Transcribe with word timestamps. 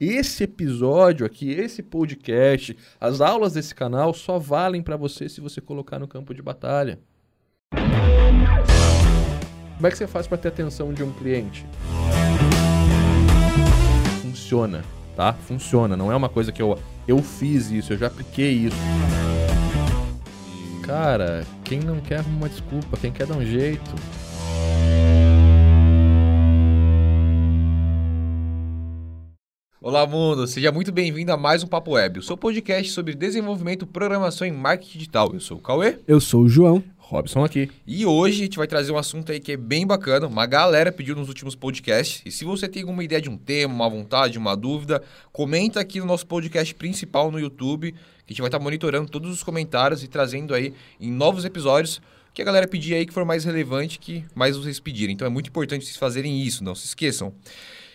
esse 0.00 0.44
episódio 0.44 1.26
aqui, 1.26 1.50
esse 1.50 1.82
podcast, 1.82 2.74
as 2.98 3.20
aulas 3.20 3.52
desse 3.52 3.74
canal 3.74 4.14
só 4.14 4.38
valem 4.38 4.82
para 4.82 4.96
você 4.96 5.28
se 5.28 5.42
você 5.42 5.60
colocar 5.60 5.98
no 5.98 6.08
campo 6.08 6.32
de 6.32 6.40
batalha. 6.40 6.98
Como 9.76 9.86
é 9.86 9.90
que 9.90 9.98
você 9.98 10.06
faz 10.06 10.26
para 10.26 10.38
ter 10.38 10.48
atenção 10.48 10.94
de 10.94 11.02
um 11.02 11.12
cliente? 11.12 11.66
Funciona, 14.22 14.82
tá? 15.14 15.34
Funciona. 15.34 15.96
Não 15.96 16.10
é 16.10 16.16
uma 16.16 16.30
coisa 16.30 16.50
que 16.50 16.62
eu, 16.62 16.78
eu 17.06 17.18
fiz 17.18 17.70
isso, 17.70 17.92
eu 17.92 17.98
já 17.98 18.06
apliquei 18.06 18.52
isso. 18.52 18.76
Cara, 20.82 21.46
quem 21.62 21.78
não 21.78 22.00
quer 22.00 22.20
uma 22.22 22.48
desculpa, 22.48 22.96
quem 22.96 23.12
quer 23.12 23.26
dar 23.26 23.36
um 23.36 23.44
jeito. 23.44 23.90
Olá, 29.82 30.06
mundo! 30.06 30.46
Seja 30.46 30.70
muito 30.70 30.92
bem-vindo 30.92 31.32
a 31.32 31.38
mais 31.38 31.62
um 31.62 31.66
Papo 31.66 31.92
Web, 31.92 32.18
o 32.18 32.22
seu 32.22 32.36
podcast 32.36 32.92
sobre 32.92 33.14
desenvolvimento, 33.14 33.86
programação 33.86 34.46
e 34.46 34.52
marketing 34.52 34.98
digital. 34.98 35.30
Eu 35.32 35.40
sou 35.40 35.56
o 35.56 35.60
Cauê. 35.62 35.98
Eu 36.06 36.20
sou 36.20 36.42
o 36.42 36.48
João. 36.50 36.84
Robson 36.98 37.42
aqui. 37.42 37.70
E 37.86 38.04
hoje 38.04 38.42
a 38.42 38.44
gente 38.44 38.58
vai 38.58 38.66
trazer 38.66 38.92
um 38.92 38.98
assunto 38.98 39.32
aí 39.32 39.40
que 39.40 39.52
é 39.52 39.56
bem 39.56 39.86
bacana. 39.86 40.26
Uma 40.26 40.44
galera 40.44 40.92
pediu 40.92 41.16
nos 41.16 41.28
últimos 41.28 41.54
podcasts. 41.54 42.20
E 42.26 42.30
se 42.30 42.44
você 42.44 42.68
tem 42.68 42.82
alguma 42.82 43.02
ideia 43.02 43.22
de 43.22 43.30
um 43.30 43.38
tema, 43.38 43.72
uma 43.72 43.88
vontade, 43.88 44.36
uma 44.36 44.54
dúvida, 44.54 45.02
comenta 45.32 45.80
aqui 45.80 45.98
no 45.98 46.04
nosso 46.04 46.26
podcast 46.26 46.74
principal 46.74 47.30
no 47.30 47.40
YouTube, 47.40 47.92
que 47.92 47.98
a 48.26 48.32
gente 48.34 48.42
vai 48.42 48.48
estar 48.48 48.58
monitorando 48.58 49.10
todos 49.10 49.32
os 49.32 49.42
comentários 49.42 50.04
e 50.04 50.08
trazendo 50.08 50.52
aí 50.52 50.74
em 51.00 51.10
novos 51.10 51.46
episódios 51.46 52.02
que 52.34 52.42
a 52.42 52.44
galera 52.44 52.68
pedir 52.68 52.94
aí 52.94 53.06
que 53.06 53.14
for 53.14 53.24
mais 53.24 53.44
relevante, 53.44 53.98
que 53.98 54.26
mais 54.34 54.58
vocês 54.58 54.78
pedirem. 54.78 55.14
Então 55.14 55.26
é 55.26 55.30
muito 55.30 55.48
importante 55.48 55.86
vocês 55.86 55.96
fazerem 55.96 56.42
isso, 56.42 56.62
não 56.62 56.74
se 56.74 56.84
esqueçam. 56.84 57.32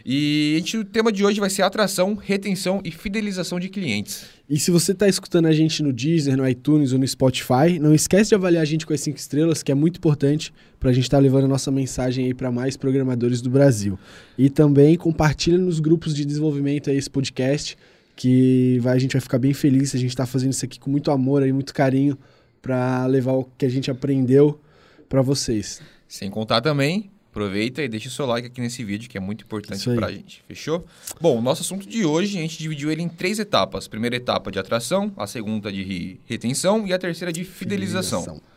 E 0.07 0.53
a 0.53 0.59
gente, 0.59 0.77
o 0.77 0.85
tema 0.85 1.11
de 1.11 1.25
hoje 1.25 1.39
vai 1.39 1.49
ser 1.49 1.63
atração, 1.63 2.13
retenção 2.13 2.79
e 2.85 2.91
fidelização 2.91 3.59
de 3.59 3.69
clientes. 3.69 4.27
E 4.47 4.59
se 4.59 4.69
você 4.69 4.91
está 4.91 5.07
escutando 5.07 5.47
a 5.47 5.51
gente 5.51 5.81
no 5.81 5.91
Deezer, 5.91 6.37
no 6.37 6.47
iTunes 6.47 6.93
ou 6.93 6.99
no 6.99 7.07
Spotify, 7.07 7.79
não 7.81 7.91
esquece 7.91 8.29
de 8.29 8.35
avaliar 8.35 8.61
a 8.61 8.65
gente 8.65 8.85
com 8.85 8.93
as 8.93 9.01
5 9.01 9.17
estrelas, 9.17 9.63
que 9.63 9.71
é 9.71 9.75
muito 9.75 9.97
importante 9.97 10.53
para 10.79 10.91
a 10.91 10.93
gente 10.93 11.05
estar 11.05 11.17
tá 11.17 11.21
levando 11.23 11.45
a 11.45 11.47
nossa 11.47 11.71
mensagem 11.71 12.25
aí 12.25 12.35
para 12.35 12.51
mais 12.51 12.77
programadores 12.77 13.41
do 13.41 13.49
Brasil. 13.49 13.97
E 14.37 14.47
também 14.47 14.95
compartilha 14.95 15.57
nos 15.57 15.79
grupos 15.79 16.13
de 16.13 16.23
desenvolvimento 16.23 16.91
aí 16.91 16.97
esse 16.97 17.09
podcast, 17.09 17.75
que 18.15 18.77
vai, 18.83 18.95
a 18.95 18.99
gente 18.99 19.13
vai 19.13 19.21
ficar 19.21 19.39
bem 19.39 19.55
feliz. 19.55 19.95
A 19.95 19.97
gente 19.97 20.11
está 20.11 20.27
fazendo 20.27 20.51
isso 20.51 20.63
aqui 20.63 20.79
com 20.79 20.91
muito 20.91 21.09
amor 21.09 21.45
e 21.47 21.51
muito 21.51 21.73
carinho 21.73 22.15
para 22.61 23.07
levar 23.07 23.33
o 23.33 23.43
que 23.57 23.65
a 23.65 23.69
gente 23.69 23.89
aprendeu 23.89 24.61
para 25.09 25.23
vocês. 25.23 25.81
Sem 26.07 26.29
contar 26.29 26.61
também 26.61 27.09
Aproveita 27.35 27.83
e 27.83 27.89
deixa 27.89 28.07
o 28.07 28.11
seu 28.11 28.25
like 28.25 28.47
aqui 28.47 28.61
nesse 28.61 28.81
vídeo, 28.81 29.09
que 29.09 29.17
é 29.17 29.19
muito 29.19 29.43
importante 29.43 29.83
para 29.93 30.07
a 30.07 30.11
gente. 30.11 30.41
Fechou? 30.47 30.85
Bom, 31.19 31.37
o 31.37 31.41
nosso 31.41 31.63
assunto 31.63 31.85
de 31.85 32.05
hoje, 32.05 32.37
a 32.37 32.41
gente 32.41 32.57
dividiu 32.57 32.89
ele 32.89 33.01
em 33.01 33.09
três 33.09 33.39
etapas. 33.39 33.89
primeira 33.89 34.15
etapa 34.15 34.49
de 34.49 34.57
atração, 34.57 35.11
a 35.17 35.27
segunda 35.27 35.69
de 35.69 36.17
retenção 36.25 36.87
e 36.87 36.93
a 36.93 36.97
terceira 36.97 37.33
de 37.33 37.43
fidelização. 37.43 38.21
fidelização. 38.21 38.49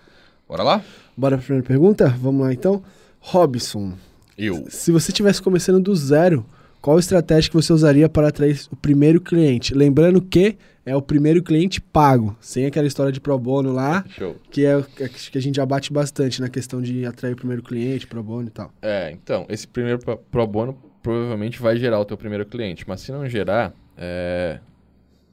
Bora 0.46 0.62
lá? 0.62 0.84
Bora 1.16 1.36
para 1.36 1.42
a 1.42 1.44
primeira 1.44 1.66
pergunta? 1.66 2.08
Vamos 2.20 2.40
lá, 2.40 2.52
então. 2.52 2.80
Robson. 3.18 3.94
Eu. 4.38 4.66
Se 4.70 4.92
você 4.92 5.10
estivesse 5.10 5.42
começando 5.42 5.82
do 5.82 5.96
zero, 5.96 6.46
qual 6.80 6.98
estratégia 6.98 7.50
que 7.50 7.56
você 7.56 7.72
usaria 7.72 8.08
para 8.08 8.28
atrair 8.28 8.60
o 8.70 8.76
primeiro 8.76 9.20
cliente? 9.20 9.74
Lembrando 9.74 10.20
que 10.22 10.56
é 10.88 10.96
o 10.96 11.02
primeiro 11.02 11.42
cliente 11.42 11.80
pago, 11.80 12.36
sem 12.40 12.64
aquela 12.64 12.86
história 12.86 13.12
de 13.12 13.20
pro 13.20 13.38
bono 13.38 13.72
lá, 13.72 14.04
Show. 14.08 14.36
que 14.50 14.64
é 14.64 14.82
que 15.30 15.36
a 15.36 15.40
gente 15.40 15.56
já 15.56 15.66
bate 15.66 15.92
bastante 15.92 16.40
na 16.40 16.48
questão 16.48 16.80
de 16.80 17.04
atrair 17.04 17.34
o 17.34 17.36
primeiro 17.36 17.62
cliente, 17.62 18.06
pro 18.06 18.22
bono 18.22 18.48
e 18.48 18.50
tal. 18.50 18.72
É, 18.80 19.10
então, 19.10 19.44
esse 19.50 19.68
primeiro 19.68 19.98
pro 19.98 20.46
bono 20.46 20.72
provavelmente 21.02 21.60
vai 21.60 21.76
gerar 21.76 22.00
o 22.00 22.04
teu 22.04 22.16
primeiro 22.16 22.46
cliente, 22.46 22.84
mas 22.86 23.00
se 23.00 23.12
não 23.12 23.28
gerar, 23.28 23.74
é... 23.96 24.60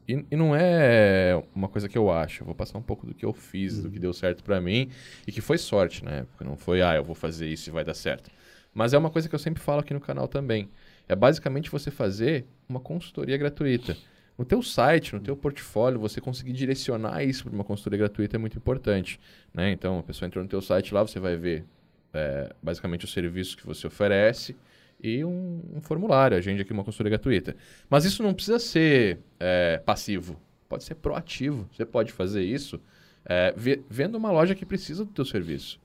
e, 0.08 0.26
e, 0.30 0.36
não 0.36 0.54
é 0.54 1.42
uma 1.56 1.70
coisa 1.70 1.88
que 1.88 1.98
eu 1.98 2.12
acho, 2.12 2.42
eu 2.42 2.46
vou 2.46 2.56
passar 2.56 2.78
um 2.78 2.84
pouco 2.84 3.08
do 3.08 3.14
que 3.14 3.26
eu 3.26 3.32
fiz, 3.32 3.78
uhum. 3.78 3.84
do 3.84 3.92
que 3.92 4.00
deu 4.00 4.14
certo 4.14 4.44
para 4.44 4.60
mim 4.60 4.90
e 5.26 5.32
que 5.32 5.40
foi 5.40 5.58
sorte 5.58 6.04
na 6.04 6.12
época, 6.12 6.44
não 6.44 6.58
foi, 6.58 6.82
ah, 6.82 6.96
eu 6.96 7.04
vou 7.04 7.16
fazer 7.16 7.48
isso 7.48 7.70
e 7.70 7.72
vai 7.72 7.86
dar 7.86 7.94
certo. 7.94 8.30
Mas 8.74 8.94
é 8.94 8.98
uma 8.98 9.10
coisa 9.10 9.30
que 9.30 9.34
eu 9.34 9.40
sempre 9.40 9.64
falo 9.64 9.80
aqui 9.80 9.94
no 9.94 10.02
canal 10.02 10.28
também. 10.28 10.70
É 11.08 11.16
basicamente 11.16 11.70
você 11.70 11.92
fazer 11.92 12.46
uma 12.68 12.80
consultoria 12.80 13.38
gratuita 13.38 13.96
no 14.38 14.44
teu 14.44 14.62
site, 14.62 15.14
no 15.14 15.22
teu 15.22 15.36
portfólio, 15.36 16.00
você 16.00 16.20
conseguir 16.20 16.54
direcionar 16.54 17.24
isso 17.24 17.46
para 17.46 17.54
uma 17.54 17.64
consultoria 17.64 18.00
gratuita 18.00 18.36
é 18.36 18.40
muito 18.40 18.58
importante. 18.58 19.20
Né? 19.54 19.72
Então, 19.72 20.00
a 20.00 20.04
pessoa 20.04 20.28
entrou 20.28 20.44
no 20.44 20.50
teu 20.50 20.62
site 20.62 20.94
lá, 20.94 21.02
você 21.02 21.20
vai 21.20 21.38
ver 21.38 21.64
é, 22.14 22.54
basicamente 22.62 23.06
os 23.06 23.14
serviços 23.14 23.56
que 23.56 23.66
você 23.66 23.88
oferece 23.88 24.56
e 25.02 25.24
um, 25.24 25.62
um, 25.76 25.82
formulário, 25.82 26.38
agende 26.38 26.62
aqui 26.62 26.74
uma 26.74 26.84
consultoria 26.84 27.12
gratuita. 27.12 27.56
Mas 27.90 28.04
isso 28.06 28.22
não 28.24 28.34
precisa 28.34 28.60
ser 28.60 29.20
é, 29.40 29.82
passivo, 29.86 30.40
pode 30.68 30.84
ser 30.84 30.96
proativo. 30.96 31.70
Você 31.72 31.86
pode 31.86 32.12
fazer 32.12 32.44
isso 32.44 32.80
é, 33.26 33.54
vendo 33.90 34.16
uma 34.16 34.32
loja 34.32 34.54
que 34.54 34.66
precisa 34.66 35.06
do 35.06 35.12
teu 35.12 35.26
serviço. 35.26 35.80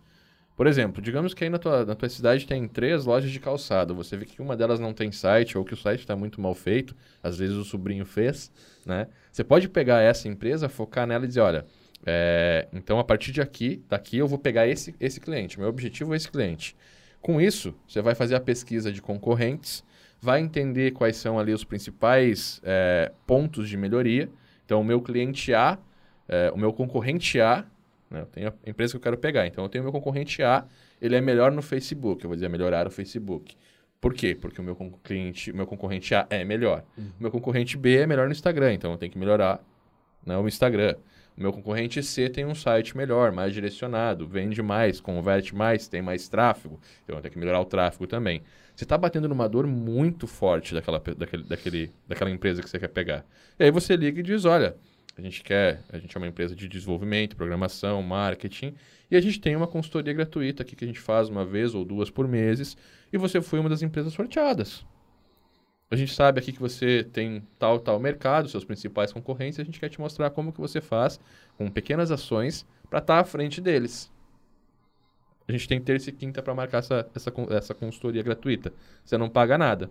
Por 0.60 0.66
exemplo, 0.66 1.00
digamos 1.00 1.32
que 1.32 1.42
aí 1.42 1.48
na 1.48 1.56
tua, 1.56 1.86
na 1.86 1.94
tua 1.94 2.10
cidade 2.10 2.46
tem 2.46 2.68
três 2.68 3.06
lojas 3.06 3.30
de 3.30 3.40
calçado. 3.40 3.94
Você 3.94 4.14
vê 4.14 4.26
que 4.26 4.42
uma 4.42 4.54
delas 4.54 4.78
não 4.78 4.92
tem 4.92 5.10
site 5.10 5.56
ou 5.56 5.64
que 5.64 5.72
o 5.72 5.76
site 5.78 6.00
está 6.00 6.14
muito 6.14 6.38
mal 6.38 6.54
feito. 6.54 6.94
Às 7.22 7.38
vezes 7.38 7.56
o 7.56 7.64
sobrinho 7.64 8.04
fez, 8.04 8.52
né? 8.84 9.06
Você 9.32 9.42
pode 9.42 9.70
pegar 9.70 10.02
essa 10.02 10.28
empresa, 10.28 10.68
focar 10.68 11.06
nela 11.06 11.24
e 11.24 11.28
dizer, 11.28 11.40
olha, 11.40 11.64
é, 12.04 12.68
então 12.74 12.98
a 12.98 13.04
partir 13.04 13.32
de 13.32 13.40
aqui, 13.40 13.82
daqui 13.88 14.18
eu 14.18 14.28
vou 14.28 14.38
pegar 14.38 14.68
esse, 14.68 14.94
esse 15.00 15.18
cliente. 15.18 15.58
Meu 15.58 15.66
objetivo 15.66 16.12
é 16.12 16.18
esse 16.18 16.30
cliente. 16.30 16.76
Com 17.22 17.40
isso, 17.40 17.74
você 17.88 18.02
vai 18.02 18.14
fazer 18.14 18.34
a 18.34 18.40
pesquisa 18.40 18.92
de 18.92 19.00
concorrentes, 19.00 19.82
vai 20.20 20.42
entender 20.42 20.90
quais 20.90 21.16
são 21.16 21.38
ali 21.38 21.54
os 21.54 21.64
principais 21.64 22.60
é, 22.62 23.10
pontos 23.26 23.66
de 23.66 23.78
melhoria. 23.78 24.28
Então, 24.66 24.82
o 24.82 24.84
meu 24.84 25.00
cliente 25.00 25.54
A, 25.54 25.78
é, 26.28 26.52
o 26.54 26.58
meu 26.58 26.70
concorrente 26.70 27.40
A 27.40 27.64
né? 28.10 28.22
Eu 28.22 28.26
tenho 28.26 28.48
a 28.48 28.70
empresa 28.70 28.92
que 28.92 28.96
eu 28.96 29.00
quero 29.00 29.16
pegar. 29.16 29.46
Então, 29.46 29.64
eu 29.64 29.68
tenho 29.68 29.82
o 29.82 29.84
meu 29.84 29.92
concorrente 29.92 30.42
A, 30.42 30.64
ele 31.00 31.14
é 31.14 31.20
melhor 31.20 31.52
no 31.52 31.62
Facebook. 31.62 32.24
Eu 32.24 32.28
vou 32.28 32.36
dizer 32.36 32.48
melhorar 32.48 32.86
o 32.86 32.90
Facebook. 32.90 33.56
Por 34.00 34.14
quê? 34.14 34.34
Porque 34.34 34.60
o 34.60 34.64
meu 34.64 34.74
cliente, 35.04 35.52
meu 35.52 35.66
concorrente 35.66 36.14
A 36.14 36.26
é 36.30 36.44
melhor. 36.44 36.82
Uhum. 36.96 37.10
O 37.18 37.22
meu 37.22 37.30
concorrente 37.30 37.76
B 37.76 37.98
é 37.98 38.06
melhor 38.06 38.26
no 38.26 38.32
Instagram, 38.32 38.72
então 38.72 38.92
eu 38.92 38.98
tenho 38.98 39.12
que 39.12 39.18
melhorar 39.18 39.62
né, 40.24 40.36
o 40.38 40.48
Instagram. 40.48 40.96
O 41.36 41.42
meu 41.42 41.52
concorrente 41.52 42.02
C 42.02 42.28
tem 42.28 42.44
um 42.44 42.54
site 42.54 42.96
melhor, 42.96 43.32
mais 43.32 43.52
direcionado, 43.52 44.26
vende 44.26 44.62
mais, 44.62 45.00
converte 45.00 45.54
mais, 45.54 45.86
tem 45.86 46.02
mais 46.02 46.28
tráfego. 46.28 46.80
Então 47.04 47.16
eu 47.16 47.22
tenho 47.22 47.32
que 47.32 47.38
melhorar 47.38 47.60
o 47.60 47.64
tráfego 47.64 48.06
também. 48.06 48.42
Você 48.74 48.84
está 48.84 48.96
batendo 48.96 49.28
numa 49.28 49.48
dor 49.48 49.66
muito 49.66 50.26
forte 50.26 50.74
daquela, 50.74 50.98
daquele, 50.98 51.42
daquele, 51.44 51.92
daquela 52.08 52.30
empresa 52.30 52.62
que 52.62 52.68
você 52.68 52.78
quer 52.78 52.88
pegar. 52.88 53.24
E 53.58 53.64
aí 53.64 53.70
você 53.70 53.96
liga 53.96 54.20
e 54.20 54.22
diz: 54.22 54.44
olha, 54.44 54.76
a 55.20 55.22
gente 55.22 55.42
quer, 55.42 55.82
a 55.90 55.98
gente 55.98 56.16
é 56.16 56.18
uma 56.18 56.26
empresa 56.26 56.56
de 56.56 56.66
desenvolvimento, 56.66 57.36
programação, 57.36 58.02
marketing, 58.02 58.74
e 59.10 59.16
a 59.16 59.20
gente 59.20 59.40
tem 59.40 59.54
uma 59.54 59.66
consultoria 59.66 60.12
gratuita 60.12 60.62
aqui 60.62 60.74
que 60.74 60.84
a 60.84 60.86
gente 60.86 61.00
faz 61.00 61.28
uma 61.28 61.44
vez 61.44 61.74
ou 61.74 61.84
duas 61.84 62.10
por 62.10 62.26
meses, 62.26 62.76
e 63.12 63.18
você 63.18 63.40
foi 63.40 63.60
uma 63.60 63.68
das 63.68 63.82
empresas 63.82 64.12
sorteadas. 64.12 64.84
A 65.90 65.96
gente 65.96 66.14
sabe 66.14 66.40
aqui 66.40 66.52
que 66.52 66.60
você 66.60 67.04
tem 67.12 67.42
tal 67.58 67.78
tal 67.80 67.98
mercado, 67.98 68.48
seus 68.48 68.64
principais 68.64 69.12
concorrentes, 69.12 69.58
e 69.58 69.62
a 69.62 69.64
gente 69.64 69.78
quer 69.78 69.88
te 69.88 70.00
mostrar 70.00 70.30
como 70.30 70.52
que 70.52 70.60
você 70.60 70.80
faz 70.80 71.20
com 71.58 71.70
pequenas 71.70 72.10
ações 72.10 72.64
para 72.88 73.00
estar 73.00 73.16
tá 73.16 73.20
à 73.20 73.24
frente 73.24 73.60
deles. 73.60 74.10
A 75.46 75.52
gente 75.52 75.66
tem 75.66 75.80
terça 75.80 76.10
e 76.10 76.12
quinta 76.12 76.40
para 76.40 76.54
marcar 76.54 76.78
essa, 76.78 77.10
essa, 77.14 77.32
essa 77.50 77.74
consultoria 77.74 78.22
gratuita. 78.22 78.72
Você 79.04 79.18
não 79.18 79.28
paga 79.28 79.58
nada. 79.58 79.90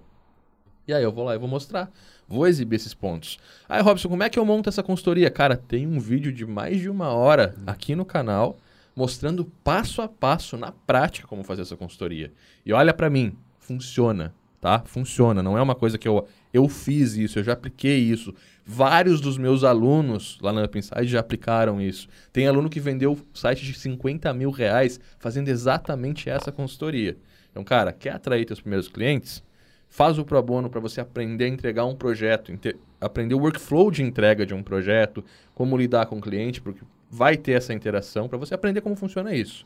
E 0.90 0.94
aí 0.94 1.04
eu 1.04 1.12
vou 1.12 1.24
lá 1.24 1.36
e 1.36 1.38
vou 1.38 1.48
mostrar. 1.48 1.92
Vou 2.28 2.48
exibir 2.48 2.78
esses 2.78 2.96
pontos. 2.96 3.38
Aí, 3.68 3.80
Robson, 3.80 4.10
como 4.10 4.24
é 4.24 4.30
que 4.30 4.40
eu 4.40 4.46
monto 4.46 4.70
essa 4.70 4.82
consultoria? 4.82 5.30
Cara, 5.30 5.56
tem 5.56 5.86
um 5.86 6.00
vídeo 6.00 6.32
de 6.34 6.48
mais 6.48 6.80
de 6.80 6.90
uma 6.90 7.10
hora 7.10 7.54
aqui 7.68 7.96
no 7.96 8.04
canal 8.04 8.58
mostrando 8.96 9.46
passo 9.64 10.02
a 10.02 10.08
passo, 10.08 10.58
na 10.58 10.72
prática, 10.72 11.28
como 11.28 11.44
fazer 11.44 11.62
essa 11.62 11.78
consultoria. 11.78 12.34
E 12.66 12.74
olha 12.74 12.92
para 12.92 13.08
mim, 13.08 13.38
funciona, 13.60 14.34
tá? 14.60 14.82
Funciona. 14.84 15.44
Não 15.44 15.56
é 15.56 15.62
uma 15.62 15.76
coisa 15.76 15.96
que 15.96 16.08
eu, 16.08 16.28
eu 16.52 16.68
fiz 16.68 17.14
isso, 17.14 17.38
eu 17.38 17.44
já 17.44 17.54
apliquei 17.54 18.00
isso. 18.00 18.34
Vários 18.66 19.22
dos 19.22 19.38
meus 19.38 19.64
alunos 19.64 20.40
lá 20.42 20.52
na 20.52 20.64
UpInside 20.64 21.06
já 21.06 21.20
aplicaram 21.20 21.80
isso. 21.80 22.08
Tem 22.34 22.48
aluno 22.48 22.68
que 22.68 22.80
vendeu 22.80 23.16
site 23.32 23.64
de 23.64 23.76
50 23.76 24.34
mil 24.34 24.50
reais 24.50 25.00
fazendo 25.20 25.50
exatamente 25.50 26.32
essa 26.32 26.52
consultoria. 26.52 27.16
Então, 27.52 27.64
cara, 27.64 27.94
quer 27.94 28.14
atrair 28.14 28.48
seus 28.48 28.60
primeiros 28.60 28.88
clientes? 28.88 29.48
Faz 29.90 30.20
o 30.20 30.24
pro 30.24 30.42
bono 30.42 30.70
para 30.70 30.80
você 30.80 31.02
aprender 31.02 31.46
a 31.46 31.48
entregar 31.48 31.86
um 31.86 31.96
projeto, 31.96 32.58
aprender 33.02 33.34
o 33.34 33.40
workflow 33.40 33.90
de 33.90 34.04
entrega 34.04 34.46
de 34.46 34.54
um 34.54 34.62
projeto, 34.62 35.26
como 35.56 35.76
lidar 35.76 36.06
com 36.06 36.18
o 36.18 36.22
cliente, 36.22 36.62
porque 36.62 36.82
vai 37.10 37.36
ter 37.36 37.54
essa 37.54 37.74
interação 37.74 38.30
para 38.30 38.38
você 38.38 38.54
aprender 38.54 38.82
como 38.82 38.96
funciona 38.96 39.34
isso. 39.34 39.66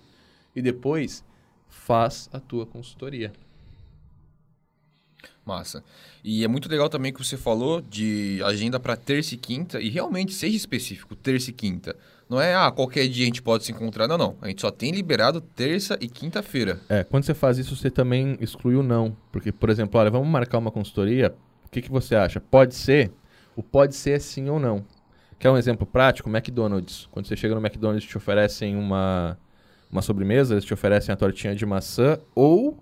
E 0.56 0.62
depois 0.62 1.26
faz 1.68 2.30
a 2.32 2.40
tua 2.40 2.66
consultoria. 2.66 3.34
Massa. 5.46 5.84
E 6.24 6.44
é 6.44 6.48
muito 6.48 6.70
legal 6.70 6.88
também 6.88 7.12
que 7.12 7.22
você 7.24 7.36
falou 7.36 7.82
de 7.82 8.42
agenda 8.46 8.80
para 8.80 8.96
terça 8.96 9.36
e 9.36 9.38
quinta, 9.38 9.82
e 9.82 9.90
realmente 9.90 10.34
seja 10.34 10.56
específico, 10.56 11.16
terça 11.16 11.50
e 11.50 11.54
quinta. 11.54 11.98
Não 12.34 12.42
é, 12.42 12.56
ah, 12.56 12.72
qualquer 12.72 13.08
dia 13.08 13.24
a 13.24 13.28
gente 13.28 13.42
pode 13.42 13.64
se 13.64 13.72
encontrar. 13.72 14.08
Não, 14.08 14.18
não. 14.18 14.36
A 14.42 14.48
gente 14.48 14.62
só 14.62 14.72
tem 14.72 14.92
liberado 14.92 15.40
terça 15.40 15.98
e 16.02 16.08
quinta-feira. 16.08 16.80
É, 16.90 17.04
quando 17.04 17.24
você 17.24 17.34
faz 17.34 17.58
isso, 17.58 17.76
você 17.76 17.90
também 17.90 18.38
exclui 18.42 18.76
o 18.76 18.84
não. 18.84 19.16
Porque, 19.32 19.52
por 19.52 19.70
exemplo, 19.70 20.00
olha, 20.00 20.12
vamos 20.12 20.28
marcar 20.28 20.58
uma 20.58 20.72
consultoria 20.72 21.34
que, 21.74 21.82
que 21.82 21.92
você 21.92 22.16
acha? 22.16 22.40
Pode 22.40 22.76
ser? 22.76 23.12
O 23.56 23.64
pode 23.64 23.96
ser 23.96 24.12
é 24.12 24.20
sim 24.20 24.48
ou 24.50 24.60
não. 24.60 24.86
Quer 25.40 25.50
um 25.50 25.58
exemplo 25.58 25.86
prático? 25.86 26.30
McDonald's. 26.30 27.08
Quando 27.12 27.28
você 27.28 27.36
chega 27.36 27.56
no 27.56 27.62
McDonald's, 27.62 28.08
te 28.08 28.16
oferecem 28.16 28.76
uma, 28.76 29.38
uma 29.92 30.02
sobremesa, 30.02 30.54
eles 30.54 30.64
te 30.64 30.74
oferecem 30.74 31.12
a 31.12 31.16
tortinha 31.16 31.56
de 31.56 31.66
maçã 31.66 32.18
ou 32.34 32.82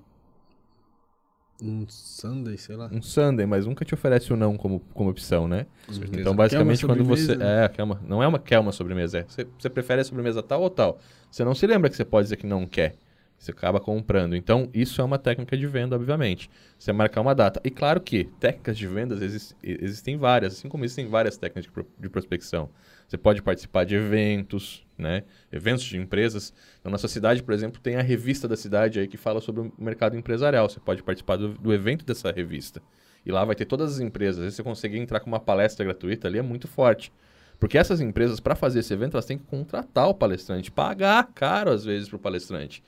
Um 1.62 1.86
Sunday, 1.88 2.58
sei 2.58 2.75
lá. 2.75 2.90
um 2.92 3.02
sundae, 3.02 3.46
mas 3.46 3.68
nunca 3.68 3.86
te 3.86 3.94
oferece 3.94 4.34
o 4.34 4.36
não 4.36 4.58
como, 4.58 4.80
como 4.94 5.12
opção, 5.12 5.48
né? 5.48 5.68
Então, 6.12 6.36
basicamente, 6.36 6.86
quando 6.86 7.04
você. 7.04 7.38
É, 7.40 7.69
quer 7.69 7.84
uma, 7.84 8.02
não 8.08 8.24
é 8.24 8.28
uma 8.28 8.40
quer 8.40 8.60
uma 8.60 8.72
sobremesa, 8.72 9.19
é. 9.19 9.24
Você, 9.24 9.48
você 9.60 9.69
prefere 9.69 10.02
a 10.02 10.04
sobremesa 10.04 10.42
tal 10.42 10.62
ou 10.62 10.69
tal. 10.69 11.00
Você 11.30 11.44
não 11.44 11.54
se 11.54 11.68
lembra 11.68 11.90
que 11.90 11.96
você 11.96 12.04
pode 12.04 12.25
dizer 12.25 12.38
que 12.38 12.48
não 12.48 12.66
quer. 12.66 12.96
Você 13.42 13.50
acaba 13.50 13.80
comprando. 13.80 14.36
Então, 14.36 14.70
isso 14.72 15.02
é 15.02 15.04
uma 15.04 15.18
técnica 15.18 15.58
de 15.58 15.66
venda, 15.66 15.96
obviamente. 15.96 16.48
Você 16.78 16.94
marcar 16.94 17.22
uma 17.22 17.34
data. 17.34 17.60
E 17.64 17.72
claro 17.72 18.00
que 18.00 18.26
técnicas 18.40 18.78
de 18.78 18.86
vendas 18.86 19.20
exis- 19.20 19.56
existem 19.64 20.16
várias, 20.16 20.54
assim 20.54 20.70
como 20.70 20.86
existem 20.86 21.08
várias 21.08 21.38
técnicas 21.38 21.64
de, 21.64 21.72
pro- 21.72 21.88
de 22.00 22.08
prospecção. 22.08 22.70
Você 23.08 23.18
pode 23.18 23.42
participar 23.42 23.84
de 23.84 23.96
eventos, 23.96 24.86
né? 24.96 25.24
Eventos 25.52 25.86
de 25.86 25.98
empresas. 25.98 26.54
Na 26.84 26.92
nossa 26.92 27.08
cidade, 27.08 27.42
por 27.42 27.52
exemplo, 27.52 27.82
tem 27.82 27.96
a 27.96 28.02
revista 28.04 28.48
da 28.48 28.56
cidade 28.56 29.00
aí 29.00 29.08
que 29.08 29.18
fala 29.18 29.42
sobre 29.42 29.62
o 29.62 29.74
mercado 29.76 30.16
empresarial. 30.16 30.70
Você 30.70 30.80
pode 30.80 31.02
participar 31.02 31.38
do, 31.38 31.50
do 31.56 31.74
evento 31.74 32.06
dessa 32.06 32.32
revista. 32.32 32.80
E 33.26 33.32
lá 33.32 33.44
vai 33.44 33.56
ter 33.56 33.66
todas 33.66 33.94
as 33.96 34.00
empresas. 34.00 34.46
Às 34.46 34.54
você 34.54 34.62
conseguir 34.62 35.00
entrar 35.00 35.20
com 35.20 35.32
uma 35.32 35.40
palestra 35.40 35.84
gratuita 35.84 36.28
ali 36.28 36.38
é 36.38 36.44
muito 36.44 36.68
forte. 36.68 37.12
Porque 37.60 37.76
essas 37.76 38.02
empresas, 38.02 38.40
para 38.40 38.54
fazer 38.56 38.82
esse 38.82 38.94
evento, 38.94 39.16
elas 39.16 39.26
têm 39.26 39.40
que 39.40 39.46
contratar 39.46 40.08
o 40.08 40.14
palestrante, 40.14 40.70
pagar 40.72 41.28
caro 41.34 41.72
às 41.72 41.84
vezes 41.84 42.08
para 42.08 42.18
o 42.18 42.20
palestrante. 42.20 42.84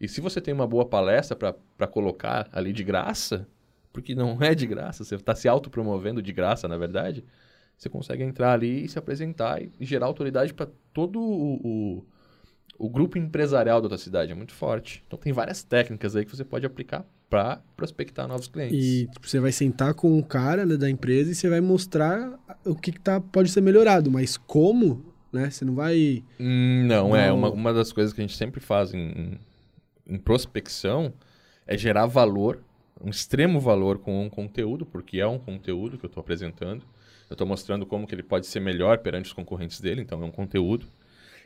E 0.00 0.08
se 0.08 0.20
você 0.20 0.40
tem 0.40 0.52
uma 0.52 0.66
boa 0.66 0.84
palestra 0.84 1.36
para 1.36 1.86
colocar 1.86 2.48
ali 2.52 2.72
de 2.72 2.84
graça, 2.84 3.46
porque 3.92 4.14
não 4.14 4.36
é 4.42 4.54
de 4.54 4.66
graça, 4.66 5.04
você 5.04 5.14
está 5.14 5.34
se 5.34 5.48
autopromovendo 5.48 6.22
de 6.22 6.32
graça, 6.32 6.68
na 6.68 6.76
verdade, 6.76 7.24
você 7.76 7.88
consegue 7.88 8.22
entrar 8.22 8.52
ali 8.52 8.84
e 8.84 8.88
se 8.88 8.98
apresentar 8.98 9.62
e, 9.62 9.70
gerar 9.80 10.06
autoridade 10.06 10.52
para 10.54 10.68
todo 10.92 11.20
o, 11.20 11.56
o, 11.62 12.06
o 12.78 12.88
grupo 12.88 13.18
empresarial 13.18 13.80
da 13.80 13.88
tua 13.88 13.98
cidade. 13.98 14.32
É 14.32 14.34
muito 14.34 14.54
forte. 14.54 15.02
Então 15.06 15.18
tem 15.18 15.32
várias 15.32 15.62
técnicas 15.62 16.16
aí 16.16 16.24
que 16.24 16.34
você 16.34 16.44
pode 16.44 16.64
aplicar 16.64 17.06
para 17.28 17.60
prospectar 17.76 18.28
novos 18.28 18.48
clientes. 18.48 18.76
E 18.76 19.06
tipo, 19.08 19.28
você 19.28 19.40
vai 19.40 19.52
sentar 19.52 19.94
com 19.94 20.18
o 20.18 20.24
cara 20.24 20.64
né, 20.64 20.76
da 20.76 20.88
empresa 20.88 21.32
e 21.32 21.34
você 21.34 21.48
vai 21.48 21.60
mostrar 21.60 22.38
o 22.64 22.74
que, 22.74 22.92
que 22.92 23.00
tá, 23.00 23.20
pode 23.20 23.50
ser 23.50 23.60
melhorado. 23.60 24.10
Mas 24.10 24.36
como, 24.36 25.04
né? 25.32 25.50
Você 25.50 25.64
não 25.64 25.74
vai. 25.74 26.22
Hum, 26.40 26.86
Não, 26.86 27.14
é. 27.16 27.28
Não. 27.28 27.38
Uma, 27.38 27.50
uma 27.50 27.72
das 27.74 27.92
coisas 27.92 28.12
que 28.12 28.20
a 28.20 28.24
gente 28.24 28.36
sempre 28.36 28.60
faz 28.60 28.94
em, 28.94 29.38
em- 30.06 30.18
prospecção 30.18 31.12
é 31.66 31.76
gerar 31.76 32.06
valor, 32.06 32.60
um 33.02 33.10
extremo 33.10 33.60
valor 33.60 33.98
com 33.98 34.24
um 34.24 34.30
conteúdo, 34.30 34.86
porque 34.86 35.18
é 35.20 35.26
um 35.26 35.38
conteúdo 35.38 35.98
que 35.98 36.04
eu 36.04 36.08
estou 36.08 36.20
apresentando. 36.20 36.82
Eu 37.28 37.34
estou 37.34 37.46
mostrando 37.46 37.84
como 37.84 38.06
que 38.06 38.14
ele 38.14 38.22
pode 38.22 38.46
ser 38.46 38.60
melhor 38.60 38.98
perante 38.98 39.26
os 39.26 39.32
concorrentes 39.32 39.80
dele, 39.80 40.00
então 40.00 40.22
é 40.22 40.24
um 40.24 40.30
conteúdo. 40.30 40.86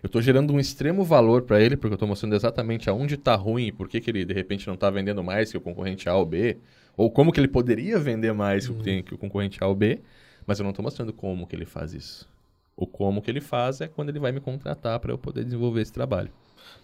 Eu 0.02 0.06
estou 0.06 0.22
gerando 0.22 0.52
um 0.52 0.60
extremo 0.60 1.04
valor 1.04 1.42
para 1.42 1.60
ele, 1.60 1.76
porque 1.76 1.92
eu 1.92 1.96
estou 1.96 2.08
mostrando 2.08 2.34
exatamente 2.34 2.88
aonde 2.88 3.14
está 3.14 3.34
ruim 3.34 3.66
e 3.66 3.72
por 3.72 3.88
que, 3.88 4.00
que 4.00 4.10
ele, 4.10 4.24
de 4.24 4.32
repente, 4.32 4.66
não 4.66 4.74
está 4.74 4.90
vendendo 4.90 5.22
mais 5.22 5.50
que 5.50 5.58
o 5.58 5.60
concorrente 5.60 6.08
A 6.08 6.14
ou 6.14 6.24
B, 6.24 6.58
ou 6.96 7.10
como 7.10 7.32
que 7.32 7.40
ele 7.40 7.48
poderia 7.48 7.98
vender 7.98 8.32
mais 8.32 8.68
que, 8.68 9.02
que 9.02 9.14
o 9.14 9.18
concorrente 9.18 9.62
A 9.62 9.66
ou 9.66 9.74
B, 9.74 10.00
mas 10.46 10.58
eu 10.58 10.64
não 10.64 10.70
estou 10.70 10.82
mostrando 10.82 11.12
como 11.12 11.46
que 11.46 11.54
ele 11.54 11.66
faz 11.66 11.92
isso. 11.92 12.28
O 12.76 12.86
como 12.86 13.20
que 13.20 13.30
ele 13.30 13.40
faz 13.40 13.80
é 13.80 13.88
quando 13.88 14.08
ele 14.08 14.18
vai 14.18 14.32
me 14.32 14.40
contratar 14.40 14.98
para 15.00 15.12
eu 15.12 15.18
poder 15.18 15.44
desenvolver 15.44 15.82
esse 15.82 15.92
trabalho. 15.92 16.30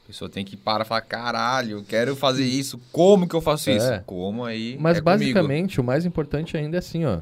A 0.02 0.06
pessoa 0.06 0.28
tem 0.30 0.44
que 0.44 0.56
parar 0.56 0.84
e 0.84 0.88
falar, 0.88 1.00
caralho, 1.00 1.78
eu 1.78 1.84
quero 1.84 2.14
fazer 2.14 2.44
isso. 2.44 2.78
Como 2.92 3.28
que 3.28 3.34
eu 3.34 3.40
faço 3.40 3.70
É. 3.70 3.76
isso? 3.76 4.02
Como 4.06 4.44
aí? 4.44 4.76
Mas 4.78 4.98
é 4.98 5.00
comigo. 5.00 5.04
basicamente 5.18 5.80
o 5.80 5.84
mais 5.84 6.04
importante 6.06 6.56
ainda 6.56 6.76
é 6.76 6.78
assim, 6.78 7.04
ó. 7.04 7.20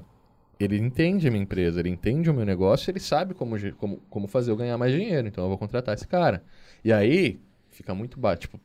Ele 0.61 0.79
entende 0.79 1.27
a 1.27 1.31
minha 1.31 1.43
empresa, 1.43 1.81
ele 1.81 1.89
entende 1.89 2.31
o 2.31 2.35
meu 2.35 2.45
negócio, 2.47 2.91
ele 2.91 3.01
sabe 3.01 3.35
como, 3.35 3.56
como, 3.75 3.97
como 4.09 4.29
fazer 4.29 4.51
eu 4.53 4.56
ganhar 4.56 4.79
mais 4.79 4.93
dinheiro. 4.93 5.27
Então 5.27 5.43
eu 5.45 5.49
vou 5.49 5.59
contratar 5.59 5.95
esse 5.95 6.06
cara. 6.06 6.45
E 6.85 6.93
aí 6.93 7.41
fica 7.71 7.95
muito 7.95 8.21
baixo. 8.21 8.43
Tipo, 8.43 8.61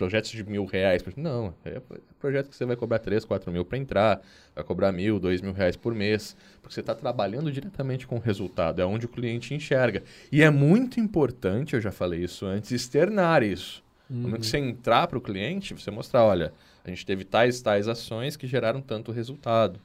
projetos 0.00 0.30
de 0.30 0.42
mil 0.42 0.64
reais. 0.64 1.04
Não, 1.14 1.54
é 1.62 1.78
projeto 2.18 2.48
que 2.48 2.56
você 2.56 2.64
vai 2.64 2.74
cobrar 2.74 2.98
3, 3.00 3.22
4 3.22 3.52
mil 3.52 3.66
para 3.66 3.76
entrar, 3.76 4.22
vai 4.54 4.64
cobrar 4.64 4.90
mil, 4.92 5.20
dois 5.20 5.42
mil 5.42 5.52
reais 5.52 5.76
por 5.76 5.94
mês. 5.94 6.34
Porque 6.62 6.72
você 6.72 6.80
está 6.80 6.94
trabalhando 6.94 7.52
diretamente 7.52 8.06
com 8.06 8.16
o 8.16 8.18
resultado, 8.18 8.80
é 8.80 8.84
onde 8.86 9.04
o 9.04 9.08
cliente 9.10 9.52
enxerga. 9.52 10.02
E 10.32 10.40
é 10.40 10.48
muito 10.48 10.98
importante, 10.98 11.74
eu 11.74 11.82
já 11.82 11.92
falei 11.92 12.24
isso 12.24 12.46
antes, 12.46 12.70
externar 12.70 13.42
isso. 13.42 13.84
No 14.08 14.22
momento 14.22 14.40
que 14.40 14.46
você 14.46 14.56
entrar 14.56 15.06
para 15.06 15.18
o 15.18 15.20
cliente, 15.20 15.74
você 15.74 15.90
mostrar, 15.90 16.24
olha, 16.24 16.50
a 16.82 16.88
gente 16.88 17.04
teve 17.04 17.22
tais 17.22 17.60
tais 17.60 17.86
ações 17.86 18.36
que 18.36 18.46
geraram 18.46 18.80
tanto 18.80 19.12
resultado. 19.12 19.78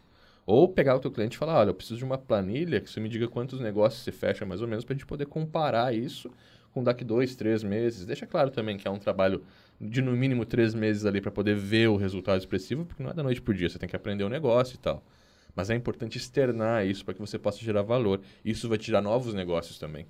Ou 0.46 0.70
pegar 0.70 0.96
o 0.96 1.00
teu 1.00 1.12
cliente 1.12 1.36
e 1.36 1.38
falar, 1.38 1.60
olha, 1.60 1.72
eu 1.72 1.74
preciso 1.74 1.98
de 1.98 2.06
uma 2.06 2.18
planilha 2.18 2.80
que 2.80 2.90
você 2.90 3.02
me 3.02 3.10
diga 3.10 3.28
quantos 3.28 3.60
negócios 3.60 4.02
você 4.02 4.14
fecha 4.14 4.46
mais 4.46 4.62
ou 4.62 4.68
menos 4.68 4.86
para 4.86 4.94
a 4.94 4.96
gente 4.96 5.06
poder 5.06 5.26
comparar 5.26 5.94
isso 5.94 6.32
com 6.76 6.84
daqui 6.84 7.06
dois, 7.06 7.36
três 7.36 7.64
meses. 7.64 8.06
Deixa 8.06 8.28
claro 8.28 8.52
também 8.52 8.78
que 8.78 8.86
é 8.86 8.92
um 8.92 9.00
trabalho 9.00 9.42
de 9.80 10.02
no 10.02 10.12
mínimo 10.12 10.46
três 10.46 10.74
meses 10.74 11.06
ali 11.06 11.20
para 11.22 11.32
poder 11.32 11.56
ver 11.56 11.90
o 11.90 11.96
resultado 11.96 12.40
expressivo, 12.40 12.86
porque 12.86 13.04
não 13.04 13.12
é 13.12 13.14
da 13.14 13.24
noite 13.24 13.42
por 13.42 13.54
dia, 13.54 13.70
você 13.70 13.78
tem 13.78 13.90
que 13.90 13.96
aprender 13.96 14.24
o 14.24 14.30
negócio 14.30 14.76
e 14.76 14.78
tal. 14.78 15.04
Mas 15.56 15.70
é 15.70 15.76
importante 15.76 16.18
externar 16.18 16.86
isso 16.86 17.06
para 17.06 17.14
que 17.14 17.20
você 17.22 17.40
possa 17.40 17.60
gerar 17.60 17.82
valor. 17.82 18.20
Isso 18.44 18.68
vai 18.68 18.78
te 18.78 18.88
gerar 18.88 19.02
novos 19.02 19.34
negócios 19.34 19.80
também. 19.80 20.06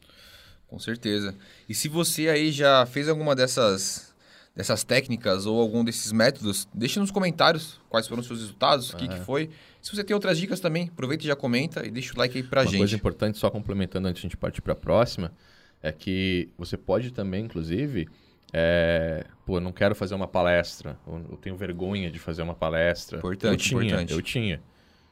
Com 0.68 0.80
certeza. 0.80 1.36
E 1.70 1.76
se 1.76 1.88
você 1.88 2.28
aí 2.30 2.52
já 2.52 2.86
fez 2.88 3.08
alguma 3.08 3.36
dessas, 3.36 4.16
dessas 4.56 4.84
técnicas 4.84 5.46
ou 5.46 5.62
algum 5.62 5.84
desses 5.84 6.12
métodos, 6.12 6.68
deixa 6.74 7.00
nos 7.00 7.12
comentários 7.12 7.80
quais 7.90 8.08
foram 8.08 8.22
os 8.22 8.28
seus 8.28 8.40
resultados, 8.40 8.92
o 8.92 8.98
que, 8.98 9.08
que 9.08 9.20
foi. 9.20 9.52
Se 9.82 9.96
você 9.96 10.04
tem 10.04 10.16
outras 10.16 10.40
dicas 10.40 10.60
também, 10.60 10.90
aproveita 10.92 11.24
e 11.24 11.28
já 11.28 11.36
comenta 11.36 11.86
e 11.86 11.92
deixa 11.92 12.16
o 12.16 12.18
like 12.18 12.36
aí 12.36 12.44
pra 12.44 12.62
Uma 12.62 12.68
gente. 12.68 12.80
coisa 12.80 12.96
importante, 12.96 13.38
só 13.38 13.52
complementando 13.52 14.08
antes 14.08 14.22
de 14.22 14.26
a 14.26 14.30
gente 14.30 14.38
partir 14.38 14.64
para 14.64 14.74
a 14.74 14.76
próxima, 14.76 15.32
é 15.80 15.92
que 15.92 16.50
você 16.58 16.76
pode 16.76 17.12
também, 17.12 17.46
inclusive, 17.46 18.08
é, 18.58 19.26
pô, 19.46 19.58
eu 19.58 19.62
não 19.62 19.74
quero 19.74 19.94
fazer 19.94 20.16
uma 20.16 20.30
palestra, 20.30 20.98
eu 21.06 21.38
tenho 21.42 21.58
vergonha 21.58 22.10
de 22.10 22.18
fazer 22.18 22.42
uma 22.42 22.56
palestra. 22.56 23.18
Importante, 23.18 23.52
eu 23.52 23.58
tinha, 23.58 23.84
importante. 23.84 24.14
Eu 24.14 24.22
tinha. 24.22 24.64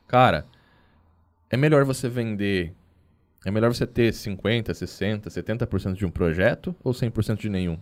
Cara, 0.07 0.45
é 1.49 1.57
melhor 1.57 1.83
você 1.83 2.07
vender, 2.07 2.73
é 3.45 3.51
melhor 3.51 3.73
você 3.73 3.85
ter 3.85 4.13
50, 4.13 4.73
60, 4.73 5.29
70% 5.29 5.93
de 5.93 6.05
um 6.05 6.09
projeto 6.09 6.73
ou 6.81 6.93
100% 6.93 7.35
de 7.35 7.49
nenhum. 7.49 7.77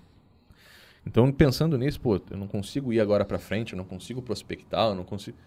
Então, 1.05 1.31
pensando 1.31 1.77
nisso, 1.77 2.01
pô, 2.01 2.19
eu 2.31 2.37
não 2.37 2.47
consigo 2.47 2.91
ir 2.91 2.99
agora 2.99 3.23
para 3.23 3.37
frente, 3.37 3.73
eu 3.73 3.77
não 3.77 3.85
consigo 3.85 4.19
prospectar, 4.19 4.87
eu 4.89 4.95
não 4.95 5.03
consigo... 5.03 5.37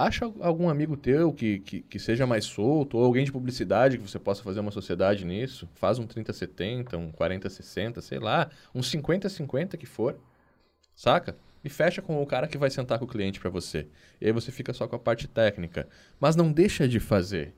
Acha 0.00 0.26
al- 0.26 0.34
algum 0.40 0.68
amigo 0.68 0.96
teu 0.96 1.32
que, 1.32 1.58
que, 1.58 1.80
que 1.80 1.98
seja 1.98 2.24
mais 2.24 2.44
solto, 2.44 2.96
ou 2.96 3.04
alguém 3.04 3.24
de 3.24 3.32
publicidade 3.32 3.98
que 3.98 4.08
você 4.08 4.18
possa 4.18 4.42
fazer 4.44 4.60
uma 4.60 4.70
sociedade 4.70 5.24
nisso. 5.24 5.68
Faz 5.74 5.98
um 5.98 6.06
30-70, 6.06 6.94
um 6.96 7.10
40-60, 7.10 8.00
sei 8.00 8.20
lá, 8.20 8.48
um 8.72 8.80
50-50 8.80 9.76
que 9.76 9.86
for, 9.86 10.16
saca? 10.94 11.36
E 11.64 11.68
fecha 11.68 12.00
com 12.00 12.22
o 12.22 12.26
cara 12.26 12.46
que 12.46 12.56
vai 12.56 12.70
sentar 12.70 13.00
com 13.00 13.04
o 13.04 13.08
cliente 13.08 13.40
para 13.40 13.50
você. 13.50 13.88
E 14.20 14.26
aí 14.26 14.32
você 14.32 14.52
fica 14.52 14.72
só 14.72 14.86
com 14.86 14.94
a 14.94 14.98
parte 15.00 15.26
técnica. 15.26 15.88
Mas 16.20 16.36
não 16.36 16.52
deixa 16.52 16.86
de 16.86 17.00
fazer. 17.00 17.52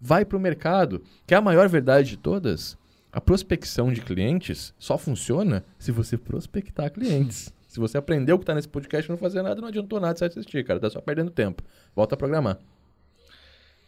Vai 0.00 0.24
pro 0.24 0.40
mercado, 0.40 1.04
que 1.26 1.34
é 1.34 1.36
a 1.36 1.42
maior 1.42 1.68
verdade 1.68 2.08
de 2.08 2.16
todas. 2.16 2.76
A 3.12 3.20
prospecção 3.20 3.92
de 3.92 4.00
clientes 4.00 4.72
só 4.78 4.96
funciona 4.96 5.62
se 5.78 5.92
você 5.92 6.16
prospectar 6.16 6.90
clientes. 6.90 7.52
Se 7.72 7.80
você 7.80 7.96
aprendeu 7.96 8.36
o 8.36 8.38
que 8.38 8.44
tá 8.44 8.54
nesse 8.54 8.68
podcast 8.68 9.08
e 9.08 9.10
não 9.10 9.16
fazer 9.16 9.40
nada, 9.40 9.58
não 9.58 9.68
adiantou 9.68 9.98
nada 9.98 10.14
você 10.18 10.26
assistir, 10.26 10.62
cara. 10.62 10.78
Tá 10.78 10.90
só 10.90 11.00
perdendo 11.00 11.30
tempo. 11.30 11.62
Volta 11.96 12.14
a 12.14 12.18
programar. 12.18 12.58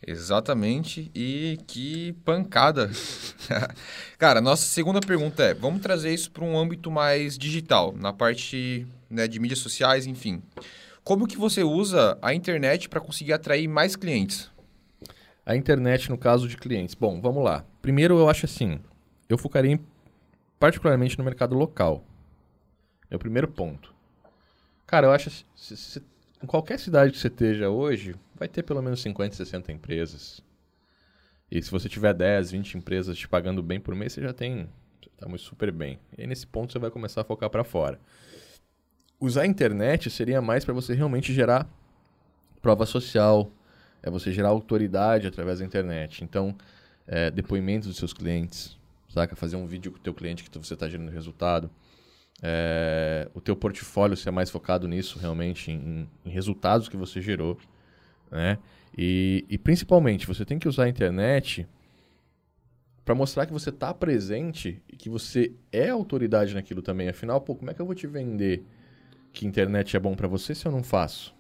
Exatamente. 0.07 1.11
E 1.15 1.59
que 1.67 2.15
pancada. 2.25 2.91
Cara, 4.17 4.41
nossa 4.41 4.65
segunda 4.65 5.01
pergunta 5.01 5.43
é: 5.43 5.53
vamos 5.53 5.83
trazer 5.83 6.15
isso 6.15 6.31
para 6.31 6.43
um 6.43 6.59
âmbito 6.59 6.91
mais 6.91 7.37
digital, 7.37 7.93
na 7.95 8.11
parte 8.11 8.87
né, 9.11 9.29
de 9.29 9.39
mídias 9.39 9.59
sociais, 9.59 10.07
enfim. 10.07 10.43
Como 11.03 11.27
que 11.27 11.37
você 11.37 11.63
usa 11.63 12.17
a 12.23 12.33
internet 12.33 12.89
para 12.89 13.03
conseguir 13.03 13.35
atrair 13.35 13.69
mais 13.69 13.97
clientes? 13.97 14.51
A 15.45 15.55
internet 15.55 16.09
no 16.09 16.17
caso 16.17 16.49
de 16.49 16.57
clientes. 16.57 16.95
Bom, 16.95 17.21
vamos 17.21 17.45
lá. 17.45 17.67
Primeiro, 17.83 18.17
eu 18.19 18.31
acho 18.31 18.47
assim, 18.47 18.81
eu 19.29 19.37
focaria 19.37 19.73
em- 19.73 19.87
particularmente 20.59 21.19
no 21.19 21.25
mercado 21.25 21.55
local. 21.55 22.03
É 23.15 23.17
o 23.17 23.19
primeiro 23.21 23.47
ponto. 23.47 23.95
Cara, 24.89 25.07
eu 25.07 25.13
acho 25.13 25.29
assim, 25.29 25.45
se- 25.55 25.77
se- 25.77 26.03
em 26.43 26.47
qualquer 26.47 26.81
cidade 26.81 27.13
que 27.13 27.19
você 27.19 27.29
esteja 27.29 27.71
hoje, 27.71 28.17
vai 28.35 28.49
ter 28.49 28.65
pelo 28.65 28.83
menos 28.83 29.01
50, 29.01 29.37
60 29.37 29.71
empresas. 29.71 30.43
E 31.49 31.63
se 31.63 31.71
você 31.71 31.89
tiver 31.89 32.13
10, 32.13 32.51
20 32.51 32.77
empresas 32.77 33.17
te 33.17 33.29
pagando 33.29 33.63
bem 33.63 33.79
por 33.79 33.95
mês, 33.95 34.13
você 34.15 34.21
já 34.21 34.33
tem, 34.33 34.69
você 35.01 35.11
tá 35.17 35.39
super 35.39 35.71
bem. 35.71 36.01
E 36.19 36.23
aí, 36.23 36.27
nesse 36.27 36.45
ponto 36.45 36.73
você 36.73 36.79
vai 36.81 36.91
começar 36.91 37.21
a 37.21 37.25
focar 37.25 37.49
para 37.49 37.63
fora. 37.63 38.01
Usar 39.21 39.43
a 39.43 39.47
internet 39.47 40.11
seria 40.11 40.43
mais 40.43 40.65
para 40.65 40.75
você 40.75 40.93
realmente 40.93 41.33
gerar 41.33 41.69
prova 42.61 42.85
social, 42.85 43.49
é 44.03 44.11
você 44.11 44.33
gerar 44.33 44.49
autoridade 44.49 45.29
através 45.29 45.61
da 45.61 45.65
internet. 45.65 46.25
Então, 46.25 46.53
é, 47.07 47.31
depoimentos 47.31 47.87
dos 47.87 47.97
seus 47.97 48.13
clientes, 48.13 48.77
saca? 49.09 49.37
Fazer 49.37 49.55
um 49.55 49.67
vídeo 49.69 49.93
com 49.93 49.99
o 49.99 50.03
teu 50.03 50.13
cliente 50.13 50.43
que 50.43 50.59
você 50.59 50.75
está 50.75 50.89
gerando 50.89 51.13
resultado. 51.13 51.71
É, 52.43 53.29
o 53.35 53.41
teu 53.41 53.57
portfólio 53.57 54.17
ser 54.17 54.31
mais 54.31 54.51
focado 54.51 54.87
nisso, 54.87 55.19
realmente, 55.19 55.71
em, 55.71 56.09
em 56.25 56.31
resultados 56.31 56.89
que 56.89 56.97
você 56.97 57.21
gerou. 57.21 57.59
né? 58.31 58.59
E, 58.97 59.45
e 59.49 59.59
principalmente, 59.59 60.27
você 60.27 60.45
tem 60.45 60.59
que 60.59 60.69
usar 60.69 60.85
a 60.85 60.89
internet 60.89 61.67
para 63.05 63.15
mostrar 63.15 63.47
que 63.47 63.53
você 63.53 63.71
está 63.71 63.93
presente 63.93 64.83
e 64.89 64.97
que 64.97 65.11
você 65.11 65.53
é 65.71 65.91
autoridade 65.91 66.55
naquilo 66.55 66.81
também. 66.83 67.09
Afinal, 67.09 67.41
pô, 67.41 67.55
como 67.55 67.71
é 67.71 67.75
que 67.75 67.81
eu 67.81 67.87
vou 67.87 67.95
te 67.95 68.07
vender 68.07 68.65
que 69.33 69.47
internet 69.47 69.97
é 69.97 70.01
bom 70.01 70.15
para 70.15 70.29
você 70.29 70.55
se 70.55 70.67
eu 70.67 70.73
não 70.73 70.83
faço? 70.83 71.35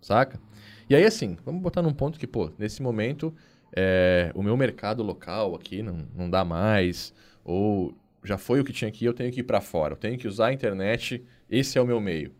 Saca? 0.00 0.40
E 0.88 0.94
aí, 0.94 1.04
assim, 1.04 1.36
vamos 1.44 1.62
botar 1.62 1.82
num 1.82 1.92
ponto 1.92 2.18
que, 2.18 2.26
pô, 2.26 2.50
nesse 2.58 2.82
momento, 2.82 3.34
é, 3.74 4.30
o 4.34 4.42
meu 4.42 4.56
mercado 4.56 5.02
local 5.02 5.54
aqui 5.54 5.82
não, 5.82 6.06
não 6.14 6.30
dá 6.30 6.44
mais, 6.44 7.12
ou 7.44 7.94
já 8.24 8.38
foi 8.38 8.60
o 8.60 8.64
que 8.64 8.72
tinha 8.72 8.88
aqui, 8.88 9.04
eu 9.04 9.14
tenho 9.14 9.32
que 9.32 9.40
ir 9.40 9.44
para 9.44 9.60
fora, 9.60 9.92
eu 9.92 9.98
tenho 9.98 10.18
que 10.18 10.26
usar 10.26 10.46
a 10.46 10.52
internet, 10.52 11.24
esse 11.50 11.78
é 11.78 11.80
o 11.80 11.86
meu 11.86 12.00
meio. 12.00 12.34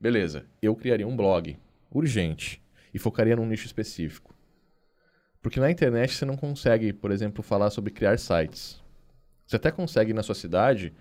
Beleza, 0.00 0.46
eu 0.60 0.74
criaria 0.74 1.06
um 1.06 1.16
blog 1.16 1.58
urgente 1.90 2.62
e 2.92 2.98
focaria 2.98 3.36
num 3.36 3.46
nicho 3.46 3.66
específico. 3.66 4.34
Porque 5.40 5.60
na 5.60 5.70
internet 5.70 6.14
você 6.14 6.24
não 6.24 6.36
consegue, 6.36 6.92
por 6.92 7.10
exemplo, 7.10 7.42
falar 7.42 7.70
sobre 7.70 7.92
criar 7.92 8.18
sites. 8.18 8.82
Você 9.46 9.56
até 9.56 9.70
consegue 9.70 10.12
na 10.12 10.22
sua 10.22 10.34
cidade 10.34 10.92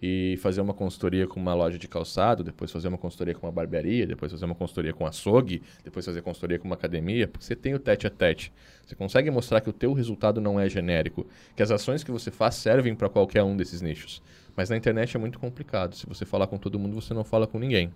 e 0.00 0.36
fazer 0.38 0.60
uma 0.60 0.74
consultoria 0.74 1.26
com 1.26 1.40
uma 1.40 1.54
loja 1.54 1.78
de 1.78 1.88
calçado, 1.88 2.44
depois 2.44 2.70
fazer 2.70 2.88
uma 2.88 2.98
consultoria 2.98 3.34
com 3.34 3.46
uma 3.46 3.52
barbearia, 3.52 4.06
depois 4.06 4.30
fazer 4.32 4.44
uma 4.44 4.54
consultoria 4.54 4.92
com 4.92 5.06
açougue, 5.06 5.62
depois 5.82 6.04
fazer 6.04 6.22
consultoria 6.22 6.58
com 6.58 6.66
uma 6.66 6.74
academia, 6.74 7.26
porque 7.28 7.44
você 7.44 7.56
tem 7.56 7.74
o 7.74 7.78
tete 7.78 8.06
a 8.06 8.10
tete. 8.10 8.52
Você 8.84 8.94
consegue 8.94 9.30
mostrar 9.30 9.60
que 9.60 9.70
o 9.70 9.72
teu 9.72 9.92
resultado 9.92 10.40
não 10.40 10.58
é 10.58 10.68
genérico, 10.68 11.26
que 11.56 11.62
as 11.62 11.70
ações 11.70 12.04
que 12.04 12.10
você 12.10 12.30
faz 12.30 12.56
servem 12.56 12.94
para 12.94 13.08
qualquer 13.08 13.42
um 13.42 13.56
desses 13.56 13.80
nichos. 13.80 14.22
Mas 14.56 14.70
na 14.70 14.76
internet 14.76 15.16
é 15.16 15.18
muito 15.18 15.38
complicado. 15.38 15.94
Se 15.94 16.06
você 16.06 16.24
falar 16.24 16.46
com 16.46 16.58
todo 16.58 16.78
mundo, 16.78 16.94
você 16.94 17.14
não 17.14 17.24
fala 17.24 17.46
com 17.46 17.58
ninguém. 17.58 17.92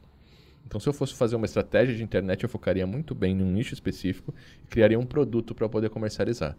Então, 0.66 0.80
se 0.80 0.88
eu 0.88 0.92
fosse 0.92 1.14
fazer 1.14 1.36
uma 1.36 1.46
estratégia 1.46 1.94
de 1.94 2.02
internet, 2.02 2.42
eu 2.42 2.48
focaria 2.48 2.86
muito 2.86 3.14
bem 3.14 3.34
num 3.34 3.50
nicho 3.50 3.72
específico 3.72 4.34
e 4.62 4.66
criaria 4.66 4.98
um 4.98 5.06
produto 5.06 5.54
para 5.54 5.68
poder 5.68 5.88
comercializar. 5.88 6.56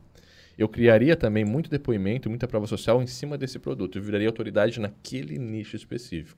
Eu 0.60 0.68
criaria 0.68 1.16
também 1.16 1.46
muito 1.46 1.70
depoimento, 1.70 2.30
muita 2.30 2.46
prova 2.46 2.68
social 2.68 3.02
em 3.02 3.08
cima 3.08 3.38
desse 3.38 3.58
produto. 3.58 3.98
Eu 3.98 4.02
viraria 4.02 4.28
autoridade 4.28 4.78
naquele 4.78 5.40
nicho 5.40 5.78
específico. 5.78 6.38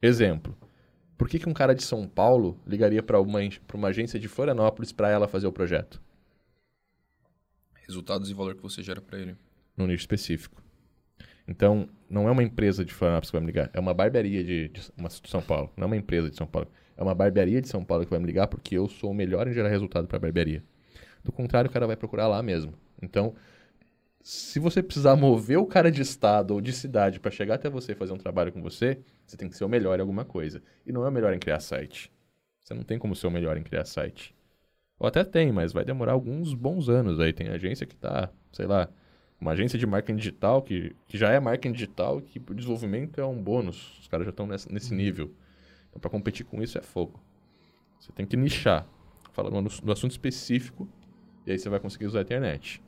Exemplo. 0.00 0.56
Por 1.18 1.28
que, 1.28 1.40
que 1.40 1.48
um 1.48 1.52
cara 1.52 1.74
de 1.74 1.82
São 1.82 2.06
Paulo 2.06 2.56
ligaria 2.64 3.02
para 3.02 3.20
uma, 3.20 3.40
uma 3.74 3.88
agência 3.88 4.20
de 4.20 4.28
Florianópolis 4.28 4.92
para 4.92 5.10
ela 5.10 5.26
fazer 5.26 5.48
o 5.48 5.52
projeto? 5.52 6.00
Resultados 7.84 8.30
e 8.30 8.34
valor 8.34 8.54
que 8.54 8.62
você 8.62 8.80
gera 8.80 9.00
para 9.00 9.18
ele. 9.18 9.36
Num 9.76 9.88
nicho 9.88 10.02
específico. 10.02 10.62
Então, 11.48 11.88
não 12.08 12.28
é 12.28 12.30
uma 12.30 12.44
empresa 12.44 12.84
de 12.84 12.94
Florianópolis 12.94 13.30
que 13.30 13.36
vai 13.36 13.40
me 13.40 13.46
ligar, 13.48 13.70
é 13.72 13.80
uma 13.80 13.92
barbearia 13.92 14.44
de, 14.44 14.68
de, 14.68 14.80
uma, 14.96 15.08
de 15.08 15.28
São 15.28 15.42
Paulo. 15.42 15.72
Não 15.76 15.82
é 15.82 15.86
uma 15.86 15.96
empresa 15.96 16.30
de 16.30 16.36
São 16.36 16.46
Paulo. 16.46 16.70
É 16.96 17.02
uma 17.02 17.14
barbearia 17.14 17.60
de 17.60 17.68
São 17.68 17.84
Paulo 17.84 18.04
que 18.04 18.10
vai 18.10 18.20
me 18.20 18.26
ligar 18.26 18.46
porque 18.46 18.78
eu 18.78 18.88
sou 18.88 19.10
o 19.10 19.14
melhor 19.14 19.48
em 19.48 19.52
gerar 19.52 19.68
resultado 19.68 20.06
para 20.06 20.16
a 20.16 20.20
barbearia. 20.20 20.62
Do 21.24 21.32
contrário, 21.32 21.68
o 21.68 21.72
cara 21.72 21.88
vai 21.88 21.96
procurar 21.96 22.28
lá 22.28 22.40
mesmo. 22.40 22.85
Então, 23.02 23.34
se 24.20 24.58
você 24.58 24.82
precisar 24.82 25.14
mover 25.16 25.58
o 25.58 25.66
cara 25.66 25.90
de 25.90 26.02
estado 26.02 26.52
ou 26.52 26.60
de 26.60 26.72
cidade 26.72 27.20
para 27.20 27.30
chegar 27.30 27.54
até 27.54 27.70
você 27.70 27.92
e 27.92 27.94
fazer 27.94 28.12
um 28.12 28.18
trabalho 28.18 28.52
com 28.52 28.60
você, 28.60 28.98
você 29.26 29.36
tem 29.36 29.48
que 29.48 29.56
ser 29.56 29.64
o 29.64 29.68
melhor 29.68 29.98
em 29.98 30.00
alguma 30.00 30.24
coisa. 30.24 30.62
E 30.84 30.92
não 30.92 31.04
é 31.04 31.08
o 31.08 31.12
melhor 31.12 31.32
em 31.32 31.38
criar 31.38 31.60
site. 31.60 32.12
Você 32.60 32.74
não 32.74 32.82
tem 32.82 32.98
como 32.98 33.14
ser 33.14 33.28
o 33.28 33.30
melhor 33.30 33.56
em 33.56 33.62
criar 33.62 33.84
site. 33.84 34.34
Ou 34.98 35.06
até 35.06 35.22
tem, 35.22 35.52
mas 35.52 35.72
vai 35.72 35.84
demorar 35.84 36.12
alguns 36.12 36.54
bons 36.54 36.88
anos 36.88 37.20
aí. 37.20 37.32
Tem 37.32 37.48
agência 37.48 37.86
que 37.86 37.94
está, 37.94 38.30
sei 38.52 38.66
lá, 38.66 38.88
uma 39.40 39.52
agência 39.52 39.78
de 39.78 39.86
marketing 39.86 40.16
digital 40.16 40.62
que, 40.62 40.96
que 41.06 41.18
já 41.18 41.30
é 41.30 41.38
marketing 41.38 41.72
digital 41.72 42.18
e 42.18 42.22
que 42.22 42.38
o 42.38 42.54
desenvolvimento 42.54 43.20
é 43.20 43.26
um 43.26 43.40
bônus. 43.40 43.98
Os 44.00 44.08
caras 44.08 44.24
já 44.24 44.30
estão 44.30 44.46
nesse, 44.46 44.90
uhum. 44.90 44.96
nível. 44.96 45.30
Então, 45.88 46.00
para 46.00 46.10
competir 46.10 46.44
com 46.46 46.62
isso 46.62 46.78
é 46.78 46.82
fogo. 46.82 47.20
Você 48.00 48.10
tem 48.12 48.26
que 48.26 48.36
nichar. 48.36 48.86
Falar 49.32 49.50
no, 49.50 49.60
no, 49.60 49.92
assunto 49.92 50.12
específico 50.12 50.88
e 51.46 51.52
aí 51.52 51.58
você 51.58 51.68
vai 51.68 51.78
conseguir 51.78 52.06
usar 52.06 52.20
a 52.20 52.22
internet. 52.22 52.82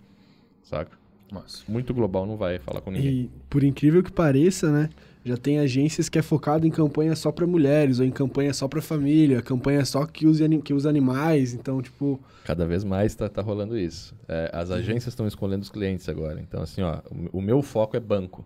Saca? 0.62 0.96
Mas 1.30 1.62
muito 1.68 1.92
global 1.92 2.26
não 2.26 2.36
vai 2.36 2.58
falar 2.58 2.80
com 2.80 2.90
ninguém. 2.90 3.12
E 3.12 3.30
por 3.50 3.62
incrível 3.62 4.02
que 4.02 4.10
pareça, 4.10 4.70
né? 4.72 4.88
Já 5.24 5.36
tem 5.36 5.58
agências 5.58 6.08
que 6.08 6.18
é 6.18 6.22
focado 6.22 6.66
em 6.66 6.70
campanha 6.70 7.14
só 7.14 7.30
para 7.30 7.46
mulheres, 7.46 7.98
ou 8.00 8.06
em 8.06 8.10
campanha 8.10 8.54
só 8.54 8.66
para 8.66 8.80
família, 8.80 9.42
campanha 9.42 9.84
só 9.84 10.06
que 10.06 10.26
usa, 10.26 10.48
que 10.64 10.72
usa 10.72 10.88
animais, 10.88 11.52
então, 11.52 11.82
tipo... 11.82 12.18
Cada 12.44 12.64
vez 12.64 12.82
mais 12.82 13.14
tá, 13.14 13.28
tá 13.28 13.42
rolando 13.42 13.76
isso. 13.76 14.14
É, 14.26 14.50
as 14.54 14.70
agências 14.70 15.08
estão 15.08 15.26
escolhendo 15.26 15.62
os 15.62 15.68
clientes 15.68 16.08
agora. 16.08 16.40
Então, 16.40 16.62
assim, 16.62 16.80
ó, 16.80 17.00
o, 17.10 17.38
o 17.38 17.42
meu 17.42 17.60
foco 17.60 17.94
é 17.94 18.00
banco. 18.00 18.42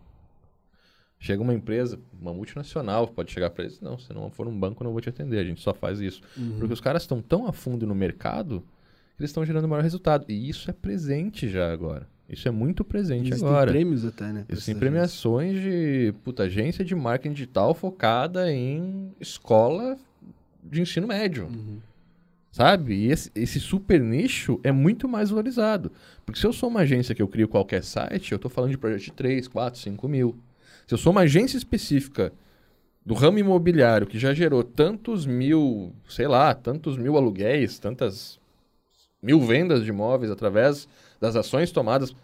Chega 1.21 1.41
uma 1.41 1.55
empresa, 1.55 2.01
uma 2.21 2.35
multinacional, 2.35 3.07
pode 3.07 3.31
chegar 3.31 3.51
para 3.51 3.63
eles, 3.63 3.81
não, 3.81 3.97
se 3.97 4.13
não 4.13 4.29
for 4.29 4.49
um 4.49 4.59
banco, 4.59 4.83
não 4.83 4.91
vou 4.91 5.01
te 5.01 5.09
atender, 5.09 5.39
a 5.39 5.45
gente 5.45 5.61
só 5.61 5.73
faz 5.73 6.01
isso. 6.01 6.21
Uhum. 6.37 6.57
Porque 6.59 6.73
os 6.75 6.81
caras 6.81 7.03
estão 7.03 7.23
tão 7.23 7.47
a 7.47 7.53
fundo 7.53 7.87
no 7.87 7.95
mercado 7.95 8.61
eles 9.23 9.31
estão 9.31 9.45
gerando 9.45 9.69
maior 9.69 9.83
resultado. 9.83 10.25
E 10.29 10.49
isso 10.49 10.71
é 10.71 10.73
presente 10.73 11.49
já 11.49 11.73
agora. 11.73 12.07
Isso 12.29 12.49
é 12.49 12.51
muito 12.51 12.83
presente 12.83 13.29
Existem 13.29 13.49
agora. 13.49 13.71
prêmios 13.71 14.05
até, 14.05 14.33
né? 14.33 14.45
Existem 14.49 14.75
premiações 14.75 15.61
de 15.61 16.15
puta, 16.25 16.45
agência 16.45 16.85
de 16.85 16.95
marketing 16.95 17.35
digital 17.35 17.75
focada 17.75 18.51
em 18.51 19.13
escola 19.21 19.99
de 20.63 20.81
ensino 20.81 21.07
médio. 21.07 21.47
Uhum. 21.47 21.79
Sabe? 22.51 22.95
E 22.95 23.11
esse, 23.11 23.31
esse, 23.35 23.61
super 23.61 24.01
nicho 24.01 24.61
é 24.63 24.73
muito 24.73 25.09
mais 25.09 25.31
valorizado. 25.31 25.93
Porque 26.25 26.41
se 26.41 26.47
eu 26.47 26.53
sou 26.53 26.69
uma 26.69 26.81
agência 26.81 27.15
que 27.15 27.23
eu 27.23 27.29
crio 27.29 27.49
qualquer 27.49 27.83
site, 27.83 28.33
eu 28.33 28.37
estou 28.37 28.51
falando 28.51 28.71
de 28.71 28.79
projeto 28.79 29.03
de 29.03 29.13
3, 29.13 29.49
4, 29.49 29.81
5 29.81 30.09
mil. 30.09 30.37
Se 30.87 30.95
eu 30.95 30.99
sou 30.99 31.13
uma 31.13 31.23
agência 31.23 31.57
específica 31.57 32.33
do 33.05 33.15
ramo 33.15 33.39
imobiliário 33.39 34.07
que 34.07 34.19
já 34.19 34.33
gerou 34.33 34.63
tantos 34.63 35.27
mil, 35.27 35.93
sei 36.09 36.29
lá, 36.29 36.55
tantos 36.55 36.97
mil 36.97 37.17
aluguéis, 37.17 37.79
tantas 37.79 38.39
mil 39.23 39.41
vendas 39.41 39.85
de 39.85 39.91
imóveis 39.91 40.31
através 40.31 40.89
das 41.21 41.37
ações 41.37 41.71
tomadas. 41.71 42.15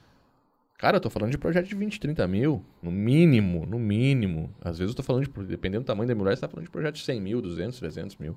Cara, 0.76 0.96
eu 0.96 1.00
tô 1.00 1.10
falando 1.10 1.30
de 1.30 1.38
projeto 1.38 1.66
de 1.66 1.74
20, 1.74 1.98
30 1.98 2.26
mil, 2.28 2.64
no 2.82 2.90
mínimo, 2.90 3.66
no 3.66 3.78
mínimo. 3.78 4.50
Às 4.60 4.78
vezes 4.78 4.92
eu 4.92 4.96
tô 4.96 5.02
falando 5.02 5.24
de, 5.26 5.46
dependendo 5.46 5.84
do 5.84 5.86
tamanho 5.86 6.06
da 6.06 6.12
imobiliária, 6.12 6.36
você 6.36 6.42
tá 6.42 6.48
falando 6.48 6.66
de 6.66 6.70
projeto 6.70 6.94
de 6.96 7.02
100 7.02 7.20
mil, 7.20 7.40
200, 7.40 7.78
300 7.78 8.16
mil. 8.16 8.36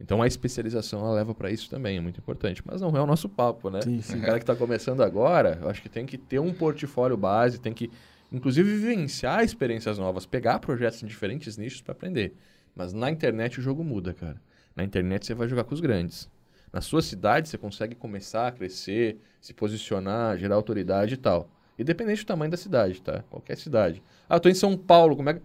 Então 0.00 0.22
a 0.22 0.26
especialização 0.26 1.00
ela 1.00 1.12
leva 1.12 1.34
para 1.34 1.50
isso 1.50 1.68
também, 1.68 1.98
é 1.98 2.00
muito 2.00 2.20
importante. 2.20 2.62
Mas 2.64 2.80
não 2.80 2.96
é 2.96 3.00
o 3.00 3.06
nosso 3.06 3.28
papo, 3.28 3.68
né? 3.68 3.82
Sim, 3.82 4.00
sim. 4.00 4.18
O 4.18 4.22
cara 4.22 4.38
que 4.38 4.44
está 4.44 4.54
começando 4.54 5.02
agora, 5.02 5.58
eu 5.60 5.68
acho 5.68 5.82
que 5.82 5.88
tem 5.88 6.06
que 6.06 6.16
ter 6.16 6.38
um 6.38 6.52
portfólio 6.52 7.16
base, 7.16 7.58
tem 7.58 7.72
que, 7.72 7.90
inclusive, 8.32 8.70
vivenciar 8.70 9.44
experiências 9.44 9.98
novas, 9.98 10.24
pegar 10.24 10.60
projetos 10.60 11.02
em 11.02 11.06
diferentes 11.06 11.56
nichos 11.56 11.82
para 11.82 11.92
aprender. 11.92 12.34
Mas 12.74 12.92
na 12.92 13.10
internet 13.10 13.58
o 13.58 13.62
jogo 13.62 13.82
muda, 13.82 14.14
cara. 14.14 14.40
Na 14.74 14.84
internet 14.84 15.26
você 15.26 15.34
vai 15.34 15.48
jogar 15.48 15.64
com 15.64 15.74
os 15.74 15.80
grandes. 15.80 16.30
Na 16.72 16.80
sua 16.80 17.00
cidade, 17.00 17.48
você 17.48 17.56
consegue 17.56 17.94
começar 17.94 18.48
a 18.48 18.52
crescer, 18.52 19.18
se 19.40 19.54
posicionar, 19.54 20.36
gerar 20.36 20.56
autoridade 20.56 21.14
e 21.14 21.16
tal. 21.16 21.50
Independente 21.78 22.24
do 22.24 22.26
tamanho 22.26 22.50
da 22.50 22.56
cidade, 22.56 23.00
tá? 23.00 23.22
Qualquer 23.30 23.56
cidade. 23.56 24.02
Ah, 24.28 24.36
eu 24.36 24.40
tô 24.40 24.48
em 24.48 24.54
São 24.54 24.76
Paulo, 24.76 25.16
como 25.16 25.30
é 25.30 25.34
que. 25.34 25.42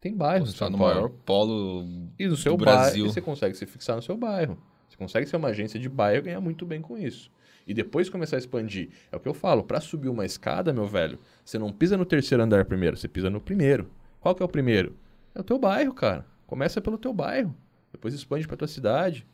Tem 0.00 0.14
bairro. 0.14 0.44
Você 0.44 0.52
está 0.52 0.68
no 0.68 0.76
maior 0.76 1.08
polo 1.08 1.84
e 2.18 2.26
no 2.26 2.36
seu 2.36 2.56
bairro, 2.56 2.80
Brasil. 2.80 3.06
E 3.06 3.08
você 3.08 3.20
consegue 3.20 3.54
se 3.56 3.64
fixar 3.64 3.96
no 3.96 4.02
seu 4.02 4.16
bairro. 4.16 4.58
Você 4.88 4.96
consegue 4.96 5.26
ser 5.26 5.36
uma 5.36 5.48
agência 5.48 5.80
de 5.80 5.88
bairro 5.88 6.18
e 6.18 6.22
ganhar 6.22 6.40
muito 6.40 6.66
bem 6.66 6.80
com 6.80 6.98
isso. 6.98 7.30
E 7.66 7.72
depois 7.72 8.08
começar 8.08 8.36
a 8.36 8.38
expandir. 8.38 8.90
É 9.10 9.16
o 9.16 9.20
que 9.20 9.28
eu 9.28 9.34
falo, 9.34 9.64
para 9.64 9.80
subir 9.80 10.08
uma 10.08 10.24
escada, 10.24 10.72
meu 10.72 10.86
velho, 10.86 11.18
você 11.44 11.58
não 11.58 11.72
pisa 11.72 11.96
no 11.96 12.04
terceiro 12.04 12.42
andar 12.42 12.64
primeiro, 12.64 12.96
você 12.96 13.08
pisa 13.08 13.30
no 13.30 13.40
primeiro. 13.40 13.90
Qual 14.20 14.34
que 14.34 14.42
é 14.42 14.46
o 14.46 14.48
primeiro? 14.48 14.96
É 15.34 15.40
o 15.40 15.44
teu 15.44 15.58
bairro, 15.58 15.92
cara. 15.92 16.24
Começa 16.46 16.80
pelo 16.80 16.98
teu 16.98 17.12
bairro. 17.12 17.56
Depois 17.90 18.14
expande 18.14 18.46
para 18.46 18.56
tua 18.56 18.68
cidade 18.68 19.26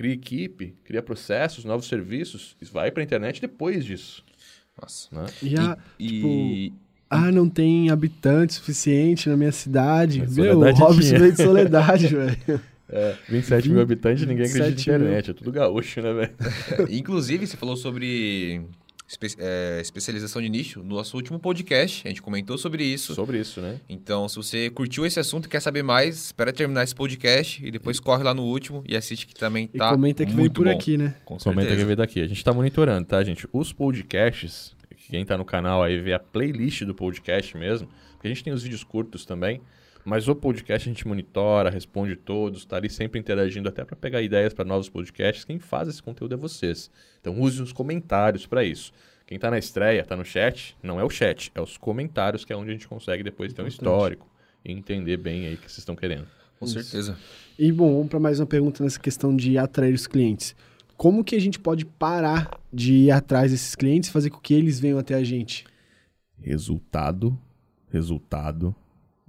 cria 0.00 0.14
equipe, 0.14 0.74
cria 0.82 1.02
processos, 1.02 1.62
novos 1.62 1.86
serviços, 1.86 2.56
e 2.58 2.64
vai 2.64 2.90
para 2.90 3.02
a 3.02 3.04
internet 3.04 3.38
depois 3.38 3.84
disso. 3.84 4.24
Nossa. 4.80 5.08
Né? 5.12 5.26
E, 5.42 5.58
a, 5.58 5.76
e, 5.98 6.08
tipo, 6.08 6.26
e... 6.26 6.72
ah, 7.10 7.30
não 7.30 7.50
tem 7.50 7.90
habitante 7.90 8.54
suficiente 8.54 9.28
na 9.28 9.36
minha 9.36 9.52
cidade. 9.52 10.26
Meu, 10.30 10.58
o 10.58 10.72
Robson 10.72 11.18
veio 11.18 11.32
de 11.32 11.42
Soledade, 11.42 12.06
velho. 12.16 12.60
É, 12.88 13.14
27 13.28 13.68
mil 13.68 13.82
habitantes, 13.82 14.26
ninguém 14.26 14.46
acredita 14.46 14.68
na 14.68 14.70
internet. 14.70 15.26
Mil. 15.26 15.34
É 15.34 15.38
tudo 15.38 15.52
gaúcho, 15.52 16.00
né, 16.00 16.14
velho? 16.14 16.88
Inclusive, 16.88 17.46
você 17.46 17.58
falou 17.58 17.76
sobre 17.76 18.62
espe 19.10 19.26
é, 19.38 19.80
especialização 19.80 20.40
de 20.40 20.48
nicho. 20.48 20.82
No 20.82 20.94
nosso 20.94 21.16
último 21.16 21.38
podcast, 21.40 22.06
a 22.06 22.08
gente 22.08 22.22
comentou 22.22 22.56
sobre 22.56 22.84
isso. 22.84 23.12
Sobre 23.14 23.40
isso, 23.40 23.60
né? 23.60 23.80
Então, 23.88 24.28
se 24.28 24.36
você 24.36 24.70
curtiu 24.70 25.04
esse 25.04 25.18
assunto 25.18 25.46
e 25.46 25.48
quer 25.48 25.60
saber 25.60 25.82
mais, 25.82 26.26
espera 26.26 26.52
terminar 26.52 26.84
esse 26.84 26.94
podcast 26.94 27.64
e 27.66 27.70
depois 27.72 27.98
corre 27.98 28.22
lá 28.22 28.32
no 28.32 28.44
último 28.44 28.84
e 28.86 28.96
assiste 28.96 29.26
que 29.26 29.34
também 29.34 29.66
tá 29.66 29.88
e 29.88 29.90
comenta 29.90 30.24
que 30.24 30.32
muito 30.32 30.54
por 30.54 30.66
bom. 30.66 30.70
aqui, 30.70 30.96
né? 30.96 31.16
Com 31.24 31.36
comenta 31.38 31.74
que 31.74 31.84
veio 31.84 31.96
daqui. 31.96 32.20
A 32.20 32.26
gente 32.28 32.44
tá 32.44 32.52
monitorando, 32.52 33.06
tá, 33.08 33.22
gente? 33.24 33.48
Os 33.52 33.72
podcasts, 33.72 34.76
quem 35.08 35.24
tá 35.24 35.36
no 35.36 35.44
canal 35.44 35.82
aí 35.82 35.98
vê 35.98 36.12
a 36.12 36.20
playlist 36.20 36.82
do 36.84 36.94
podcast 36.94 37.56
mesmo, 37.56 37.88
porque 38.12 38.28
a 38.28 38.30
gente 38.30 38.44
tem 38.44 38.52
os 38.52 38.62
vídeos 38.62 38.84
curtos 38.84 39.24
também. 39.26 39.60
Mas 40.10 40.26
o 40.26 40.34
podcast 40.34 40.88
a 40.88 40.92
gente 40.92 41.06
monitora, 41.06 41.70
responde 41.70 42.16
todos, 42.16 42.62
está 42.62 42.78
ali 42.78 42.90
sempre 42.90 43.20
interagindo 43.20 43.68
até 43.68 43.84
para 43.84 43.94
pegar 43.94 44.20
ideias 44.20 44.52
para 44.52 44.64
novos 44.64 44.88
podcasts. 44.88 45.44
Quem 45.44 45.60
faz 45.60 45.86
esse 45.86 46.02
conteúdo 46.02 46.34
é 46.34 46.36
vocês. 46.36 46.90
Então 47.20 47.40
use 47.40 47.62
os 47.62 47.72
comentários 47.72 48.44
para 48.44 48.64
isso. 48.64 48.92
Quem 49.24 49.36
está 49.36 49.52
na 49.52 49.56
estreia, 49.56 50.00
está 50.00 50.16
no 50.16 50.24
chat, 50.24 50.76
não 50.82 50.98
é 50.98 51.04
o 51.04 51.08
chat, 51.08 51.52
é 51.54 51.60
os 51.60 51.76
comentários 51.78 52.44
que 52.44 52.52
é 52.52 52.56
onde 52.56 52.70
a 52.70 52.72
gente 52.72 52.88
consegue 52.88 53.22
depois 53.22 53.52
ter 53.52 53.62
um 53.62 53.68
histórico 53.68 54.28
e 54.64 54.72
entender 54.72 55.16
bem 55.16 55.46
aí 55.46 55.54
o 55.54 55.58
que 55.58 55.70
vocês 55.70 55.78
estão 55.78 55.94
querendo. 55.94 56.26
Com 56.58 56.64
isso. 56.64 56.82
certeza. 56.82 57.16
E 57.56 57.70
bom, 57.70 57.94
vamos 57.94 58.08
para 58.08 58.18
mais 58.18 58.40
uma 58.40 58.46
pergunta 58.46 58.82
nessa 58.82 58.98
questão 58.98 59.36
de 59.36 59.56
atrair 59.58 59.94
os 59.94 60.08
clientes. 60.08 60.56
como 60.96 61.22
que 61.22 61.36
a 61.36 61.40
gente 61.40 61.60
pode 61.60 61.84
parar 61.84 62.60
de 62.72 62.94
ir 62.94 63.10
atrás 63.12 63.52
desses 63.52 63.76
clientes 63.76 64.10
e 64.10 64.12
fazer 64.12 64.30
com 64.30 64.40
que 64.40 64.54
eles 64.54 64.80
venham 64.80 64.98
até 64.98 65.14
a 65.14 65.22
gente? 65.22 65.64
Resultado, 66.36 67.38
resultado 67.92 68.74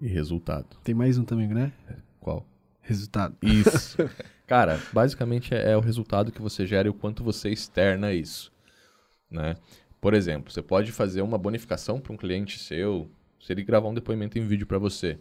e 0.02 0.08
resultado. 0.08 0.78
Tem 0.84 0.96
mais 0.96 1.18
um 1.18 1.24
também, 1.24 1.48
né? 1.48 1.72
Qual? 2.20 2.46
Resultado. 2.82 3.38
Isso. 3.42 3.98
Cara, 4.48 4.80
basicamente 4.92 5.54
é, 5.54 5.72
é, 5.72 5.78
o 5.78 5.80
resultado 5.80 6.32
que 6.32 6.42
você 6.42 6.66
gera 6.66 6.88
e 6.88 6.92
o 6.92 6.94
quanto 6.94 7.24
você 7.24 7.50
externa 7.50 8.12
isso. 8.12 8.52
Né? 9.30 9.56
Por 10.02 10.14
exemplo, 10.14 10.52
você 10.52 10.62
pode 10.62 10.92
fazer 10.92 11.22
uma 11.22 11.38
bonificação 11.38 12.02
para 12.02 12.12
um 12.12 12.18
cliente 12.18 12.60
seu 12.60 13.10
se 13.40 13.54
ele 13.54 13.64
gravar 13.64 13.90
um 13.90 13.94
depoimento 13.94 14.38
em 14.38 14.46
vídeo 14.46 14.68
para 14.68 14.78
você. 14.78 15.18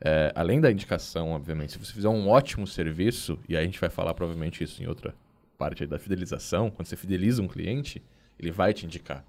É, 0.00 0.30
além 0.34 0.60
da 0.60 0.70
indicação, 0.70 1.30
obviamente, 1.30 1.72
se 1.72 1.78
você 1.78 1.92
fizer 1.92 2.08
um 2.08 2.28
ótimo 2.28 2.66
serviço, 2.66 3.38
e 3.48 3.56
a 3.56 3.62
gente 3.62 3.80
vai 3.80 3.88
falar 3.88 4.14
provavelmente 4.14 4.62
isso 4.62 4.82
em 4.82 4.86
outra 4.86 5.14
parte 5.56 5.86
da 5.86 5.98
fidelização, 5.98 6.70
quando 6.70 6.86
você 6.86 6.96
fideliza 6.96 7.42
um 7.42 7.48
cliente, 7.48 8.02
ele 8.38 8.50
vai 8.50 8.74
te 8.74 8.84
indicar. 8.84 9.24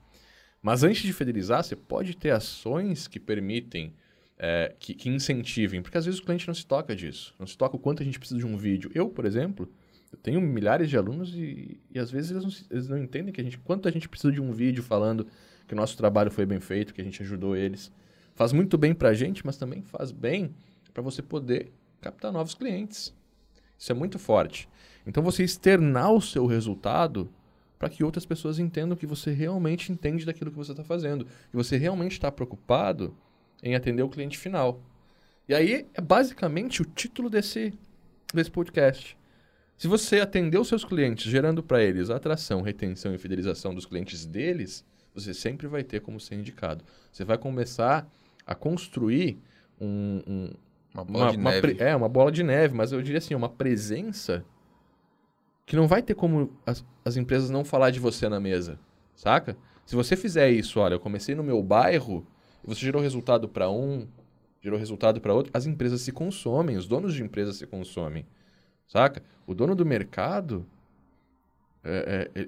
Mas 0.62 0.84
antes 0.84 1.02
de 1.02 1.14
fidelizar, 1.14 1.64
você 1.64 1.76
pode 1.76 2.16
ter 2.16 2.32
ações 2.32 3.08
que 3.08 3.20
permitem, 3.20 3.94
é, 4.38 4.76
que, 4.80 4.94
que, 4.94 5.10
incentivem, 5.10 5.82
porque 5.82 5.98
às 5.98 6.06
vezes 6.06 6.20
o 6.20 6.24
cliente 6.24 6.48
não 6.48 6.54
se 6.54 6.66
toca 6.66 6.96
disso, 6.96 7.34
não 7.40 7.48
se 7.48 7.58
toca 7.58 7.76
o 7.76 7.80
quanto 7.80 8.02
a 8.02 8.06
gente 8.06 8.20
precisa 8.20 8.40
de 8.40 8.46
um 8.46 8.56
vídeo. 8.56 8.92
Eu, 8.94 9.10
por 9.10 9.26
exemplo, 9.26 9.70
eu 10.12 10.18
tenho 10.18 10.40
milhares 10.40 10.90
de 10.90 10.98
alunos 10.98 11.34
e, 11.36 11.80
e 11.92 12.00
às 12.00 12.12
vezes 12.12 12.32
eles 12.32 12.44
não, 12.44 12.52
eles 12.70 12.88
não 12.88 12.98
entendem 12.98 13.34
que 13.34 13.42
a 13.42 13.44
gente, 13.44 13.58
quanto 13.58 13.88
a 13.88 13.92
gente 13.92 14.08
precisa 14.08 14.32
de 14.32 14.42
um 14.42 14.52
vídeo 14.52 14.84
falando 14.84 15.28
que 15.68 15.74
o 15.74 15.78
nosso 15.78 15.98
trabalho 15.98 16.32
foi 16.32 16.46
bem 16.46 16.60
feito, 16.60 16.94
que 16.94 17.02
a 17.02 17.04
gente 17.04 17.22
ajudou 17.22 17.56
eles. 17.56 17.92
Faz 18.36 18.54
muito 18.54 18.78
bem 18.78 18.94
para 18.94 19.10
a 19.10 19.14
gente, 19.14 19.46
mas 19.46 19.58
também 19.58 19.82
faz 19.82 20.12
bem 20.12 20.54
para 20.94 21.02
você 21.02 21.22
poder 21.22 21.72
captar 22.00 22.32
novos 22.32 22.54
clientes. 22.54 23.14
Isso 23.78 23.92
é 23.92 23.96
muito 23.96 24.18
forte. 24.18 24.70
Então 25.06 25.24
você 25.24 25.44
externar 25.44 26.12
o 26.12 26.22
seu 26.22 26.46
resultado 26.46 27.30
para 27.78 27.90
que 27.90 28.04
outras 28.04 28.26
pessoas 28.26 28.60
entendam 28.60 28.98
que 28.98 29.06
você 29.06 29.32
realmente 29.32 29.92
entende 29.92 30.26
daquilo 30.26 30.52
que 30.52 30.58
você 30.58 30.72
está 30.72 30.84
fazendo, 30.84 31.26
que 31.26 31.56
você 31.56 31.78
realmente 31.78 32.14
está 32.14 32.32
preocupado 32.32 33.16
em 33.62 33.76
atender 33.76 34.04
o 34.04 34.10
cliente 34.10 34.38
final. 34.38 34.82
E 35.48 35.54
aí 35.54 35.88
é 35.94 36.02
basicamente 36.02 36.82
o 36.82 36.86
título 36.86 37.30
desse, 37.30 37.74
desse 38.34 38.52
podcast. 38.52 39.18
Se 39.78 39.88
você 39.88 40.20
atender 40.20 40.58
os 40.60 40.68
seus 40.68 40.84
clientes, 40.84 41.30
gerando 41.30 41.62
para 41.62 41.84
eles 41.84 42.10
atração, 42.10 42.62
retenção 42.62 43.14
e 43.14 43.18
fidelização 43.18 43.74
dos 43.74 43.86
clientes 43.86 44.26
deles, 44.26 44.84
você 45.14 45.34
sempre 45.34 45.68
vai 45.68 45.84
ter 45.84 46.02
como 46.02 46.20
ser 46.20 46.36
indicado. 46.36 46.84
Você 47.12 47.24
vai 47.24 47.38
começar 47.38 48.08
a 48.46 48.56
construir 48.56 49.40
um, 49.80 50.22
um 50.28 50.50
uma 50.94 51.04
bola 51.04 51.26
uma, 51.26 51.32
de 51.32 51.38
uma 51.38 51.52
neve. 51.52 51.78
é, 51.80 51.96
uma 51.96 52.10
bola 52.10 52.32
de 52.32 52.44
neve, 52.44 52.74
mas 52.74 52.92
eu 52.92 53.02
diria 53.02 53.20
assim, 53.20 53.36
uma 53.36 53.50
presença 53.50 54.44
que 55.66 55.76
não 55.76 55.88
vai 55.88 56.02
ter 56.02 56.16
como 56.16 56.52
as, 56.66 56.84
as 57.06 57.18
empresas 57.18 57.50
não 57.50 57.64
falar 57.64 57.92
de 57.92 58.00
você 58.00 58.28
na 58.28 58.40
mesa, 58.40 58.80
saca? 59.16 59.56
Se 59.86 59.96
você 59.96 60.16
fizer 60.16 60.50
isso, 60.50 60.80
olha, 60.80 60.96
eu 60.96 61.00
comecei 61.00 61.36
no 61.36 61.44
meu 61.44 61.62
bairro, 61.62 62.26
você 62.68 62.82
gerou 62.82 63.02
resultado 63.02 63.48
para 63.48 63.70
um, 63.70 64.06
gerou 64.62 64.78
resultado 64.78 65.22
para 65.22 65.34
outro, 65.34 65.52
as 65.56 65.66
empresas 65.66 66.02
se 66.02 66.12
consomem, 66.12 66.76
os 66.76 66.86
donos 66.86 67.14
de 67.14 67.24
empresas 67.24 67.56
se 67.56 67.66
consomem, 67.66 68.26
saca? 68.86 69.24
O 69.48 69.56
dono 69.56 69.74
do 69.74 69.86
mercado, 69.86 70.66
é, 71.82 72.30
é, 72.36 72.48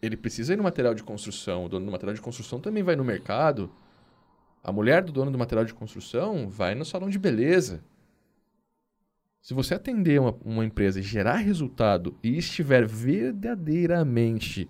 ele 0.00 0.16
precisa 0.16 0.52
ir 0.52 0.56
no 0.56 0.62
material 0.62 0.94
de 0.94 1.02
construção, 1.02 1.64
o 1.64 1.68
dono 1.68 1.84
do 1.84 1.90
material 1.90 2.14
de 2.14 2.20
construção 2.20 2.60
também 2.60 2.84
vai 2.84 2.94
no 2.94 3.04
mercado, 3.04 3.68
a 4.62 4.70
mulher 4.70 5.02
do 5.02 5.10
dono 5.10 5.32
do 5.32 5.38
material 5.38 5.64
de 5.64 5.74
construção 5.74 6.48
vai 6.48 6.76
no 6.76 6.84
salão 6.84 7.10
de 7.10 7.18
beleza, 7.18 7.82
se 9.42 9.54
você 9.54 9.74
atender 9.74 10.20
uma, 10.20 10.36
uma 10.44 10.64
empresa 10.64 11.00
e 11.00 11.02
gerar 11.02 11.36
resultado 11.36 12.16
e 12.22 12.36
estiver 12.36 12.86
verdadeiramente 12.86 14.68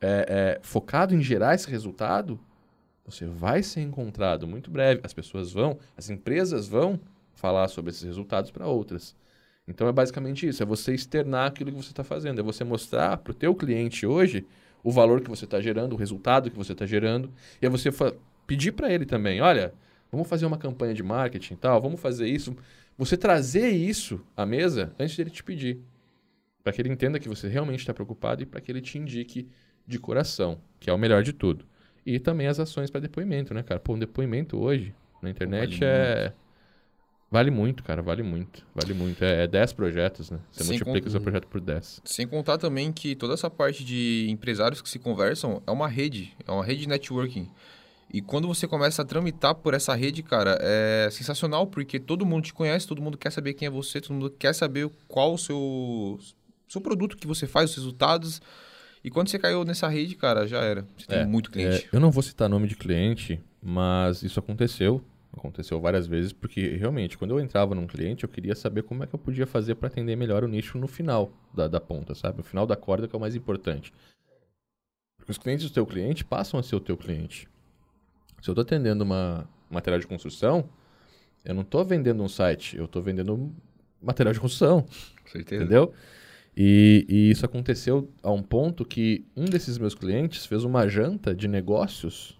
é, 0.00 0.26
é, 0.28 0.60
focado 0.62 1.14
em 1.14 1.20
gerar 1.20 1.54
esse 1.54 1.68
resultado, 1.68 2.38
você 3.04 3.26
vai 3.26 3.62
ser 3.62 3.80
encontrado 3.80 4.46
muito 4.46 4.70
breve. 4.70 5.00
As 5.04 5.12
pessoas 5.12 5.52
vão, 5.52 5.78
as 5.96 6.10
empresas 6.10 6.68
vão 6.68 6.98
falar 7.34 7.68
sobre 7.68 7.90
esses 7.90 8.02
resultados 8.02 8.50
para 8.50 8.66
outras. 8.66 9.14
Então 9.66 9.86
é 9.86 9.92
basicamente 9.92 10.46
isso, 10.46 10.62
é 10.62 10.66
você 10.66 10.92
externar 10.92 11.46
aquilo 11.46 11.70
que 11.70 11.76
você 11.76 11.90
está 11.90 12.02
fazendo, 12.02 12.40
é 12.40 12.42
você 12.42 12.64
mostrar 12.64 13.16
para 13.18 13.30
o 13.30 13.34
teu 13.34 13.54
cliente 13.54 14.04
hoje 14.04 14.44
o 14.82 14.90
valor 14.90 15.20
que 15.20 15.30
você 15.30 15.44
está 15.44 15.60
gerando, 15.60 15.92
o 15.92 15.96
resultado 15.96 16.50
que 16.50 16.56
você 16.56 16.72
está 16.72 16.84
gerando, 16.84 17.30
e 17.60 17.66
é 17.66 17.68
você 17.68 17.90
pedir 18.46 18.72
para 18.72 18.92
ele 18.92 19.06
também, 19.06 19.40
olha, 19.40 19.72
vamos 20.10 20.28
fazer 20.28 20.46
uma 20.46 20.58
campanha 20.58 20.92
de 20.92 21.02
marketing 21.02 21.54
e 21.54 21.56
tal, 21.56 21.80
vamos 21.80 22.00
fazer 22.00 22.26
isso. 22.26 22.56
Você 22.98 23.16
trazer 23.16 23.68
isso 23.68 24.20
à 24.36 24.44
mesa 24.44 24.92
antes 24.98 25.16
dele 25.16 25.30
te 25.30 25.42
pedir. 25.42 25.80
Para 26.62 26.72
que 26.72 26.82
ele 26.82 26.90
entenda 26.90 27.18
que 27.18 27.28
você 27.28 27.48
realmente 27.48 27.80
está 27.80 27.94
preocupado 27.94 28.42
e 28.42 28.46
para 28.46 28.60
que 28.60 28.70
ele 28.70 28.80
te 28.80 28.98
indique 28.98 29.48
de 29.86 29.98
coração, 29.98 30.60
que 30.78 30.90
é 30.90 30.92
o 30.92 30.98
melhor 30.98 31.22
de 31.22 31.32
tudo. 31.32 31.64
E 32.04 32.18
também 32.18 32.46
as 32.46 32.58
ações 32.58 32.90
para 32.90 33.00
depoimento, 33.00 33.54
né, 33.54 33.62
cara? 33.62 33.80
Pô, 33.80 33.94
um 33.94 33.98
depoimento 33.98 34.58
hoje 34.58 34.94
na 35.22 35.30
internet 35.30 35.78
vale 35.78 35.92
é. 35.92 36.20
Muito. 36.20 36.42
Vale 37.32 37.50
muito, 37.50 37.82
cara, 37.82 38.02
vale 38.02 38.22
muito. 38.22 38.66
Vale 38.74 38.92
muito. 38.92 39.24
É, 39.24 39.44
é 39.44 39.46
10 39.46 39.72
projetos, 39.72 40.30
né? 40.30 40.38
Você 40.50 40.64
Sem 40.64 40.76
multiplica 40.76 41.08
o 41.08 41.10
seu 41.10 41.18
projeto 41.18 41.46
por 41.46 41.62
10. 41.62 42.02
Sem 42.04 42.28
contar 42.28 42.58
também 42.58 42.92
que 42.92 43.16
toda 43.16 43.32
essa 43.32 43.48
parte 43.48 43.82
de 43.82 44.26
empresários 44.28 44.82
que 44.82 44.88
se 44.90 44.98
conversam 44.98 45.62
é 45.66 45.70
uma 45.70 45.88
rede, 45.88 46.36
é 46.46 46.52
uma 46.52 46.62
rede 46.62 46.82
de 46.82 46.88
networking. 46.88 47.48
E 48.12 48.20
quando 48.20 48.46
você 48.46 48.68
começa 48.68 49.00
a 49.00 49.04
tramitar 49.06 49.54
por 49.54 49.72
essa 49.72 49.94
rede, 49.94 50.22
cara, 50.22 50.58
é 50.60 51.08
sensacional, 51.10 51.66
porque 51.66 51.98
todo 51.98 52.26
mundo 52.26 52.44
te 52.44 52.52
conhece, 52.52 52.86
todo 52.86 53.00
mundo 53.00 53.16
quer 53.16 53.32
saber 53.32 53.54
quem 53.54 53.66
é 53.66 53.70
você, 53.70 53.98
todo 54.02 54.12
mundo 54.12 54.28
quer 54.28 54.54
saber 54.54 54.90
qual 55.08 55.32
o 55.32 55.38
seu, 55.38 56.18
seu 56.68 56.82
produto 56.82 57.16
que 57.16 57.26
você 57.26 57.46
faz, 57.46 57.70
os 57.70 57.76
resultados. 57.76 58.42
E 59.04 59.10
quando 59.10 59.28
você 59.28 59.38
caiu 59.38 59.64
nessa 59.64 59.88
rede, 59.88 60.14
cara, 60.14 60.46
já 60.46 60.60
era. 60.60 60.86
Você 60.96 61.06
tem 61.06 61.18
é, 61.18 61.26
muito 61.26 61.50
cliente. 61.50 61.88
É, 61.92 61.96
eu 61.96 62.00
não 62.00 62.10
vou 62.10 62.22
citar 62.22 62.48
nome 62.48 62.68
de 62.68 62.76
cliente, 62.76 63.40
mas 63.60 64.22
isso 64.22 64.38
aconteceu. 64.38 65.02
Aconteceu 65.36 65.80
várias 65.80 66.06
vezes, 66.06 66.32
porque 66.32 66.76
realmente, 66.76 67.16
quando 67.16 67.30
eu 67.30 67.40
entrava 67.40 67.74
num 67.74 67.86
cliente, 67.86 68.22
eu 68.22 68.28
queria 68.28 68.54
saber 68.54 68.82
como 68.82 69.02
é 69.02 69.06
que 69.06 69.14
eu 69.14 69.18
podia 69.18 69.46
fazer 69.46 69.74
para 69.76 69.88
atender 69.88 70.14
melhor 70.14 70.44
o 70.44 70.48
nicho 70.48 70.76
no 70.76 70.86
final 70.86 71.32
da, 71.54 71.66
da 71.66 71.80
ponta, 71.80 72.14
sabe? 72.14 72.36
No 72.36 72.44
final 72.44 72.66
da 72.66 72.76
corda, 72.76 73.08
que 73.08 73.16
é 73.16 73.18
o 73.18 73.20
mais 73.20 73.34
importante. 73.34 73.92
Porque 75.16 75.32
os 75.32 75.38
clientes 75.38 75.68
do 75.68 75.72
teu 75.72 75.86
cliente 75.86 76.22
passam 76.24 76.60
a 76.60 76.62
ser 76.62 76.76
o 76.76 76.80
teu 76.80 76.96
cliente. 76.96 77.48
Se 78.42 78.50
eu 78.50 78.52
estou 78.52 78.62
atendendo 78.62 79.04
uma 79.04 79.48
material 79.70 79.98
de 79.98 80.06
construção, 80.06 80.68
eu 81.44 81.54
não 81.54 81.62
estou 81.62 81.84
vendendo 81.84 82.22
um 82.22 82.28
site, 82.28 82.76
eu 82.76 82.84
estou 82.84 83.00
vendendo 83.00 83.54
material 84.02 84.34
de 84.34 84.40
construção. 84.40 84.86
Certeza. 85.24 85.62
Entendeu? 85.62 85.94
E, 86.56 87.06
e, 87.08 87.30
isso 87.30 87.46
aconteceu 87.46 88.10
a 88.22 88.30
um 88.30 88.42
ponto 88.42 88.84
que 88.84 89.24
um 89.34 89.46
desses 89.46 89.78
meus 89.78 89.94
clientes 89.94 90.44
fez 90.44 90.64
uma 90.64 90.86
janta 90.86 91.34
de 91.34 91.48
negócios 91.48 92.38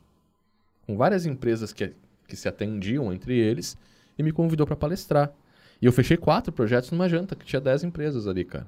com 0.87 0.97
várias 0.97 1.25
empresas 1.25 1.73
que, 1.73 1.95
que 2.29 2.37
se 2.37 2.47
atendiam 2.47 3.13
entre 3.13 3.39
eles 3.39 3.77
e 4.19 4.23
me 4.23 4.33
convidou 4.33 4.67
para 4.67 4.77
palestrar. 4.77 5.33
E 5.81 5.87
eu 5.87 5.93
fechei 5.93 6.17
quatro 6.17 6.53
projetos 6.53 6.91
numa 6.91 7.09
janta 7.09 7.35
que 7.35 7.47
tinha 7.47 7.61
dez 7.61 7.83
empresas 7.83 8.29
ali, 8.29 8.45
cara. 8.45 8.67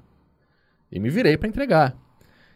E 0.91 0.99
me 0.99 1.09
virei 1.09 1.37
para 1.37 1.47
entregar. 1.47 1.95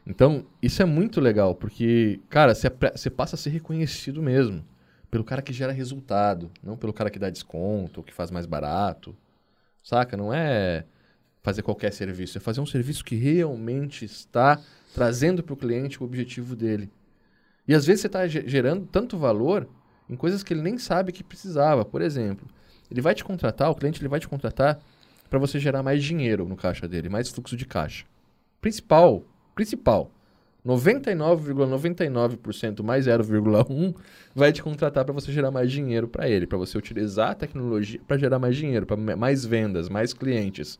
Então, 0.05 0.45
isso 0.61 0.81
é 0.81 0.85
muito 0.85 1.21
legal, 1.21 1.53
porque, 1.53 2.19
cara, 2.29 2.55
você 2.55 3.09
passa 3.09 3.35
a 3.35 3.37
ser 3.37 3.51
reconhecido 3.51 4.21
mesmo 4.21 4.65
pelo 5.11 5.23
cara 5.23 5.41
que 5.41 5.53
gera 5.53 5.71
resultado, 5.71 6.51
não 6.63 6.77
pelo 6.77 6.93
cara 6.93 7.09
que 7.09 7.19
dá 7.19 7.29
desconto, 7.29 8.03
que 8.03 8.13
faz 8.13 8.31
mais 8.31 8.45
barato. 8.45 9.15
Saca? 9.83 10.17
Não 10.17 10.33
é 10.33 10.85
fazer 11.49 11.63
qualquer 11.63 11.91
serviço, 11.91 12.37
é 12.37 12.41
fazer 12.41 12.61
um 12.61 12.65
serviço 12.65 13.03
que 13.03 13.15
realmente 13.15 14.05
está 14.05 14.61
trazendo 14.93 15.41
para 15.41 15.53
o 15.53 15.57
cliente 15.57 15.99
o 15.99 16.05
objetivo 16.05 16.55
dele. 16.55 16.91
E 17.67 17.73
às 17.73 17.87
vezes 17.87 18.01
você 18.01 18.07
está 18.07 18.27
gerando 18.27 18.85
tanto 18.85 19.17
valor 19.17 19.67
em 20.07 20.15
coisas 20.15 20.43
que 20.43 20.53
ele 20.53 20.61
nem 20.61 20.77
sabe 20.77 21.11
que 21.11 21.23
precisava. 21.23 21.83
Por 21.83 22.03
exemplo, 22.03 22.47
ele 22.89 23.01
vai 23.01 23.15
te 23.15 23.23
contratar, 23.23 23.71
o 23.71 23.75
cliente 23.75 23.99
ele 23.99 24.07
vai 24.07 24.19
te 24.19 24.27
contratar 24.27 24.79
para 25.27 25.39
você 25.39 25.59
gerar 25.59 25.81
mais 25.81 26.03
dinheiro 26.03 26.47
no 26.47 26.55
caixa 26.55 26.87
dele, 26.87 27.09
mais 27.09 27.29
fluxo 27.29 27.57
de 27.57 27.65
caixa. 27.65 28.05
Principal 28.61 29.25
principal. 29.55 30.11
99,99% 30.65 32.81
mais 32.83 33.05
0,1 33.07 33.95
vai 34.35 34.51
te 34.51 34.61
contratar 34.61 35.05
para 35.05 35.13
você 35.13 35.31
gerar 35.31 35.51
mais 35.51 35.71
dinheiro 35.71 36.05
para 36.07 36.29
ele, 36.29 36.45
para 36.45 36.57
você 36.57 36.77
utilizar 36.77 37.31
a 37.31 37.35
tecnologia 37.35 38.01
para 38.07 38.17
gerar 38.17 38.39
mais 38.39 38.57
dinheiro, 38.57 38.85
para 38.85 38.97
mais 38.97 39.45
vendas, 39.45 39.89
mais 39.89 40.13
clientes. 40.13 40.79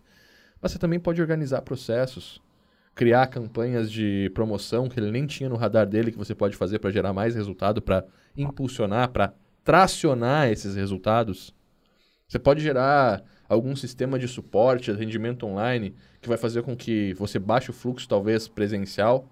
Mas 0.62 0.72
você 0.72 0.80
também 0.80 1.00
pode 1.00 1.22
organizar 1.22 1.62
processos, 1.62 2.42
criar 2.94 3.28
campanhas 3.28 3.92
de 3.92 4.30
promoção 4.34 4.90
que 4.90 5.00
ele 5.00 5.12
nem 5.12 5.26
tinha 5.26 5.50
no 5.50 5.56
radar 5.56 5.88
dele 5.88 6.12
que 6.12 6.18
você 6.18 6.36
pode 6.36 6.58
fazer 6.58 6.80
para 6.80 6.92
gerar 6.92 7.14
mais 7.14 7.36
resultado, 7.36 7.82
para 7.82 8.06
impulsionar, 8.36 9.10
para 9.10 9.34
tracionar 9.64 10.50
esses 10.50 10.76
resultados. 10.76 11.54
Você 12.28 12.38
pode 12.38 12.62
gerar 12.62 13.24
algum 13.48 13.76
sistema 13.76 14.20
de 14.20 14.28
suporte, 14.28 14.92
atendimento 14.92 15.46
online, 15.46 15.96
que 16.22 16.30
vai 16.30 16.38
fazer 16.38 16.62
com 16.62 16.76
que 16.76 17.14
você 17.14 17.40
baixe 17.40 17.72
o 17.72 17.74
fluxo, 17.74 18.08
talvez 18.08 18.48
presencial, 18.48 19.28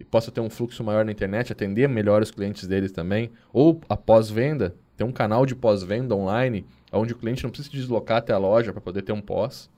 e 0.00 0.04
possa 0.04 0.32
ter 0.32 0.40
um 0.40 0.50
fluxo 0.50 0.82
maior 0.82 1.04
na 1.04 1.12
internet, 1.12 1.52
atender 1.52 1.88
melhor 1.88 2.22
os 2.22 2.30
clientes 2.30 2.66
deles 2.66 2.90
também. 2.90 3.30
Ou 3.52 3.80
a 3.88 3.96
pós-venda, 3.96 4.74
ter 4.96 5.04
um 5.04 5.12
canal 5.12 5.46
de 5.46 5.54
pós-venda 5.54 6.16
online, 6.16 6.66
onde 6.90 7.12
o 7.12 7.16
cliente 7.16 7.44
não 7.44 7.50
precisa 7.50 7.70
se 7.70 7.76
deslocar 7.76 8.18
até 8.18 8.32
a 8.32 8.38
loja 8.38 8.72
para 8.72 8.80
poder 8.80 9.02
ter 9.02 9.12
um 9.12 9.20
pós. 9.20 9.70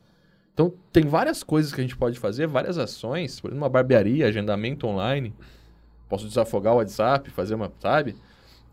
Então, 0.55 0.73
tem 0.93 1.05
várias 1.05 1.43
coisas 1.43 1.73
que 1.73 1.81
a 1.81 1.85
gente 1.85 1.97
pode 1.97 2.19
fazer, 2.19 2.47
várias 2.47 2.79
ações. 2.79 3.41
Por 3.41 3.49
exemplo, 3.49 3.65
uma 3.65 3.69
barbearia, 3.69 4.29
agendamento 4.29 4.87
online. 4.87 5.35
Posso 6.09 6.29
desafogar 6.29 6.75
o 6.75 6.77
WhatsApp, 6.77 7.29
fazer 7.31 7.57
uma, 7.57 7.71
sabe? 7.81 8.15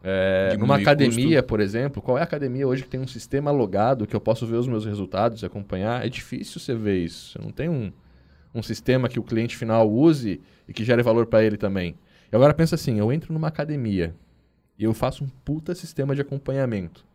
É, 0.03 0.55
numa 0.57 0.77
academia, 0.77 1.37
custo. 1.37 1.47
por 1.47 1.59
exemplo, 1.59 2.01
qual 2.01 2.17
é 2.17 2.21
a 2.21 2.23
academia 2.23 2.67
hoje 2.67 2.83
que 2.83 2.89
tem 2.89 2.99
um 2.99 3.07
sistema 3.07 3.51
logado 3.51 4.07
que 4.07 4.15
eu 4.15 4.21
posso 4.21 4.47
ver 4.47 4.57
os 4.57 4.67
meus 4.67 4.85
resultados 4.85 5.41
e 5.41 5.45
acompanhar? 5.45 6.05
É 6.05 6.09
difícil 6.09 6.59
você 6.59 6.75
ver 6.75 7.03
isso. 7.03 7.31
Você 7.31 7.39
não 7.39 7.51
tem 7.51 7.67
um, 7.67 7.91
um 8.53 8.61
sistema 8.61 9.09
que 9.09 9.19
o 9.19 9.23
cliente 9.23 9.57
final 9.57 9.91
use 9.91 10.39
e 10.67 10.73
que 10.73 10.83
gere 10.83 11.01
valor 11.01 11.25
para 11.25 11.43
ele 11.43 11.57
também. 11.57 11.95
E 12.31 12.35
agora 12.35 12.53
pensa 12.53 12.75
assim, 12.75 12.99
eu 12.99 13.11
entro 13.11 13.33
numa 13.33 13.47
academia 13.47 14.15
e 14.77 14.83
eu 14.83 14.93
faço 14.93 15.23
um 15.23 15.29
puta 15.43 15.73
sistema 15.73 16.15
de 16.15 16.21
acompanhamento. 16.21 17.05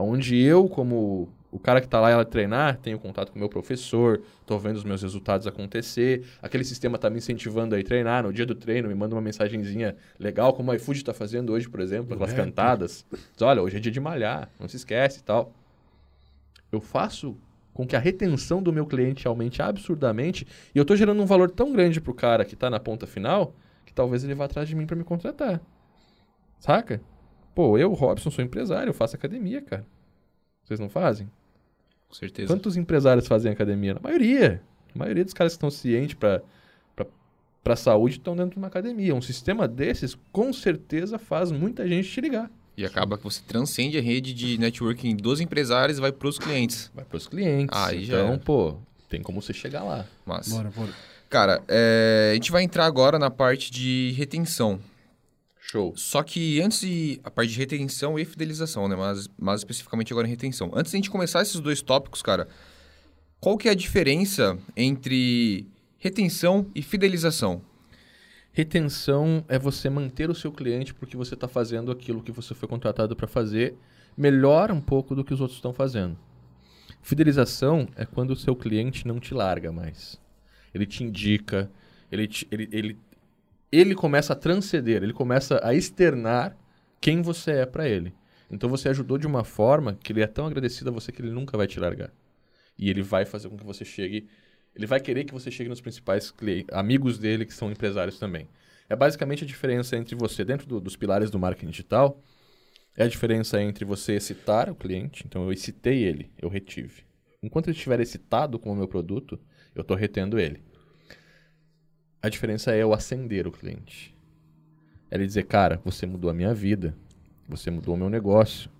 Onde 0.00 0.36
eu, 0.40 0.68
como 0.68 1.28
o 1.50 1.58
cara 1.58 1.80
que 1.80 1.86
está 1.86 1.98
lá 2.00 2.10
ela 2.10 2.24
treinar, 2.24 2.78
tenho 2.78 2.98
contato 2.98 3.30
com 3.30 3.36
o 3.36 3.38
meu 3.38 3.48
professor, 3.48 4.20
estou 4.40 4.58
vendo 4.58 4.76
os 4.76 4.84
meus 4.84 5.02
resultados 5.02 5.46
acontecer, 5.46 6.24
aquele 6.42 6.62
sistema 6.62 6.96
está 6.96 7.08
me 7.08 7.18
incentivando 7.18 7.74
a 7.74 7.80
ir 7.80 7.84
treinar, 7.84 8.22
no 8.22 8.32
dia 8.32 8.44
do 8.44 8.54
treino 8.54 8.88
me 8.88 8.94
manda 8.94 9.14
uma 9.14 9.20
mensagenzinha 9.20 9.96
legal, 10.18 10.52
como 10.52 10.70
o 10.70 10.74
iFood 10.74 10.98
está 10.98 11.14
fazendo 11.14 11.52
hoje, 11.52 11.68
por 11.68 11.80
exemplo, 11.80 12.12
aquelas 12.14 12.32
rap. 12.32 12.44
cantadas. 12.44 13.04
Diz, 13.10 13.42
olha, 13.42 13.62
hoje 13.62 13.78
é 13.78 13.80
dia 13.80 13.92
de 13.92 14.00
malhar, 14.00 14.50
não 14.60 14.68
se 14.68 14.76
esquece 14.76 15.20
e 15.20 15.22
tal. 15.22 15.52
Eu 16.70 16.80
faço 16.80 17.36
com 17.72 17.86
que 17.86 17.96
a 17.96 17.98
retenção 17.98 18.62
do 18.62 18.72
meu 18.72 18.84
cliente 18.84 19.26
aumente 19.26 19.62
absurdamente 19.62 20.46
e 20.74 20.78
eu 20.78 20.82
estou 20.82 20.96
gerando 20.96 21.22
um 21.22 21.26
valor 21.26 21.50
tão 21.50 21.72
grande 21.72 22.00
para 22.00 22.10
o 22.10 22.14
cara 22.14 22.44
que 22.44 22.54
está 22.54 22.68
na 22.68 22.78
ponta 22.78 23.06
final 23.06 23.54
que 23.86 23.94
talvez 23.94 24.22
ele 24.22 24.34
vá 24.34 24.44
atrás 24.44 24.68
de 24.68 24.74
mim 24.74 24.84
para 24.84 24.96
me 24.96 25.04
contratar. 25.04 25.60
Saca? 26.58 27.00
Pô, 27.58 27.76
eu, 27.76 27.92
Robson, 27.92 28.30
sou 28.30 28.44
empresário, 28.44 28.90
eu 28.90 28.94
faço 28.94 29.16
academia, 29.16 29.60
cara. 29.60 29.84
Vocês 30.62 30.78
não 30.78 30.88
fazem? 30.88 31.28
Com 32.08 32.14
certeza. 32.14 32.54
Quantos 32.54 32.76
empresários 32.76 33.26
fazem 33.26 33.50
academia? 33.50 33.96
A 33.96 34.00
maioria. 34.00 34.62
A 34.94 34.96
maioria 34.96 35.24
dos 35.24 35.34
caras 35.34 35.54
que 35.54 35.56
estão 35.56 35.68
cientes 35.68 36.14
para 36.14 36.40
para 37.64 37.74
saúde 37.74 38.18
estão 38.18 38.36
dentro 38.36 38.52
de 38.52 38.58
uma 38.58 38.68
academia. 38.68 39.12
Um 39.12 39.20
sistema 39.20 39.66
desses, 39.66 40.16
com 40.30 40.52
certeza, 40.52 41.18
faz 41.18 41.50
muita 41.50 41.86
gente 41.88 42.08
te 42.08 42.20
ligar. 42.20 42.48
E 42.76 42.86
acaba 42.86 43.18
que 43.18 43.24
você 43.24 43.42
transcende 43.42 43.98
a 43.98 44.00
rede 44.00 44.32
de 44.32 44.56
networking 44.56 45.16
dos 45.16 45.40
empresários 45.40 45.98
e 45.98 46.00
vai 46.00 46.12
para 46.12 46.28
os 46.28 46.38
clientes. 46.38 46.92
Vai 46.94 47.04
para 47.04 47.16
os 47.16 47.26
clientes. 47.26 47.76
Aí 47.76 48.04
já 48.04 48.20
então, 48.20 48.34
era. 48.34 48.38
pô, 48.38 48.76
tem 49.08 49.20
como 49.20 49.42
você 49.42 49.52
chegar 49.52 49.82
lá. 49.82 50.06
Mas, 50.24 50.48
Bora, 50.48 50.70
bora. 50.70 50.92
cara, 51.28 51.60
é, 51.66 52.28
a 52.30 52.34
gente 52.34 52.52
vai 52.52 52.62
entrar 52.62 52.86
agora 52.86 53.18
na 53.18 53.30
parte 53.32 53.68
de 53.72 54.14
retenção. 54.16 54.78
Show. 55.70 55.94
Só 55.96 56.22
que 56.22 56.60
antes 56.62 56.80
de. 56.80 57.20
A 57.22 57.30
parte 57.30 57.52
de 57.52 57.58
retenção 57.58 58.18
e 58.18 58.24
fidelização, 58.24 58.88
né? 58.88 58.96
Mas, 58.96 59.28
mais 59.38 59.60
especificamente 59.60 60.12
agora 60.12 60.26
em 60.26 60.30
retenção. 60.30 60.70
Antes 60.74 60.92
de 60.92 60.96
a 60.96 60.98
gente 60.98 61.10
começar 61.10 61.42
esses 61.42 61.60
dois 61.60 61.82
tópicos, 61.82 62.22
cara, 62.22 62.48
qual 63.38 63.58
que 63.58 63.68
é 63.68 63.72
a 63.72 63.74
diferença 63.74 64.58
entre 64.76 65.66
retenção 65.98 66.70
e 66.74 66.82
fidelização? 66.82 67.60
Retenção 68.50 69.44
é 69.46 69.58
você 69.58 69.88
manter 69.90 70.30
o 70.30 70.34
seu 70.34 70.50
cliente 70.50 70.94
porque 70.94 71.16
você 71.16 71.34
está 71.34 71.46
fazendo 71.46 71.92
aquilo 71.92 72.22
que 72.22 72.32
você 72.32 72.54
foi 72.54 72.68
contratado 72.68 73.14
para 73.14 73.26
fazer 73.26 73.74
melhor 74.16 74.72
um 74.72 74.80
pouco 74.80 75.14
do 75.14 75.22
que 75.22 75.32
os 75.32 75.40
outros 75.40 75.58
estão 75.58 75.72
fazendo. 75.72 76.18
Fidelização 77.02 77.86
é 77.94 78.04
quando 78.04 78.30
o 78.30 78.36
seu 78.36 78.56
cliente 78.56 79.06
não 79.06 79.20
te 79.20 79.32
larga 79.32 79.70
mais. 79.70 80.18
Ele 80.74 80.86
te 80.86 81.04
indica, 81.04 81.70
ele, 82.10 82.26
te- 82.26 82.48
ele, 82.50 82.68
ele, 82.72 82.98
ele 83.70 83.94
começa 83.94 84.32
a 84.32 84.36
transcender, 84.36 85.02
ele 85.02 85.12
começa 85.12 85.60
a 85.62 85.74
externar 85.74 86.56
quem 87.00 87.22
você 87.22 87.52
é 87.52 87.66
para 87.66 87.88
ele. 87.88 88.14
Então 88.50 88.68
você 88.68 88.88
ajudou 88.88 89.18
de 89.18 89.26
uma 89.26 89.44
forma 89.44 89.94
que 90.02 90.12
ele 90.12 90.22
é 90.22 90.26
tão 90.26 90.46
agradecido 90.46 90.90
a 90.90 90.92
você 90.92 91.12
que 91.12 91.20
ele 91.20 91.30
nunca 91.30 91.56
vai 91.56 91.66
te 91.66 91.78
largar. 91.78 92.10
E 92.78 92.88
ele 92.88 93.02
vai 93.02 93.24
fazer 93.26 93.48
com 93.48 93.56
que 93.56 93.64
você 93.64 93.84
chegue. 93.84 94.28
Ele 94.74 94.86
vai 94.86 95.00
querer 95.00 95.24
que 95.24 95.32
você 95.32 95.50
chegue 95.50 95.68
nos 95.68 95.80
principais 95.80 96.32
amigos 96.72 97.18
dele, 97.18 97.44
que 97.44 97.52
são 97.52 97.70
empresários 97.70 98.18
também. 98.18 98.48
É 98.88 98.96
basicamente 98.96 99.44
a 99.44 99.46
diferença 99.46 99.96
entre 99.96 100.14
você, 100.14 100.44
dentro 100.44 100.66
do- 100.66 100.80
dos 100.80 100.96
pilares 100.96 101.30
do 101.30 101.38
marketing 101.38 101.70
digital, 101.70 102.22
é 102.96 103.04
a 103.04 103.08
diferença 103.08 103.60
entre 103.60 103.84
você 103.84 104.14
excitar 104.14 104.70
o 104.70 104.74
cliente. 104.74 105.24
Então, 105.26 105.44
eu 105.44 105.52
excitei 105.52 106.04
ele, 106.04 106.30
eu 106.40 106.48
retive. 106.48 107.02
Enquanto 107.42 107.66
ele 107.68 107.76
estiver 107.76 108.00
excitado 108.00 108.58
com 108.58 108.72
o 108.72 108.76
meu 108.76 108.88
produto, 108.88 109.38
eu 109.74 109.82
estou 109.82 109.96
retendo 109.96 110.38
ele. 110.38 110.62
A 112.22 112.28
diferença 112.28 112.72
é 112.74 112.82
eu 112.82 112.92
acender 112.92 113.46
o 113.46 113.52
cliente. 113.52 114.14
É 115.10 115.14
ele 115.14 115.26
dizer, 115.26 115.44
cara, 115.44 115.80
você 115.84 116.04
mudou 116.06 116.30
a 116.30 116.34
minha 116.34 116.52
vida. 116.52 116.94
Você 117.48 117.70
mudou 117.70 117.94
o 117.94 117.98
meu 117.98 118.10
negócio. 118.10 118.70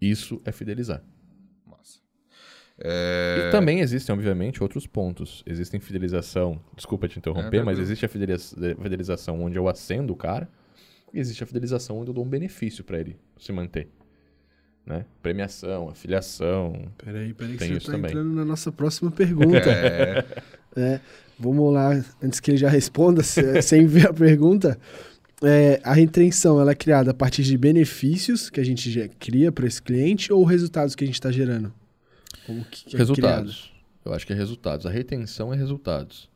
Isso 0.00 0.40
é 0.44 0.50
fidelizar. 0.50 1.02
Massa. 1.64 2.00
É, 2.78 3.46
E 3.48 3.50
também 3.52 3.80
existem, 3.80 4.12
obviamente, 4.12 4.62
outros 4.62 4.86
pontos. 4.86 5.42
Existem 5.46 5.78
fidelização, 5.78 6.60
desculpa 6.74 7.06
te 7.06 7.18
interromper, 7.18 7.58
É, 7.58 7.62
mas 7.62 7.78
existe 7.78 8.04
a 8.04 8.08
fideliza- 8.08 8.56
fidelização 8.82 9.40
onde 9.42 9.56
eu 9.56 9.68
acendo 9.68 10.12
o 10.12 10.16
cara, 10.16 10.48
e 11.12 11.20
existe 11.20 11.44
a 11.44 11.46
fidelização 11.46 11.98
onde 11.98 12.10
eu 12.10 12.14
dou 12.14 12.24
um 12.24 12.28
benefício 12.28 12.82
para 12.82 12.98
ele 12.98 13.16
se 13.38 13.52
manter. 13.52 13.88
Né? 14.84 15.06
Premiação, 15.22 15.88
afiliação. 15.90 16.90
Peraí, 16.98 17.32
peraí, 17.32 17.56
que 17.56 17.64
você 17.64 17.74
isso 17.74 17.86
tá 17.86 17.92
também. 17.92 18.10
entrando 18.10 18.32
na 18.34 18.44
nossa 18.44 18.72
próxima 18.72 19.12
pergunta. 19.12 19.58
é, 19.70 20.24
É, 20.76 21.00
vamos 21.38 21.72
lá, 21.72 22.02
antes 22.22 22.40
que 22.40 22.50
ele 22.50 22.58
já 22.58 22.68
responda, 22.68 23.22
se- 23.22 23.60
sem 23.62 23.86
ver 23.86 24.08
a 24.08 24.12
pergunta. 24.12 24.78
É, 25.44 25.80
a 25.82 25.92
retenção 25.92 26.60
ela 26.60 26.70
é 26.70 26.74
criada 26.74 27.10
a 27.10 27.14
partir 27.14 27.42
de 27.42 27.58
benefícios 27.58 28.48
que 28.48 28.60
a 28.60 28.64
gente 28.64 29.10
cria 29.18 29.50
para 29.50 29.66
esse 29.66 29.82
cliente 29.82 30.32
ou 30.32 30.44
resultados 30.44 30.94
que 30.94 31.02
a 31.02 31.06
gente 31.06 31.16
está 31.16 31.32
gerando? 31.32 31.72
Como 32.46 32.64
que, 32.64 32.84
que 32.84 32.94
é 32.96 32.98
resultados. 32.98 33.72
Eu 34.04 34.12
acho 34.12 34.26
que 34.26 34.32
é 34.32 34.36
resultados. 34.36 34.86
A 34.86 34.90
retenção 34.90 35.52
é 35.52 35.56
resultados. 35.56 36.30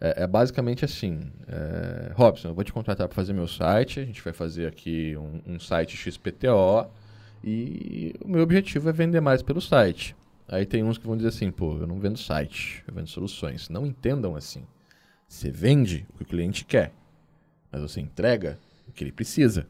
É, 0.00 0.24
é 0.24 0.26
basicamente 0.26 0.84
assim. 0.84 1.30
É, 1.46 2.12
Robson, 2.14 2.48
eu 2.48 2.54
vou 2.54 2.64
te 2.64 2.72
contratar 2.72 3.06
para 3.08 3.14
fazer 3.14 3.32
meu 3.32 3.48
site. 3.48 4.00
A 4.00 4.04
gente 4.04 4.22
vai 4.22 4.32
fazer 4.32 4.66
aqui 4.66 5.14
um, 5.16 5.54
um 5.54 5.60
site 5.60 5.96
XPTO. 5.96 6.86
E 7.44 8.14
o 8.24 8.28
meu 8.28 8.42
objetivo 8.42 8.88
é 8.88 8.92
vender 8.92 9.20
mais 9.20 9.42
pelo 9.42 9.60
site. 9.60 10.14
Aí 10.48 10.64
tem 10.64 10.82
uns 10.82 10.96
que 10.96 11.06
vão 11.06 11.16
dizer 11.16 11.28
assim, 11.28 11.50
pô, 11.50 11.76
eu 11.76 11.86
não 11.86 12.00
vendo 12.00 12.18
site, 12.18 12.82
eu 12.88 12.94
vendo 12.94 13.06
soluções. 13.06 13.68
Não 13.68 13.84
entendam 13.84 14.34
assim. 14.34 14.64
Você 15.28 15.50
vende 15.50 16.06
o 16.08 16.16
que 16.16 16.22
o 16.22 16.26
cliente 16.26 16.64
quer, 16.64 16.92
mas 17.70 17.82
você 17.82 18.00
entrega 18.00 18.58
o 18.88 18.92
que 18.92 19.04
ele 19.04 19.12
precisa. 19.12 19.66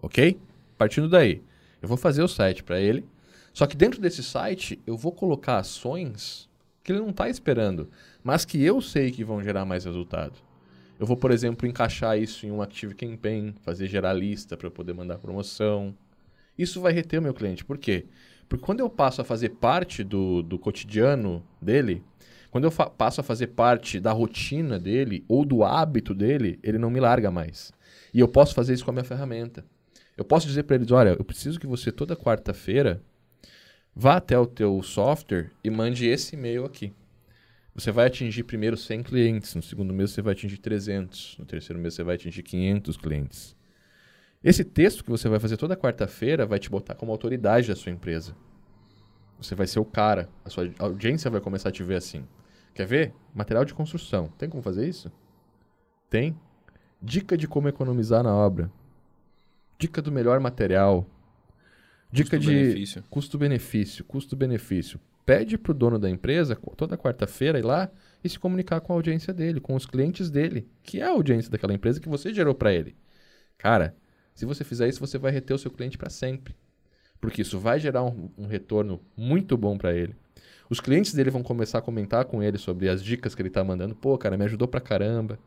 Ok? 0.00 0.38
Partindo 0.78 1.08
daí, 1.08 1.42
eu 1.82 1.88
vou 1.88 1.96
fazer 1.96 2.22
o 2.22 2.28
site 2.28 2.62
para 2.62 2.80
ele, 2.80 3.04
só 3.52 3.66
que 3.66 3.76
dentro 3.76 4.00
desse 4.00 4.22
site 4.22 4.80
eu 4.86 4.96
vou 4.96 5.10
colocar 5.10 5.58
ações 5.58 6.48
que 6.84 6.92
ele 6.92 7.00
não 7.00 7.10
está 7.10 7.28
esperando, 7.28 7.88
mas 8.22 8.44
que 8.44 8.62
eu 8.62 8.80
sei 8.80 9.10
que 9.10 9.24
vão 9.24 9.42
gerar 9.42 9.64
mais 9.64 9.84
resultado. 9.84 10.38
Eu 11.00 11.06
vou, 11.06 11.16
por 11.16 11.32
exemplo, 11.32 11.66
encaixar 11.66 12.16
isso 12.16 12.46
em 12.46 12.52
um 12.52 12.62
Active 12.62 12.94
Campaign, 12.94 13.54
fazer 13.62 13.88
gerar 13.88 14.12
lista 14.12 14.56
para 14.56 14.70
poder 14.70 14.92
mandar 14.92 15.18
promoção. 15.18 15.96
Isso 16.56 16.80
vai 16.80 16.92
reter 16.92 17.18
o 17.18 17.22
meu 17.22 17.34
cliente. 17.34 17.64
Por 17.64 17.78
quê? 17.78 18.06
Porque 18.48 18.64
quando 18.64 18.80
eu 18.80 18.90
passo 18.90 19.20
a 19.20 19.24
fazer 19.24 19.50
parte 19.50 20.04
do, 20.04 20.42
do 20.42 20.58
cotidiano 20.58 21.44
dele, 21.60 22.02
quando 22.50 22.64
eu 22.64 22.70
passo 22.70 23.20
a 23.20 23.24
fazer 23.24 23.48
parte 23.48 23.98
da 23.98 24.12
rotina 24.12 24.78
dele 24.78 25.24
ou 25.26 25.44
do 25.44 25.64
hábito 25.64 26.14
dele, 26.14 26.58
ele 26.62 26.78
não 26.78 26.90
me 26.90 27.00
larga 27.00 27.30
mais. 27.30 27.72
E 28.12 28.20
eu 28.20 28.28
posso 28.28 28.54
fazer 28.54 28.74
isso 28.74 28.84
com 28.84 28.90
a 28.90 28.94
minha 28.94 29.04
ferramenta. 29.04 29.64
Eu 30.16 30.24
posso 30.24 30.46
dizer 30.46 30.62
para 30.62 30.76
eles, 30.76 30.92
olha, 30.92 31.16
eu 31.18 31.24
preciso 31.24 31.58
que 31.58 31.66
você 31.66 31.90
toda 31.90 32.14
quarta-feira 32.14 33.02
vá 33.94 34.16
até 34.16 34.38
o 34.38 34.46
teu 34.46 34.80
software 34.82 35.50
e 35.64 35.70
mande 35.70 36.06
esse 36.06 36.36
e-mail 36.36 36.64
aqui. 36.64 36.92
Você 37.74 37.90
vai 37.90 38.06
atingir 38.06 38.44
primeiro 38.44 38.76
100 38.76 39.02
clientes, 39.02 39.54
no 39.56 39.62
segundo 39.62 39.92
mês 39.92 40.12
você 40.12 40.22
vai 40.22 40.32
atingir 40.32 40.58
300, 40.58 41.38
no 41.38 41.44
terceiro 41.44 41.80
mês 41.80 41.94
você 41.94 42.04
vai 42.04 42.14
atingir 42.14 42.44
500 42.44 42.96
clientes. 42.96 43.56
Esse 44.44 44.62
texto 44.62 45.02
que 45.02 45.10
você 45.10 45.26
vai 45.26 45.40
fazer 45.40 45.56
toda 45.56 45.74
quarta-feira 45.74 46.44
vai 46.44 46.58
te 46.58 46.68
botar 46.68 46.94
como 46.94 47.10
autoridade 47.10 47.68
da 47.68 47.74
sua 47.74 47.90
empresa. 47.90 48.36
Você 49.38 49.54
vai 49.54 49.66
ser 49.66 49.80
o 49.80 49.86
cara, 49.86 50.28
a 50.44 50.50
sua 50.50 50.70
audiência 50.78 51.30
vai 51.30 51.40
começar 51.40 51.70
a 51.70 51.72
te 51.72 51.82
ver 51.82 51.96
assim. 51.96 52.26
Quer 52.74 52.86
ver? 52.86 53.14
Material 53.34 53.64
de 53.64 53.72
construção. 53.72 54.28
Tem 54.36 54.50
como 54.50 54.62
fazer 54.62 54.86
isso? 54.86 55.10
Tem. 56.10 56.38
Dica 57.00 57.38
de 57.38 57.48
como 57.48 57.68
economizar 57.68 58.22
na 58.22 58.34
obra. 58.34 58.70
Dica 59.78 60.02
do 60.02 60.12
melhor 60.12 60.38
material. 60.40 61.06
Dica 62.12 62.38
de 62.38 62.84
Custo-benefício. 63.08 64.04
custo-benefício. 64.04 65.00
Pede 65.24 65.56
pro 65.56 65.72
dono 65.72 65.98
da 65.98 66.10
empresa, 66.10 66.54
toda 66.76 66.98
quarta-feira, 66.98 67.58
ir 67.58 67.64
lá 67.64 67.90
e 68.22 68.28
se 68.28 68.38
comunicar 68.38 68.82
com 68.82 68.92
a 68.92 68.96
audiência 68.96 69.32
dele, 69.32 69.58
com 69.58 69.74
os 69.74 69.86
clientes 69.86 70.30
dele, 70.30 70.68
que 70.82 71.00
é 71.00 71.04
a 71.04 71.10
audiência 71.10 71.50
daquela 71.50 71.72
empresa 71.72 71.98
que 71.98 72.10
você 72.10 72.32
gerou 72.32 72.54
para 72.54 72.74
ele. 72.74 72.94
Cara, 73.56 73.96
se 74.34 74.44
você 74.44 74.64
fizer 74.64 74.88
isso, 74.88 75.00
você 75.00 75.16
vai 75.16 75.30
reter 75.30 75.54
o 75.54 75.58
seu 75.58 75.70
cliente 75.70 75.96
para 75.96 76.10
sempre. 76.10 76.54
Porque 77.20 77.42
isso 77.42 77.58
vai 77.58 77.78
gerar 77.78 78.02
um, 78.02 78.28
um 78.36 78.46
retorno 78.46 79.00
muito 79.16 79.56
bom 79.56 79.78
para 79.78 79.94
ele. 79.94 80.14
Os 80.68 80.80
clientes 80.80 81.14
dele 81.14 81.30
vão 81.30 81.42
começar 81.42 81.78
a 81.78 81.82
comentar 81.82 82.24
com 82.24 82.42
ele 82.42 82.58
sobre 82.58 82.88
as 82.88 83.02
dicas 83.02 83.34
que 83.34 83.42
ele 83.42 83.50
tá 83.50 83.62
mandando. 83.62 83.94
Pô, 83.94 84.18
cara, 84.18 84.36
me 84.36 84.44
ajudou 84.44 84.66
pra 84.66 84.80
caramba. 84.80 85.38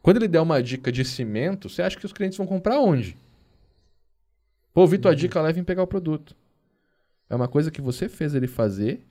Quando 0.00 0.16
ele 0.16 0.28
der 0.28 0.40
uma 0.40 0.62
dica 0.62 0.90
de 0.90 1.04
cimento, 1.04 1.68
você 1.68 1.82
acha 1.82 1.98
que 1.98 2.06
os 2.06 2.12
clientes 2.12 2.38
vão 2.38 2.46
comprar 2.46 2.80
onde? 2.80 3.16
Pô, 4.72 4.80
ouvi 4.80 4.98
tua 4.98 5.14
dica, 5.14 5.40
leva 5.40 5.60
em 5.60 5.64
pegar 5.64 5.82
o 5.82 5.86
produto. 5.86 6.34
É 7.28 7.34
uma 7.34 7.46
coisa 7.46 7.70
que 7.70 7.80
você 7.80 8.08
fez 8.08 8.34
ele 8.34 8.46
fazer, 8.46 9.06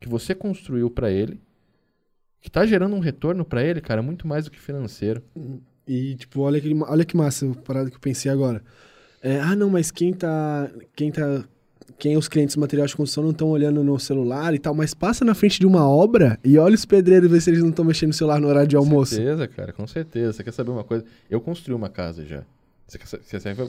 que 0.00 0.08
você 0.08 0.34
construiu 0.34 0.90
pra 0.90 1.10
ele, 1.10 1.40
que 2.40 2.50
tá 2.50 2.66
gerando 2.66 2.94
um 2.94 3.00
retorno 3.00 3.44
pra 3.44 3.62
ele, 3.64 3.80
cara, 3.80 4.02
muito 4.02 4.28
mais 4.28 4.44
do 4.44 4.50
que 4.50 4.60
financeiro. 4.60 5.22
E, 5.86 6.14
tipo, 6.16 6.40
olha 6.40 6.60
que, 6.60 6.72
olha 6.82 7.04
que 7.04 7.16
massa, 7.16 7.50
a 7.50 7.54
parada 7.54 7.90
que 7.90 7.96
eu 7.96 8.00
pensei 8.00 8.30
agora. 8.30 8.62
É, 9.22 9.40
ah, 9.40 9.54
não, 9.56 9.68
mas 9.70 9.90
quem 9.90 10.12
tá. 10.12 10.70
Quem 10.96 11.10
tá. 11.10 11.44
Quem 11.98 12.14
é 12.14 12.18
os 12.18 12.26
clientes 12.28 12.56
do 12.56 12.60
material 12.60 12.86
de 12.86 12.96
construção 12.96 13.22
não 13.22 13.30
estão 13.30 13.48
olhando 13.50 13.84
no 13.84 13.98
celular 14.00 14.52
e 14.54 14.58
tal, 14.58 14.74
mas 14.74 14.94
passa 14.94 15.24
na 15.24 15.34
frente 15.34 15.60
de 15.60 15.66
uma 15.66 15.86
obra 15.88 16.40
e 16.42 16.58
olha 16.58 16.74
os 16.74 16.84
pedreiros 16.84 17.30
ver 17.30 17.40
se 17.40 17.50
eles 17.50 17.60
não 17.62 17.68
estão 17.68 17.84
mexendo 17.84 18.08
no 18.08 18.14
celular 18.14 18.40
no 18.40 18.48
horário 18.48 18.66
de 18.68 18.74
Com 18.74 18.82
almoço. 18.82 19.14
certeza, 19.14 19.46
cara, 19.46 19.72
com 19.72 19.86
certeza. 19.86 20.32
Você 20.32 20.42
quer 20.42 20.52
saber 20.52 20.70
uma 20.70 20.82
coisa? 20.82 21.04
Eu 21.30 21.40
construí 21.40 21.74
uma 21.74 21.88
casa 21.90 22.24
já. 22.24 22.42
Você 22.86 22.98
quer, 22.98 23.06
sa- 23.06 23.18
você 23.22 23.38
sabe, 23.38 23.62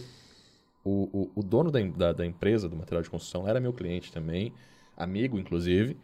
o, 0.84 0.90
o, 1.14 1.32
o 1.36 1.44
dono 1.44 1.70
da, 1.70 1.80
da, 1.82 2.14
da 2.14 2.26
empresa 2.26 2.68
do 2.70 2.76
material 2.76 3.04
de 3.04 3.10
construção 3.10 3.48
era 3.48 3.60
meu 3.60 3.74
cliente 3.74 4.12
também, 4.12 4.52
amigo, 4.98 5.38
inclusive, 5.38 5.96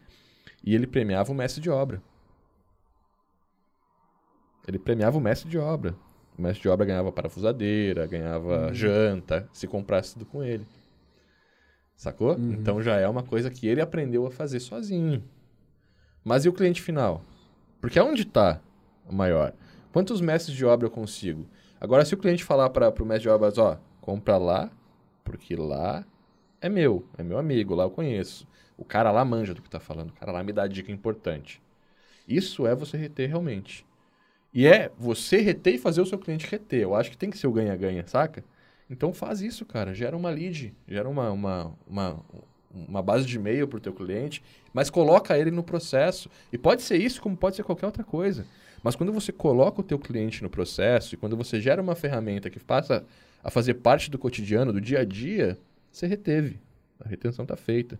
e 0.62 0.74
ele 0.74 0.86
premiava 0.86 1.32
o 1.32 1.34
mestre 1.34 1.60
de 1.62 1.70
obra. 1.70 2.00
Ele 4.66 4.78
premiava 4.78 5.18
o 5.18 5.20
mestre 5.20 5.48
de 5.48 5.58
obra. 5.58 5.94
O 6.38 6.42
mestre 6.42 6.62
de 6.62 6.68
obra 6.68 6.86
ganhava 6.86 7.12
parafusadeira, 7.12 8.06
ganhava 8.06 8.72
janta, 8.72 9.48
se 9.52 9.66
comprasse 9.66 10.14
tudo 10.14 10.26
com 10.26 10.42
ele. 10.42 10.66
Sacou? 11.96 12.36
Então 12.38 12.82
já 12.82 12.96
é 12.96 13.08
uma 13.08 13.22
coisa 13.22 13.50
que 13.50 13.66
ele 13.66 13.80
aprendeu 13.80 14.26
a 14.26 14.30
fazer 14.30 14.60
sozinho. 14.60 15.22
Mas 16.24 16.44
e 16.44 16.48
o 16.48 16.52
cliente 16.52 16.80
final? 16.80 17.22
Porque 17.80 17.98
aonde 17.98 18.22
está 18.22 18.60
o 19.08 19.14
maior? 19.14 19.52
Quantos 19.92 20.20
mestres 20.20 20.56
de 20.56 20.64
obra 20.64 20.86
eu 20.86 20.90
consigo? 20.90 21.46
Agora, 21.80 22.04
se 22.04 22.14
o 22.14 22.18
cliente 22.18 22.44
falar 22.44 22.70
para 22.70 22.90
o 23.02 23.06
mestre 23.06 23.24
de 23.24 23.28
obras, 23.28 23.58
ó, 23.58 23.78
compra 24.00 24.36
lá, 24.38 24.70
porque 25.24 25.54
lá 25.54 26.04
é 26.60 26.68
meu, 26.68 27.04
é 27.18 27.22
meu 27.22 27.38
amigo, 27.38 27.74
lá 27.74 27.84
eu 27.84 27.90
conheço. 27.90 28.46
O 28.76 28.84
cara 28.84 29.10
lá 29.10 29.24
manja 29.24 29.52
do 29.52 29.60
que 29.60 29.68
tá 29.68 29.80
falando, 29.80 30.10
o 30.10 30.12
cara 30.14 30.32
lá 30.32 30.42
me 30.42 30.52
dá 30.52 30.66
dica 30.66 30.90
importante. 30.90 31.60
Isso 32.26 32.66
é 32.66 32.74
você 32.74 32.96
reter 32.96 33.28
realmente. 33.28 33.84
E 34.52 34.66
é 34.66 34.90
você 34.98 35.38
reter 35.38 35.74
e 35.74 35.78
fazer 35.78 36.00
o 36.00 36.06
seu 36.06 36.18
cliente 36.18 36.46
reter. 36.46 36.80
Eu 36.82 36.94
acho 36.94 37.10
que 37.10 37.16
tem 37.16 37.30
que 37.30 37.38
ser 37.38 37.46
o 37.46 37.52
ganha-ganha, 37.52 38.04
saca? 38.06 38.44
Então 38.90 39.12
faz 39.12 39.40
isso, 39.40 39.64
cara. 39.64 39.94
Gera 39.94 40.16
uma 40.16 40.28
lead, 40.28 40.74
gera 40.86 41.08
uma, 41.08 41.30
uma, 41.30 41.72
uma, 41.86 42.20
uma 42.70 43.02
base 43.02 43.24
de 43.24 43.36
e-mail 43.36 43.66
pro 43.66 43.80
teu 43.80 43.94
cliente, 43.94 44.42
mas 44.72 44.90
coloca 44.90 45.38
ele 45.38 45.50
no 45.50 45.62
processo. 45.62 46.28
E 46.52 46.58
pode 46.58 46.82
ser 46.82 46.98
isso, 46.98 47.22
como 47.22 47.36
pode 47.36 47.56
ser 47.56 47.62
qualquer 47.62 47.86
outra 47.86 48.04
coisa. 48.04 48.44
Mas 48.82 48.94
quando 48.94 49.12
você 49.12 49.32
coloca 49.32 49.80
o 49.80 49.84
teu 49.84 49.98
cliente 49.98 50.42
no 50.42 50.50
processo 50.50 51.14
e 51.14 51.18
quando 51.18 51.36
você 51.36 51.60
gera 51.60 51.80
uma 51.80 51.94
ferramenta 51.94 52.50
que 52.50 52.58
passa 52.58 53.04
a 53.42 53.50
fazer 53.50 53.74
parte 53.74 54.10
do 54.10 54.18
cotidiano, 54.18 54.72
do 54.72 54.80
dia 54.80 55.00
a 55.00 55.04
dia, 55.04 55.58
você 55.90 56.06
reteve. 56.06 56.60
A 57.00 57.08
retenção 57.08 57.46
tá 57.46 57.56
feita. 57.56 57.98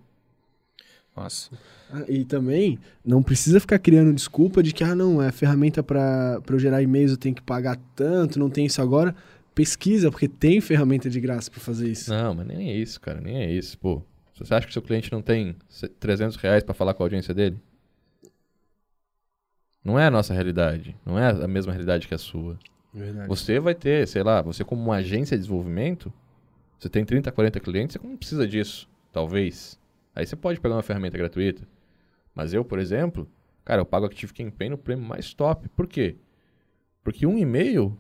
Nossa. 1.17 1.51
Ah, 1.91 2.05
e 2.09 2.25
também 2.25 2.79
não 3.05 3.23
precisa 3.23 3.61
ficar 3.61 3.79
criando 3.79 4.15
desculpa 4.15 4.63
de 4.63 4.73
que, 4.73 4.83
ah, 4.83 4.95
não, 4.95 5.23
é 5.23 5.31
ferramenta 5.31 5.83
para 5.83 6.41
eu 6.49 6.59
gerar 6.59 6.83
e-mails, 6.83 7.11
eu 7.11 7.17
tenho 7.19 7.35
que 7.35 7.43
pagar 7.43 7.79
tanto, 7.95 8.39
não 8.39 8.49
tem 8.49 8.65
isso 8.67 8.81
agora. 8.81 9.15
Pesquisa, 9.55 10.11
porque 10.11 10.27
tem 10.27 10.61
ferramenta 10.63 11.11
de 11.11 11.21
graça 11.21 11.51
para 11.51 11.61
fazer 11.61 11.91
isso. 11.91 12.11
Não, 12.11 12.35
mas 12.35 12.47
nem 12.47 12.71
é 12.71 12.75
isso, 12.77 12.99
cara. 12.99 13.21
Nem 13.21 13.37
é 13.37 13.51
isso. 13.53 13.77
Pô, 13.79 14.03
você 14.35 14.55
acha 14.55 14.67
que 14.67 14.73
seu 14.73 14.81
cliente 14.81 15.13
não 15.13 15.21
tem 15.21 15.55
se- 15.69 15.89
300 15.89 16.37
reais 16.37 16.63
pra 16.65 16.73
falar 16.73 16.95
com 16.95 17.03
a 17.03 17.05
audiência 17.07 17.35
dele? 17.35 17.59
Não 19.85 19.99
é 19.99 20.07
a 20.07 20.11
nossa 20.11 20.33
realidade. 20.33 20.97
Não 21.05 21.19
é 21.19 21.29
a 21.31 21.49
mesma 21.49 21.73
realidade 21.73 22.09
que 22.09 22.15
a 22.15 22.19
sua. 22.19 22.59
Verdade. 22.95 23.29
Você 23.29 23.59
vai 23.59 23.75
ter, 23.75 24.07
sei 24.09 24.23
lá, 24.23 24.41
você 24.41 24.65
como 24.65 24.83
uma 24.83 24.97
agência 24.97 25.37
de 25.37 25.43
desenvolvimento, 25.43 26.13
você 26.79 26.89
tem 26.89 27.05
30, 27.05 27.31
40 27.33 27.59
clientes, 27.61 27.97
você 28.01 28.07
não 28.07 28.17
precisa 28.17 28.47
disso, 28.47 28.89
talvez. 29.13 29.79
Aí 30.15 30.27
você 30.27 30.37
pode 30.37 30.61
pegar 30.61 30.75
uma 30.75 30.83
ferramenta 30.83 31.17
gratuita. 31.17 31.67
Mas 32.35 32.53
eu, 32.53 32.65
por 32.65 32.79
exemplo, 32.79 33.29
cara, 33.65 33.81
eu 33.81 33.87
pago 33.87 34.07
Active 34.07 34.33
Campaign 34.33 34.71
no 34.71 34.79
prêmio 34.79 35.05
mais 35.05 35.35
top. 35.35 35.69
Por 35.71 35.87
quê? 35.87 36.17
Porque 37.03 37.27
um 37.27 37.39
e-mail 37.39 37.99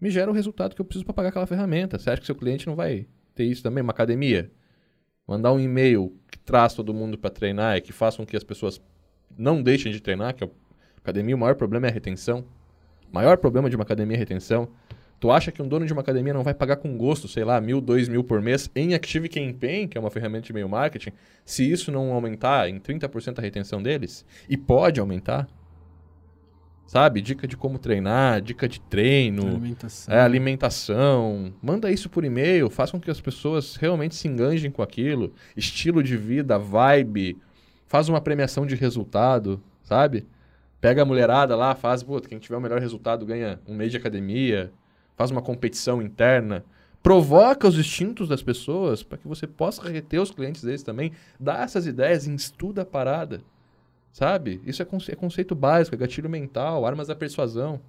me 0.00 0.10
gera 0.10 0.30
o 0.30 0.34
resultado 0.34 0.74
que 0.74 0.80
eu 0.80 0.84
preciso 0.84 1.04
para 1.04 1.14
pagar 1.14 1.28
aquela 1.30 1.46
ferramenta. 1.46 1.98
Você 1.98 2.10
acha 2.10 2.20
que 2.20 2.26
seu 2.26 2.34
cliente 2.34 2.66
não 2.66 2.74
vai 2.74 3.06
ter 3.34 3.44
isso 3.44 3.62
também? 3.62 3.82
Uma 3.82 3.92
academia? 3.92 4.50
Mandar 5.26 5.52
um 5.52 5.60
e-mail 5.60 6.14
que 6.30 6.38
traz 6.38 6.74
todo 6.74 6.92
mundo 6.92 7.16
para 7.16 7.30
treinar 7.30 7.76
e 7.76 7.80
que 7.80 7.92
faça 7.92 8.18
com 8.18 8.26
que 8.26 8.36
as 8.36 8.44
pessoas 8.44 8.80
não 9.36 9.62
deixem 9.62 9.90
de 9.90 10.00
treinar, 10.00 10.34
que 10.34 10.44
a 10.44 10.48
academia, 10.98 11.34
o 11.34 11.38
maior 11.38 11.54
problema 11.54 11.86
é 11.86 11.90
a 11.90 11.92
retenção. 11.92 12.44
O 13.10 13.14
maior 13.14 13.38
problema 13.38 13.70
de 13.70 13.76
uma 13.76 13.84
academia 13.84 14.16
é 14.16 14.18
a 14.18 14.20
retenção. 14.20 14.68
Tu 15.24 15.30
acha 15.30 15.50
que 15.50 15.62
um 15.62 15.66
dono 15.66 15.86
de 15.86 15.92
uma 15.94 16.02
academia 16.02 16.34
não 16.34 16.42
vai 16.42 16.52
pagar 16.52 16.76
com 16.76 16.98
gosto, 16.98 17.26
sei 17.26 17.44
lá, 17.44 17.58
mil, 17.58 17.80
dois 17.80 18.10
mil 18.10 18.22
por 18.22 18.42
mês 18.42 18.70
em 18.76 18.92
Active 18.92 19.26
Campaign, 19.26 19.88
que 19.88 19.96
é 19.96 20.00
uma 20.00 20.10
ferramenta 20.10 20.42
de 20.44 20.52
e-mail 20.52 20.68
marketing, 20.68 21.12
se 21.46 21.64
isso 21.64 21.90
não 21.90 22.12
aumentar 22.12 22.68
em 22.68 22.78
30% 22.78 23.38
a 23.38 23.40
retenção 23.40 23.82
deles? 23.82 24.22
E 24.46 24.54
pode 24.54 25.00
aumentar. 25.00 25.48
Sabe? 26.86 27.22
Dica 27.22 27.48
de 27.48 27.56
como 27.56 27.78
treinar, 27.78 28.42
dica 28.42 28.68
de 28.68 28.78
treino, 28.82 29.46
Alimentação. 29.48 30.14
é, 30.14 30.20
alimentação. 30.20 31.54
Manda 31.62 31.90
isso 31.90 32.10
por 32.10 32.22
e-mail, 32.22 32.68
faça 32.68 32.92
com 32.92 33.00
que 33.00 33.10
as 33.10 33.18
pessoas 33.18 33.76
realmente 33.76 34.14
se 34.14 34.28
enganjem 34.28 34.70
com 34.70 34.82
aquilo. 34.82 35.32
Estilo 35.56 36.02
de 36.02 36.18
vida, 36.18 36.58
vibe. 36.58 37.38
Faz 37.86 38.10
uma 38.10 38.20
premiação 38.20 38.66
de 38.66 38.74
resultado, 38.74 39.58
sabe? 39.84 40.26
Pega 40.82 41.00
a 41.00 41.06
mulherada 41.06 41.56
lá, 41.56 41.74
faz, 41.74 42.02
pô, 42.02 42.20
quem 42.20 42.38
tiver 42.38 42.58
o 42.58 42.60
melhor 42.60 42.78
resultado 42.78 43.24
ganha 43.24 43.58
um 43.66 43.74
mês 43.74 43.90
de 43.90 43.96
academia. 43.96 44.70
Faz 45.16 45.30
uma 45.30 45.42
competição 45.42 46.02
interna. 46.02 46.64
Provoca 47.02 47.68
os 47.68 47.78
instintos 47.78 48.28
das 48.28 48.42
pessoas 48.42 49.02
para 49.02 49.18
que 49.18 49.28
você 49.28 49.46
possa 49.46 49.82
reter 49.88 50.20
os 50.20 50.30
clientes 50.30 50.62
deles 50.62 50.82
também. 50.82 51.12
Dá 51.38 51.62
essas 51.62 51.86
ideias 51.86 52.26
e 52.26 52.34
estuda 52.34 52.82
a 52.82 52.86
parada. 52.86 53.42
Sabe? 54.12 54.60
Isso 54.64 54.80
é, 54.80 54.84
conce- 54.84 55.12
é 55.12 55.14
conceito 55.16 55.54
básico, 55.54 55.94
é 55.94 55.98
gatilho 55.98 56.30
mental, 56.30 56.86
armas 56.86 57.08
da 57.08 57.16
persuasão. 57.16 57.80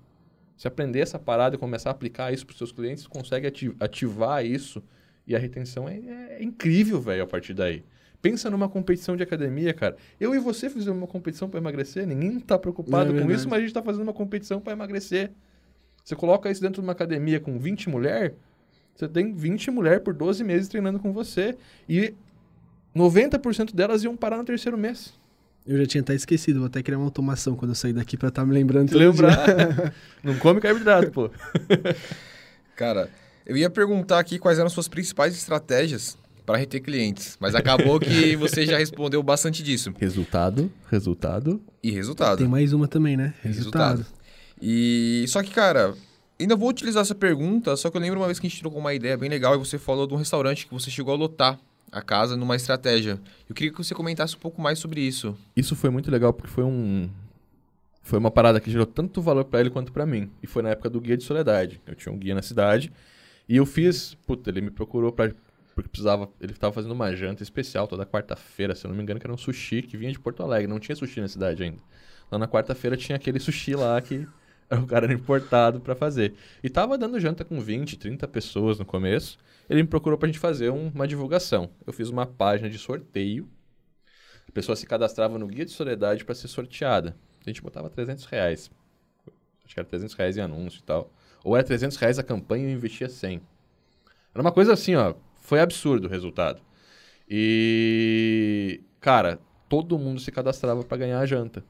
Se 0.58 0.68
aprender 0.68 1.00
essa 1.00 1.20
parada 1.20 1.56
e 1.56 1.60
começar 1.60 1.90
a 1.90 1.92
aplicar 1.92 2.34
isso 2.34 2.46
para 2.46 2.54
os 2.54 2.58
seus 2.58 2.72
clientes, 2.72 3.06
consegue 3.06 3.46
ati- 3.48 3.76
ativar 3.80 4.44
isso 4.46 4.82
e 5.28 5.36
a 5.36 5.40
retenção 5.40 5.88
é, 5.88 5.98
é 6.40 6.44
incrível, 6.44 7.00
velho, 7.00 7.24
a 7.24 7.28
partir 7.28 7.54
daí. 7.54 7.84
Pensa 8.22 8.50
numa 8.50 8.68
competição 8.68 9.16
de 9.16 9.22
academia, 9.22 9.74
cara. 9.74 9.98
Eu 10.20 10.34
e 10.34 10.40
você 10.40 10.68
fizemos 10.70 10.98
uma 10.98 11.08
competição 11.08 11.48
para 11.48 11.60
emagrecer, 11.60 12.08
ninguém 12.08 12.40
tá 12.40 12.58
preocupado 12.58 13.16
É 13.16 13.22
com 13.22 13.30
isso, 13.32 13.48
mas 13.48 13.60
a 13.60 13.62
gente 13.62 13.74
tá 13.74 13.84
fazendo 13.84 14.04
uma 14.04 14.14
competição 14.14 14.60
para 14.60 14.74
emagrecer. 14.74 15.32
Você 16.06 16.16
coloca 16.16 16.52
isso 16.52 16.62
dentro 16.62 16.84
de 16.84 16.86
uma 16.88 16.92
academia 16.92 17.40
com 17.40 17.58
20 17.58 17.90
mulheres, 17.90 18.34
você 18.96 19.08
tem 19.08 19.34
20 19.34 19.72
mulheres 19.72 20.04
por 20.04 20.14
12 20.14 20.44
meses 20.44 20.68
treinando 20.70 21.00
com 21.00 21.12
você 21.12 21.58
e 21.90 22.14
90% 22.96 23.74
delas 23.74 24.04
iam 24.04 24.16
parar 24.16 24.38
no 24.38 24.46
terceiro 24.46 24.78
mês. 24.78 25.14
Eu 25.66 25.80
já 25.80 25.86
tinha 25.88 26.02
até 26.02 26.14
esquecido, 26.14 26.60
vou 26.60 26.68
até 26.68 26.84
criar 26.84 27.00
uma 27.00 27.06
automação 27.06 27.56
quando 27.56 27.72
eu 27.72 27.76
sair 27.76 27.92
daqui 27.92 28.16
pra 28.16 28.30
estar 28.30 28.46
me 28.46 28.54
lembrando 28.54 28.90
dia. 28.90 29.00
lembrar. 29.00 29.92
Não 30.24 30.38
come 30.38 30.62
carboidrato, 30.62 31.10
pô. 31.10 31.32
Cara, 32.78 33.10
eu 33.44 33.58
ia 33.58 33.70
perguntar 33.70 34.20
aqui 34.20 34.38
quais 34.38 34.60
eram 34.60 34.68
as 34.68 34.74
suas 34.74 34.88
principais 34.88 35.36
estratégias 35.36 36.16
para 36.46 36.60
reter 36.60 36.82
clientes, 36.82 37.36
mas 37.40 37.56
acabou 37.56 38.00
que 38.00 38.36
você 38.38 38.64
já 38.64 38.78
respondeu 38.78 39.24
bastante 39.24 39.64
disso. 39.64 39.92
Resultado, 39.98 40.72
resultado. 40.92 41.60
E 41.82 41.90
resultado. 41.90 42.38
Tem 42.38 42.48
mais 42.48 42.72
uma 42.74 42.88
também, 42.88 43.18
né? 43.18 43.34
Resultado. 43.42 43.98
Resultado. 43.98 44.15
E 44.62 45.26
só 45.28 45.44
que, 45.44 45.52
cara, 45.52 45.96
ainda 46.40 46.56
vou 46.56 46.70
utilizar 46.70 47.02
essa 47.02 47.16
pergunta, 47.16 47.76
só 47.76 47.90
que 47.90 47.98
eu 47.98 48.02
lembro 48.02 48.20
uma 48.20 48.28
vez 48.28 48.40
que 48.40 48.48
a 48.48 48.50
gente 48.50 48.60
trocou 48.60 48.80
uma 48.80 48.94
ideia 48.94 49.18
bem 49.18 49.30
legal 49.30 49.56
e 49.56 49.58
você 49.58 49.78
falou 49.78 50.08
de 50.08 50.14
um 50.14 50.18
restaurante 50.18 50.66
que 50.68 50.74
você 50.74 50.90
chegou 50.90 51.14
a 51.14 51.18
lotar 51.18 51.60
a 51.92 52.02
casa 52.02 52.36
numa 52.36 52.56
estratégia. 52.56 53.20
Eu 53.48 53.56
queria 53.56 53.72
que 53.72 53.78
você 53.78 53.94
comentasse 53.94 54.36
um 54.36 54.40
pouco 54.40 54.62
mais 54.62 54.80
sobre 54.80 55.02
isso. 55.02 55.38
Isso 55.56 55.76
foi 55.76 55.90
muito 55.90 56.12
legal 56.12 56.34
porque 56.34 56.52
foi 56.52 56.64
um 56.64 57.10
foi 58.02 58.20
uma 58.20 58.30
parada 58.30 58.60
que 58.60 58.70
gerou 58.70 58.86
tanto 58.86 59.20
valor 59.20 59.46
pra 59.46 59.60
ele 59.60 59.72
quanto 59.72 59.92
pra 59.92 60.06
mim. 60.06 60.30
E 60.44 60.46
foi 60.46 60.62
na 60.62 60.70
época 60.70 60.90
do 60.90 61.02
guia 61.02 61.18
de 61.18 61.24
soledade. 61.24 61.82
Eu 61.88 61.96
tinha 61.96 62.14
um 62.14 62.18
guia 62.18 62.36
na 62.36 62.42
cidade 62.42 62.92
e 63.50 63.58
eu 63.58 63.66
fiz, 63.66 64.16
puta, 64.28 64.50
ele 64.50 64.62
me 64.62 64.70
procurou 64.70 65.12
para 65.12 65.34
porque 65.74 65.90
precisava, 65.90 66.30
ele 66.40 66.54
tava 66.54 66.74
fazendo 66.74 66.94
uma 66.94 67.14
janta 67.14 67.44
especial 67.44 67.86
toda 67.86 68.06
quarta-feira, 68.06 68.74
se 68.74 68.86
eu 68.86 68.90
não 68.90 68.96
me 68.96 69.04
engano, 69.04 69.20
que 69.20 69.26
era 69.26 69.34
um 69.34 69.38
sushi 69.38 69.82
que 69.82 69.98
vinha 69.98 70.10
de 70.10 70.18
Porto 70.18 70.42
Alegre, 70.42 70.68
não 70.68 70.80
tinha 70.80 70.96
sushi 70.96 71.20
na 71.20 71.28
cidade 71.28 71.64
ainda. 71.64 71.80
Lá 72.32 72.40
na 72.40 72.48
quarta-feira 72.48 72.96
tinha 72.96 73.18
aquele 73.18 73.42
sushi 73.42 73.76
lá 73.76 74.02
que 74.02 74.26
o 74.84 74.86
cara 74.88 75.06
era 75.06 75.14
importado 75.14 75.80
pra 75.80 75.96
fazer. 75.96 76.34
E 76.64 76.70
tava 76.70 76.98
dando 76.98 77.20
janta 77.20 77.46
com 77.46 77.60
20, 77.60 77.98
30 77.98 78.28
pessoas 78.28 78.80
no 78.80 78.86
começo. 78.86 79.38
Ele 79.70 79.82
me 79.84 79.90
procurou 79.90 80.18
pra 80.18 80.28
gente 80.28 80.40
fazer 80.40 80.70
um- 80.72 80.90
uma 80.94 81.08
divulgação. 81.08 81.70
Eu 81.86 81.94
fiz 81.94 82.10
uma 82.10 82.26
página 82.26 82.70
de 82.70 82.78
sorteio 82.78 83.48
a 84.48 84.52
pessoa 84.52 84.76
se 84.76 84.86
cadastrava 84.86 85.38
no 85.38 85.48
Guia 85.48 85.66
de 85.66 85.72
Soledade 85.72 86.24
para 86.24 86.36
ser 86.36 86.48
sorteada. 86.48 87.16
A 87.46 87.50
gente 87.50 87.62
botava 87.62 87.90
300 87.90 88.26
reais. 88.26 88.72
Acho 89.66 89.74
que 89.74 89.80
era 89.80 89.88
300 89.88 90.16
reais 90.16 90.38
em 90.38 90.42
anúncio 90.42 90.80
e 90.80 90.84
tal. 90.84 91.12
Ou 91.44 91.56
era 91.56 91.66
300 91.66 91.98
reais 91.98 92.18
a 92.20 92.24
campanha 92.24 92.66
e 92.68 92.72
eu 92.72 92.76
investia 92.76 93.10
100. 93.10 93.42
Era 94.34 94.42
uma 94.42 94.52
coisa 94.52 94.74
assim, 94.74 94.96
ó. 94.96 95.16
Foi 95.38 95.60
absurdo 95.60 96.08
o 96.08 96.10
resultado. 96.10 96.62
E, 97.30 98.82
cara, 99.00 99.40
todo 99.70 99.98
mundo 99.98 100.20
se 100.20 100.32
cadastrava 100.32 100.84
para 100.84 100.98
ganhar 100.98 101.20
a 101.20 101.26
janta. 101.26 101.64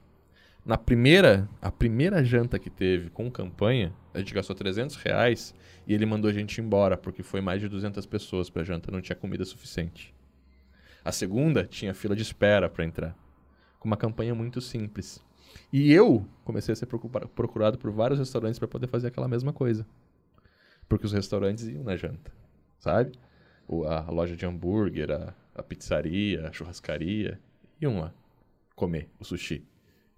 Na 0.66 0.80
primeira, 0.80 1.48
a 1.62 1.72
primeira 1.72 2.24
janta 2.26 2.58
que 2.58 2.72
teve 2.72 3.12
com 3.12 3.30
campanha, 3.30 3.94
a 4.12 4.18
gente 4.18 4.34
gastou 4.34 4.56
300 4.56 4.96
reais 4.96 5.54
e 5.86 5.94
ele 5.94 6.08
mandou 6.08 6.28
a 6.28 6.34
gente 6.34 6.60
embora, 6.60 6.98
porque 6.98 7.22
foi 7.22 7.40
mais 7.40 7.62
de 7.62 7.70
200 7.70 8.04
pessoas 8.08 8.50
pra 8.50 8.64
janta, 8.64 8.92
não 8.92 9.00
tinha 9.00 9.16
comida 9.16 9.46
suficiente. 9.46 10.12
A 11.04 11.12
segunda 11.12 11.66
tinha 11.66 11.94
fila 11.94 12.16
de 12.16 12.24
espera 12.24 12.68
para 12.68 12.84
entrar. 12.84 13.16
Com 13.78 13.88
uma 13.88 13.96
campanha 13.96 14.34
muito 14.34 14.60
simples. 14.60 15.24
E 15.72 15.94
eu 15.94 16.28
comecei 16.44 16.74
a 16.74 16.76
ser 16.76 16.88
procurado 16.88 17.78
por 17.78 17.92
vários 17.92 18.18
restaurantes 18.18 18.58
para 18.58 18.68
poder 18.68 18.88
fazer 18.88 19.10
aquela 19.10 19.28
mesma 19.28 19.54
coisa. 19.54 19.86
Porque 20.90 21.06
os 21.06 21.14
restaurantes 21.14 21.68
iam 21.68 21.84
na 21.84 21.96
janta, 21.96 22.34
sabe? 22.80 23.12
a 23.88 24.12
loja 24.12 24.36
de 24.36 24.46
hambúrguer, 24.46 25.12
a, 25.12 25.34
a 25.54 25.62
pizzaria, 25.62 26.48
a 26.48 26.52
churrascaria, 26.52 27.40
iam 27.80 28.00
lá 28.00 28.12
comer 28.76 29.10
o 29.20 29.24
sushi. 29.24 29.64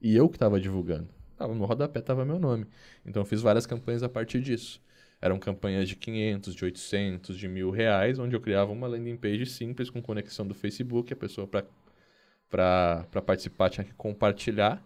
E 0.02 0.16
eu 0.16 0.30
que 0.30 0.36
estava 0.36 0.60
divulgando. 0.60 1.10
Tava 1.36 1.54
no 1.54 1.66
rodapé, 1.66 2.02
tava 2.02 2.26
meu 2.26 2.40
nome. 2.40 2.66
Então 3.06 3.22
eu 3.22 3.26
fiz 3.26 3.42
várias 3.42 3.66
campanhas 3.66 4.04
a 4.04 4.10
partir 4.10 4.42
disso. 4.42 4.82
Eram 5.22 5.40
campanhas 5.40 5.88
de 5.90 5.96
500, 5.96 6.54
de 6.54 6.66
800, 6.66 7.38
de 7.38 7.48
mil 7.48 7.72
reais, 7.72 8.20
onde 8.20 8.36
eu 8.36 8.42
criava 8.42 8.72
uma 8.72 8.88
landing 8.88 9.18
page 9.18 9.46
simples 9.48 9.90
com 9.90 10.02
conexão 10.02 10.46
do 10.46 10.54
Facebook. 10.54 11.12
A 11.12 11.16
pessoa, 11.16 11.48
para 11.48 13.06
participar, 13.26 13.70
tinha 13.70 13.84
que 13.84 13.94
compartilhar. 13.94 14.84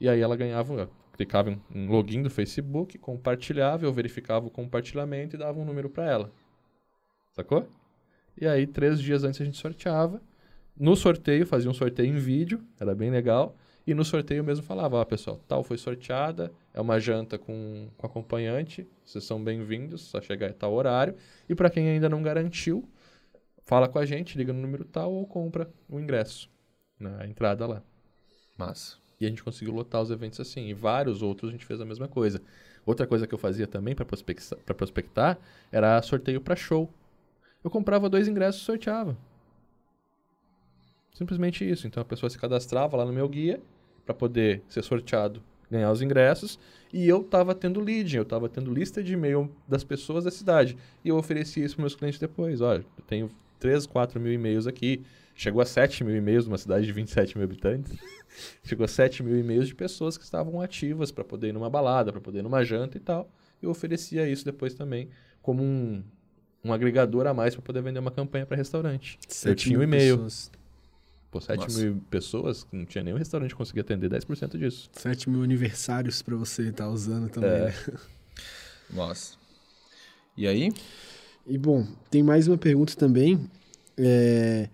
E 0.00 0.08
aí 0.08 0.20
ela 0.20 0.36
ganhava, 0.36 0.90
clicava 1.14 1.50
em 1.50 1.60
um 1.74 1.88
login 1.88 2.22
do 2.22 2.28
Facebook, 2.28 2.98
compartilhava, 2.98 3.86
eu 3.86 3.92
verificava 3.92 4.46
o 4.46 4.50
compartilhamento 4.50 5.36
e 5.36 5.38
dava 5.38 5.58
um 5.58 5.64
número 5.64 5.88
para 5.88 6.04
ela. 6.04 6.32
Sacou? 7.32 7.68
E 8.38 8.46
aí, 8.46 8.66
três 8.66 9.00
dias 9.00 9.24
antes 9.24 9.40
a 9.40 9.44
gente 9.44 9.56
sorteava. 9.56 10.20
No 10.76 10.96
sorteio, 10.96 11.46
fazia 11.46 11.70
um 11.70 11.74
sorteio 11.74 12.14
em 12.14 12.18
vídeo, 12.18 12.62
era 12.78 12.94
bem 12.94 13.10
legal. 13.10 13.56
E 13.86 13.92
no 13.92 14.04
sorteio 14.04 14.42
mesmo 14.42 14.64
falava, 14.64 14.96
ó, 14.96 15.04
pessoal, 15.04 15.38
tal 15.46 15.62
foi 15.62 15.76
sorteada, 15.76 16.50
é 16.72 16.80
uma 16.80 16.98
janta 16.98 17.36
com, 17.36 17.90
com 17.98 18.06
acompanhante, 18.06 18.88
vocês 19.04 19.24
são 19.24 19.42
bem-vindos, 19.42 20.00
só 20.00 20.22
chegar 20.22 20.50
a 20.50 20.54
tal 20.54 20.72
horário. 20.72 21.14
E 21.46 21.54
para 21.54 21.68
quem 21.68 21.90
ainda 21.90 22.08
não 22.08 22.22
garantiu, 22.22 22.88
fala 23.62 23.86
com 23.86 23.98
a 23.98 24.06
gente, 24.06 24.38
liga 24.38 24.54
no 24.54 24.60
número 24.62 24.86
tal 24.86 25.12
ou 25.12 25.26
compra 25.26 25.70
o 25.86 26.00
ingresso 26.00 26.48
na 26.98 27.26
entrada 27.26 27.66
lá. 27.66 27.82
Massa. 28.56 28.96
E 29.20 29.26
a 29.26 29.28
gente 29.28 29.44
conseguiu 29.44 29.74
lotar 29.74 30.00
os 30.00 30.10
eventos 30.10 30.40
assim. 30.40 30.68
E 30.68 30.74
vários 30.74 31.20
outros 31.20 31.50
a 31.50 31.52
gente 31.52 31.66
fez 31.66 31.78
a 31.80 31.84
mesma 31.84 32.08
coisa. 32.08 32.40
Outra 32.86 33.06
coisa 33.06 33.26
que 33.26 33.34
eu 33.34 33.38
fazia 33.38 33.66
também 33.66 33.94
para 33.94 34.04
prospectar, 34.04 34.58
prospectar 34.60 35.38
era 35.70 36.00
sorteio 36.00 36.40
para 36.40 36.56
show. 36.56 36.90
Eu 37.62 37.70
comprava 37.70 38.08
dois 38.08 38.28
ingressos 38.28 38.62
e 38.62 38.64
sorteava. 38.64 39.16
Simplesmente 41.12 41.68
isso. 41.68 41.86
Então 41.86 42.00
a 42.00 42.04
pessoa 42.04 42.30
se 42.30 42.38
cadastrava 42.38 42.96
lá 42.96 43.04
no 43.04 43.12
meu 43.12 43.28
guia 43.28 43.60
para 44.04 44.14
poder 44.14 44.62
ser 44.68 44.82
sorteado, 44.82 45.42
ganhar 45.70 45.90
os 45.90 46.02
ingressos, 46.02 46.58
e 46.92 47.08
eu 47.08 47.22
estava 47.22 47.54
tendo 47.54 47.80
lead, 47.80 48.16
eu 48.16 48.22
estava 48.22 48.48
tendo 48.48 48.72
lista 48.72 49.02
de 49.02 49.14
e-mail 49.14 49.50
das 49.66 49.82
pessoas 49.82 50.24
da 50.24 50.30
cidade. 50.30 50.76
E 51.04 51.08
eu 51.08 51.16
oferecia 51.16 51.64
isso 51.64 51.74
para 51.74 51.82
meus 51.82 51.96
clientes 51.96 52.20
depois. 52.20 52.60
Olha, 52.60 52.84
eu 52.96 53.04
tenho 53.04 53.30
3, 53.58 53.84
4 53.86 54.20
mil 54.20 54.32
e-mails 54.32 54.66
aqui. 54.66 55.02
Chegou 55.34 55.60
a 55.60 55.64
7 55.64 56.04
mil 56.04 56.14
e-mails 56.14 56.46
numa 56.46 56.56
cidade 56.56 56.86
de 56.86 56.92
27 56.92 57.36
mil 57.36 57.44
habitantes. 57.44 57.92
Chegou 58.62 58.84
a 58.84 58.88
7 58.88 59.24
mil 59.24 59.36
e-mails 59.36 59.66
de 59.66 59.74
pessoas 59.74 60.16
que 60.16 60.22
estavam 60.22 60.60
ativas 60.60 61.10
para 61.10 61.24
poder 61.24 61.48
ir 61.48 61.52
numa 61.52 61.68
balada, 61.68 62.12
para 62.12 62.20
poder 62.20 62.38
ir 62.38 62.42
numa 62.42 62.62
janta 62.62 62.96
e 62.96 63.00
tal. 63.00 63.28
Eu 63.60 63.70
oferecia 63.70 64.28
isso 64.28 64.44
depois 64.44 64.74
também 64.74 65.08
como 65.42 65.62
um, 65.62 66.00
um 66.64 66.72
agregador 66.72 67.26
a 67.26 67.34
mais 67.34 67.54
para 67.54 67.62
poder 67.62 67.82
vender 67.82 67.98
uma 67.98 68.12
campanha 68.12 68.46
para 68.46 68.56
restaurante. 68.56 69.18
Eu 69.44 69.54
tinha 69.56 69.76
o 69.76 69.80
um 69.80 69.84
e-mail. 69.84 70.16
Pessoas. 70.18 70.52
Pô, 71.34 71.40
7 71.40 71.58
Nossa. 71.58 71.82
mil 71.82 72.00
pessoas, 72.08 72.64
não 72.70 72.84
tinha 72.84 73.02
nenhum 73.02 73.16
restaurante 73.16 73.50
que 73.50 73.56
conseguia 73.56 73.80
atender 73.80 74.08
10% 74.08 74.56
disso. 74.56 74.88
7 74.92 75.28
mil 75.28 75.42
aniversários 75.42 76.22
para 76.22 76.36
você 76.36 76.68
estar 76.68 76.84
tá 76.84 76.88
usando 76.88 77.28
também. 77.28 77.50
É. 77.50 77.64
Né? 77.64 77.74
Nossa. 78.94 79.34
E 80.36 80.46
aí? 80.46 80.72
E 81.44 81.58
bom, 81.58 81.84
tem 82.08 82.22
mais 82.22 82.46
uma 82.46 82.56
pergunta 82.56 82.94
também. 82.94 83.50
É, 83.98 84.68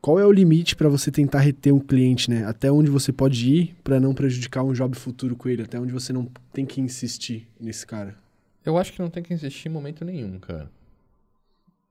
qual 0.00 0.18
é 0.18 0.24
o 0.24 0.32
limite 0.32 0.74
para 0.74 0.88
você 0.88 1.10
tentar 1.10 1.40
reter 1.40 1.74
um 1.74 1.80
cliente, 1.80 2.30
né? 2.30 2.46
Até 2.46 2.72
onde 2.72 2.90
você 2.90 3.12
pode 3.12 3.52
ir 3.52 3.76
para 3.84 4.00
não 4.00 4.14
prejudicar 4.14 4.62
um 4.62 4.72
job 4.72 4.96
futuro 4.96 5.36
com 5.36 5.50
ele? 5.50 5.64
Até 5.64 5.78
onde 5.78 5.92
você 5.92 6.14
não 6.14 6.30
tem 6.50 6.64
que 6.64 6.80
insistir 6.80 7.46
nesse 7.60 7.86
cara? 7.86 8.16
Eu 8.64 8.78
acho 8.78 8.90
que 8.90 9.00
não 9.00 9.10
tem 9.10 9.22
que 9.22 9.34
insistir 9.34 9.68
em 9.68 9.72
momento 9.72 10.02
nenhum, 10.02 10.38
cara. 10.38 10.70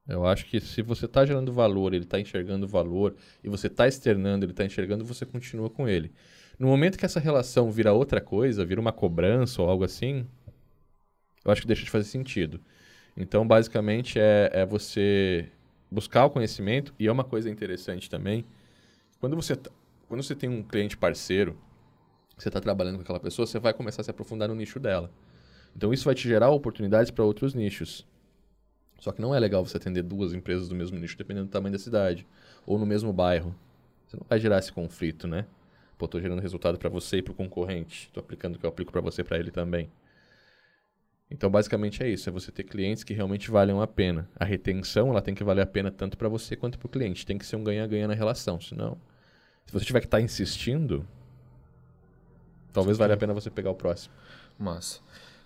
Eu 0.08 0.26
acho 0.26 0.46
que 0.46 0.60
se 0.60 0.82
você 0.84 1.06
está 1.06 1.26
gerando 1.26 1.52
valor, 1.52 1.94
ele 1.94 2.04
está 2.04 2.20
enxergando 2.20 2.68
valor, 2.68 3.16
e 3.44 3.50
você 3.50 3.68
está 3.68 3.88
externando, 3.88 4.44
ele 4.44 4.52
está 4.52 4.64
enxergando, 4.64 5.04
você 5.04 5.26
continua 5.26 5.70
com 5.70 5.88
ele. 5.88 6.12
No 6.60 6.68
momento 6.68 6.98
que 6.98 7.06
essa 7.06 7.20
relação 7.20 7.72
vira 7.72 7.92
outra 7.92 8.22
coisa, 8.22 8.64
vira 8.64 8.80
uma 8.80 8.94
cobrança 8.94 9.62
ou 9.62 9.70
algo 9.70 9.84
assim, 9.84 10.26
eu 11.44 11.52
acho 11.52 11.62
que 11.62 11.68
deixa 11.68 11.84
de 11.84 11.90
fazer 11.90 12.06
sentido. 12.06 12.62
Então, 13.18 13.48
basicamente, 13.48 14.20
é, 14.20 14.50
é 14.54 14.66
você 14.66 15.50
buscar 15.90 16.26
o 16.26 16.30
conhecimento, 16.30 16.94
e 17.00 17.08
é 17.08 17.12
uma 17.12 17.24
coisa 17.24 17.50
interessante 17.50 18.10
também, 18.10 18.46
quando 19.20 19.36
você, 19.36 19.56
tá, 19.56 19.72
quando 20.08 20.22
você 20.22 20.36
tem 20.36 20.50
um 20.50 20.62
cliente 20.62 20.96
parceiro, 20.96 21.58
você 22.38 22.50
está 22.50 22.62
trabalhando 22.62 22.98
com 22.98 23.02
aquela 23.02 23.20
pessoa, 23.20 23.48
você 23.48 23.60
vai 23.60 23.74
começar 23.74 24.02
a 24.02 24.04
se 24.04 24.12
aprofundar 24.12 24.50
no 24.50 24.56
nicho 24.56 24.80
dela. 24.80 25.10
Então, 25.76 25.92
isso 25.92 26.06
vai 26.06 26.14
te 26.14 26.28
gerar 26.28 26.50
oportunidades 26.52 27.10
para 27.10 27.24
outros 27.24 27.54
nichos. 27.56 28.06
Só 29.00 29.12
que 29.12 29.22
não 29.22 29.36
é 29.36 29.40
legal 29.40 29.66
você 29.66 29.78
atender 29.78 30.04
duas 30.04 30.34
empresas 30.34 30.68
do 30.70 30.76
mesmo 30.76 30.98
nicho, 30.98 31.18
dependendo 31.18 31.48
do 31.48 31.52
tamanho 31.52 31.74
da 31.74 31.80
cidade. 31.80 32.26
Ou 32.66 32.80
no 32.80 32.86
mesmo 32.86 33.12
bairro. 33.12 33.56
Você 34.08 34.18
não 34.18 34.26
vai 34.28 34.40
gerar 34.40 34.60
esse 34.60 34.72
conflito, 34.72 35.28
né? 35.28 35.46
Pô, 35.98 36.08
tô 36.08 36.20
gerando 36.20 36.42
resultado 36.42 36.78
para 36.78 36.90
você 36.90 37.18
e 37.18 37.22
para 37.22 37.32
o 37.32 37.36
concorrente. 37.36 38.10
Tô 38.14 38.20
aplicando 38.20 38.56
o 38.56 38.60
que 38.60 38.66
eu 38.66 38.70
aplico 38.70 38.92
para 38.92 39.02
você 39.02 39.24
para 39.24 39.38
ele 39.38 39.52
também. 39.52 39.90
Então, 41.30 41.50
basicamente 41.50 42.04
é 42.04 42.10
isso. 42.10 42.30
É 42.30 42.32
você 42.32 42.52
ter 42.52 42.64
clientes 42.64 43.04
que 43.04 43.14
realmente 43.14 43.50
valham 43.50 43.82
a 43.82 43.88
pena. 43.88 44.30
A 44.36 44.46
retenção, 44.46 45.10
ela 45.10 45.22
tem 45.22 45.34
que 45.34 45.44
valer 45.44 45.62
a 45.62 45.66
pena 45.66 45.92
tanto 45.92 46.18
para 46.18 46.30
você 46.30 46.56
quanto 46.56 46.78
para 46.78 46.86
o 46.86 46.90
cliente. 46.90 47.26
Tem 47.26 47.38
que 47.38 47.46
ser 47.46 47.56
um 47.56 47.64
ganha-ganha 47.64 48.08
na 48.08 48.14
relação. 48.14 48.60
Senão, 48.60 48.98
se 49.66 49.74
você 49.74 49.86
tiver 49.86 50.02
que 50.02 50.08
estar 50.08 50.18
tá 50.18 50.24
insistindo, 50.24 51.08
talvez 52.72 52.98
valha 52.98 53.16
a 53.16 53.18
pena 53.18 53.34
você 53.34 53.50
pegar 53.50 53.72
o 53.72 53.76
próximo. 53.76 54.14
Massa. 54.58 55.00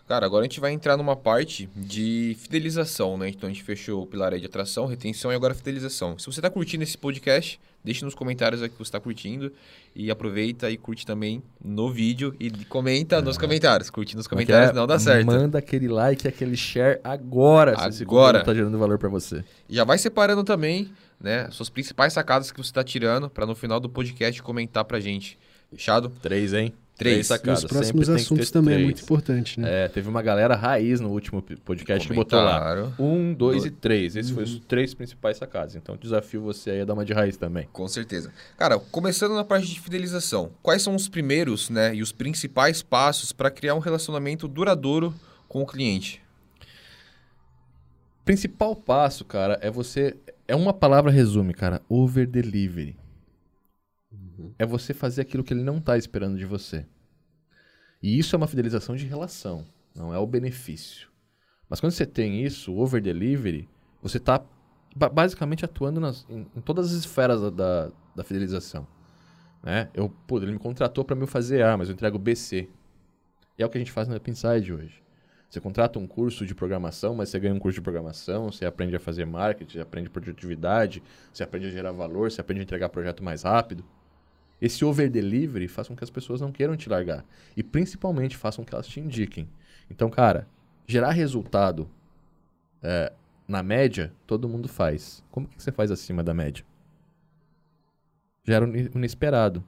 Cara, 0.10 0.26
agora 0.26 0.42
a 0.42 0.46
gente 0.46 0.60
vai 0.60 0.72
entrar 0.72 0.98
numa 0.98 1.16
parte 1.16 1.70
de 1.76 2.36
fidelização, 2.40 3.16
né? 3.16 3.30
Então 3.30 3.48
a 3.48 3.54
gente 3.54 3.62
fechou 3.62 4.02
o 4.02 4.08
pilar 4.08 4.34
aí 4.34 4.40
de 4.40 4.48
atração, 4.48 4.88
retenção 4.88 5.32
e 5.32 5.36
agora 5.36 5.54
fidelização. 5.54 6.18
Se 6.18 6.26
você 6.26 6.40
está 6.40 6.50
curtindo 6.50 6.82
esse 6.82 6.98
podcast, 6.98 7.60
deixe 7.84 8.04
nos 8.04 8.16
comentários 8.16 8.64
aqui 8.64 8.74
que 8.74 8.80
você 8.80 8.88
está 8.88 9.00
curtindo 9.00 9.54
e 9.96 10.10
aproveita 10.10 10.68
e 10.72 10.78
curte 10.78 11.06
também 11.06 11.44
no 11.64 11.92
vídeo 11.92 12.36
e 12.40 12.50
comenta 12.66 13.18
é. 13.18 13.22
nos 13.22 13.38
comentários. 13.38 13.92
Curte 13.92 14.16
nos 14.16 14.26
é 14.26 14.30
comentários, 14.30 14.72
é? 14.72 14.74
não 14.74 14.88
dá 14.88 14.98
certo. 14.98 15.28
Manda 15.28 15.60
aquele 15.60 15.88
like, 15.88 16.28
aquele 16.28 16.58
share 16.58 17.00
agora, 17.04 17.74
agora. 17.74 17.92
se 17.92 18.04
esse 18.04 18.44
tá 18.44 18.52
gerando 18.52 18.80
valor 18.80 18.98
para 18.98 19.10
você. 19.10 19.44
Já 19.70 19.84
vai 19.84 20.00
separando 20.00 20.44
também, 20.44 20.92
né, 21.22 21.52
suas 21.52 21.70
principais 21.70 22.14
sacadas 22.14 22.52
que 22.52 22.58
você 22.58 22.72
está 22.72 22.84
tirando 22.84 23.30
para 23.30 23.46
no 23.46 23.54
final 23.54 23.80
do 23.80 23.88
podcast 23.88 24.42
comentar 24.42 24.84
pra 24.86 25.00
gente. 25.00 25.38
Fechado? 25.70 26.12
Três, 26.20 26.52
hein? 26.52 26.74
Três. 27.00 27.28
sacadas. 27.28 27.64
E 27.64 27.66
os 27.66 27.72
próximos 27.72 28.10
assuntos 28.10 28.52
também 28.52 28.74
três. 28.74 28.82
é 28.82 28.86
muito 28.86 29.02
importante, 29.02 29.60
né? 29.60 29.86
É, 29.86 29.88
teve 29.88 30.10
uma 30.10 30.22
galera 30.22 30.56
raiz 30.56 31.00
no 31.00 31.10
último 31.10 31.42
podcast 31.42 32.08
que 32.08 32.14
botou 32.14 32.40
lá. 32.40 32.94
Um, 33.00 33.34
dois 33.34 33.64
Do... 33.64 33.70
e 33.70 33.72
três. 33.72 34.18
Esses 34.18 34.30
uhum. 34.32 34.36
foram 34.36 34.48
os 34.48 34.60
três 34.60 34.94
principais 34.94 35.38
sacadas. 35.38 35.76
Então, 35.76 35.96
desafio 35.96 36.42
você 36.42 36.72
aí 36.72 36.82
a 36.82 36.86
dar 36.86 36.94
uma 36.94 37.06
de 37.06 37.14
raiz 37.14 37.38
também. 37.38 37.68
Com 37.72 37.88
certeza. 37.88 38.32
Cara, 38.58 38.78
começando 38.78 39.34
na 39.34 39.46
parte 39.46 39.68
de 39.68 39.80
fidelização. 39.80 40.52
Quais 40.62 40.82
são 40.82 40.94
os 40.94 41.08
primeiros, 41.08 41.70
né, 41.70 41.96
e 41.96 42.02
os 42.02 42.12
principais 42.12 42.84
passos 42.84 43.32
para 43.32 43.50
criar 43.50 43.76
um 43.76 43.80
relacionamento 43.80 44.48
duradouro 44.48 45.14
com 45.48 45.62
o 45.62 45.66
cliente? 45.66 46.22
Principal 48.26 48.76
passo, 48.76 49.24
cara, 49.24 49.58
é 49.62 49.72
você... 49.72 50.16
É 50.48 50.56
uma 50.56 50.74
palavra 50.74 51.12
resume, 51.12 51.54
cara. 51.54 51.82
Over 51.88 52.28
delivery. 52.28 52.96
É 54.58 54.66
você 54.66 54.94
fazer 54.94 55.22
aquilo 55.22 55.44
que 55.44 55.54
ele 55.54 55.64
não 55.64 55.78
está 55.78 55.98
esperando 55.98 56.38
de 56.38 56.46
você. 56.46 56.86
E 58.02 58.18
isso 58.18 58.36
é 58.36 58.38
uma 58.38 58.48
fidelização 58.48 58.96
de 58.96 59.06
relação, 59.06 59.66
não 59.96 60.14
é 60.14 60.18
o 60.18 60.26
benefício. 60.26 61.10
Mas 61.70 61.80
quando 61.80 61.92
você 61.92 62.06
tem 62.06 62.44
isso, 62.44 62.74
o 62.74 62.80
over 62.80 63.02
delivery, 63.02 63.68
você 64.02 64.18
está 64.18 64.44
basicamente 64.96 65.66
atuando 65.66 66.00
nas, 66.00 66.26
em, 66.30 66.48
em, 66.56 66.62
todas 66.62 66.88
as 66.88 66.94
esferas 66.94 67.42
da, 67.42 67.50
da, 67.50 67.92
da 68.16 68.24
fidelização. 68.24 68.88
Né? 69.62 69.90
Eu, 69.94 70.10
pô, 70.10 70.38
ele 70.38 70.54
me 70.54 70.60
contratou 70.60 71.04
para 71.04 71.16
me 71.16 71.28
fazer 71.28 71.64
A, 71.64 71.78
mas 71.78 71.90
eu 71.90 71.94
entrego 71.94 72.18
BC. 72.18 72.70
E 73.58 73.64
é 73.64 73.66
o 73.66 73.70
que 73.70 73.78
a 73.78 73.82
gente 73.82 73.92
faz 73.92 74.08
na 74.08 74.20
Pinside 74.20 74.74
hoje. 74.74 75.04
Você 75.50 75.60
contrata 75.60 75.98
um 75.98 76.08
curso 76.08 76.46
de 76.46 76.54
programação, 76.54 77.16
mas 77.16 77.30
você 77.30 77.40
ganha 77.40 77.54
um 77.54 77.60
curso 77.60 77.76
de 77.76 77.82
programação, 77.82 78.52
você 78.52 78.66
aprende 78.66 78.96
a 78.96 79.00
fazer 79.00 79.26
marketing, 79.26 79.74
você 79.74 79.82
aprende 79.82 80.10
produtividade, 80.10 81.02
você 81.34 81.44
aprende 81.44 81.68
a 81.68 81.72
gerar 81.72 81.92
valor, 81.92 82.32
você 82.32 82.40
aprende 82.40 82.62
a 82.62 82.64
entregar 82.64 82.88
projeto 82.90 83.24
mais 83.24 83.44
rápido. 83.44 83.84
Esse 84.62 84.84
over 84.84 85.10
delivery 85.10 85.68
faz 85.68 85.88
com 85.88 85.96
que 85.96 86.04
as 86.04 86.10
pessoas 86.10 86.42
não 86.42 86.52
queiram 86.52 86.76
te 86.76 86.90
largar. 86.90 87.26
E 87.56 87.64
principalmente 87.64 88.36
façam 88.36 88.66
que 88.66 88.74
elas 88.74 88.88
te 88.88 89.00
indiquem. 89.00 89.50
Então, 89.90 90.10
cara, 90.10 90.48
gerar 90.86 91.12
resultado 91.12 91.90
é, 92.82 93.12
na 93.48 93.64
média, 93.64 94.14
todo 94.28 94.50
mundo 94.50 94.68
faz. 94.68 95.24
Como 95.32 95.48
que 95.48 95.62
você 95.62 95.72
faz 95.72 95.92
acima 95.92 96.24
da 96.24 96.34
média? 96.34 96.66
Gera 98.44 98.66
o 98.66 98.98
inesperado. 98.98 99.64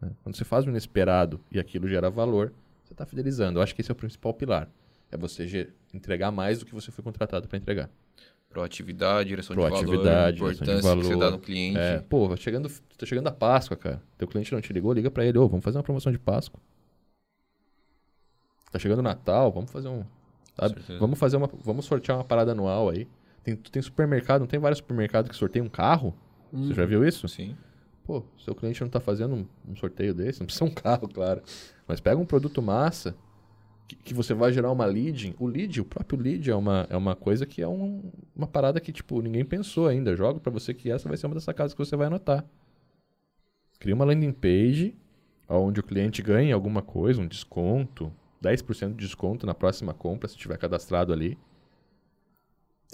Né? 0.00 0.10
Quando 0.22 0.36
você 0.36 0.44
faz 0.44 0.64
o 0.66 0.70
inesperado 0.70 1.40
e 1.50 1.58
aquilo 1.58 1.88
gera 1.88 2.10
valor, 2.10 2.52
você 2.82 2.94
está 2.94 3.04
fidelizando. 3.04 3.58
Eu 3.58 3.62
acho 3.62 3.74
que 3.74 3.80
esse 3.80 3.90
é 3.90 3.92
o 3.92 3.96
principal 3.96 4.32
pilar. 4.32 4.68
É 5.10 5.16
você 5.16 5.72
entregar 5.92 6.30
mais 6.30 6.60
do 6.60 6.66
que 6.66 6.74
você 6.74 6.90
foi 6.90 7.04
contratado 7.04 7.46
para 7.46 7.58
entregar. 7.58 7.90
Proatividade, 8.50 9.28
direção 9.28 9.54
Proatividade, 9.54 10.34
de 10.34 10.40
valor, 10.40 10.54
direção 10.54 10.74
de 10.74 10.80
importância 10.80 10.96
que 10.96 11.02
você 11.04 11.14
valor. 11.14 11.24
dá 11.24 11.30
no 11.30 11.38
cliente. 11.38 11.78
É, 11.78 12.00
pô, 12.00 12.26
vai 12.26 12.36
chegando, 12.36 12.68
tá 12.98 13.06
chegando 13.06 13.28
a 13.28 13.32
Páscoa, 13.32 13.76
cara. 13.76 14.02
Teu 14.18 14.26
cliente 14.26 14.52
não 14.52 14.60
te 14.60 14.72
ligou, 14.72 14.92
liga 14.92 15.08
pra 15.08 15.24
ele, 15.24 15.38
ô, 15.38 15.48
vamos 15.48 15.64
fazer 15.64 15.78
uma 15.78 15.84
promoção 15.84 16.10
de 16.10 16.18
Páscoa. 16.18 16.60
Tá 18.72 18.78
chegando 18.78 19.02
Natal, 19.02 19.52
vamos 19.52 19.70
fazer 19.70 19.88
um. 19.88 20.04
Vamos 20.98 21.18
fazer 21.18 21.36
uma. 21.36 21.48
Vamos 21.64 21.84
sortear 21.84 22.18
uma 22.18 22.24
parada 22.24 22.50
anual 22.50 22.88
aí. 22.88 23.06
Tem, 23.44 23.54
tem 23.54 23.80
supermercado, 23.80 24.40
não 24.40 24.48
tem 24.48 24.58
vários 24.58 24.78
supermercados 24.78 25.30
que 25.30 25.36
sorteiam 25.36 25.66
um 25.66 25.70
carro? 25.70 26.12
Você 26.52 26.74
já 26.74 26.84
viu 26.84 27.06
isso? 27.06 27.28
Sim. 27.28 27.56
Pô, 28.04 28.24
seu 28.36 28.54
cliente 28.54 28.80
não 28.80 28.88
tá 28.88 28.98
fazendo 28.98 29.34
um, 29.36 29.46
um 29.68 29.76
sorteio 29.76 30.12
desse, 30.12 30.40
não 30.40 30.46
precisa 30.46 30.64
um 30.64 30.70
carro, 30.74 31.08
claro. 31.08 31.40
Mas 31.86 32.00
pega 32.00 32.20
um 32.20 32.26
produto 32.26 32.60
massa 32.60 33.14
que, 33.96 33.96
que 33.96 34.14
você 34.14 34.32
vai 34.34 34.52
gerar 34.52 34.70
uma 34.70 34.84
lead. 34.84 35.34
O 35.38 35.46
lead, 35.46 35.80
o 35.80 35.84
próprio 35.84 36.18
lead 36.20 36.48
é 36.50 36.54
uma, 36.54 36.86
é 36.88 36.96
uma 36.96 37.16
coisa 37.16 37.44
que 37.44 37.60
é 37.60 37.66
um- 37.68 38.10
uma 38.34 38.46
parada 38.46 38.80
que, 38.80 38.92
tipo, 38.92 39.20
ninguém 39.20 39.44
pensou 39.44 39.86
ainda. 39.88 40.14
Joga 40.16 40.38
pra 40.38 40.52
você 40.52 40.72
que 40.72 40.90
essa 40.90 41.08
vai 41.08 41.16
ser 41.16 41.26
uma 41.26 41.34
dessas 41.34 41.54
casas 41.54 41.72
que 41.74 41.78
você 41.78 41.96
vai 41.96 42.06
anotar. 42.06 42.44
Cria 43.78 43.94
uma 43.94 44.04
landing 44.04 44.32
page 44.32 44.94
onde 45.48 45.80
o 45.80 45.82
cliente 45.82 46.22
ganha 46.22 46.54
alguma 46.54 46.80
coisa, 46.82 47.20
um 47.20 47.26
desconto, 47.26 48.12
10% 48.40 48.90
de 48.96 49.04
desconto 49.06 49.44
na 49.46 49.54
próxima 49.54 49.92
compra, 49.92 50.28
se 50.28 50.36
tiver 50.36 50.56
cadastrado 50.56 51.12
ali. 51.12 51.36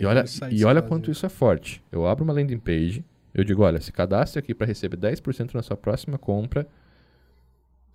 E 0.01 0.07
olha, 0.07 0.25
e 0.51 0.65
olha 0.65 0.81
quanto 0.83 1.05
fazem. 1.05 1.13
isso 1.13 1.27
é 1.27 1.29
forte. 1.29 1.83
Eu 1.93 2.07
abro 2.07 2.25
uma 2.25 2.33
landing 2.33 2.59
page, 2.59 3.05
eu 3.35 3.45
digo, 3.45 3.63
olha, 3.63 3.81
se 3.81 3.93
cadastre 3.93 4.39
aqui 4.39 4.55
para 4.55 4.67
receber 4.67 4.97
10% 4.97 5.55
na 5.55 5.63
sua 5.63 5.77
próxima 5.77 6.17
compra, 6.19 6.67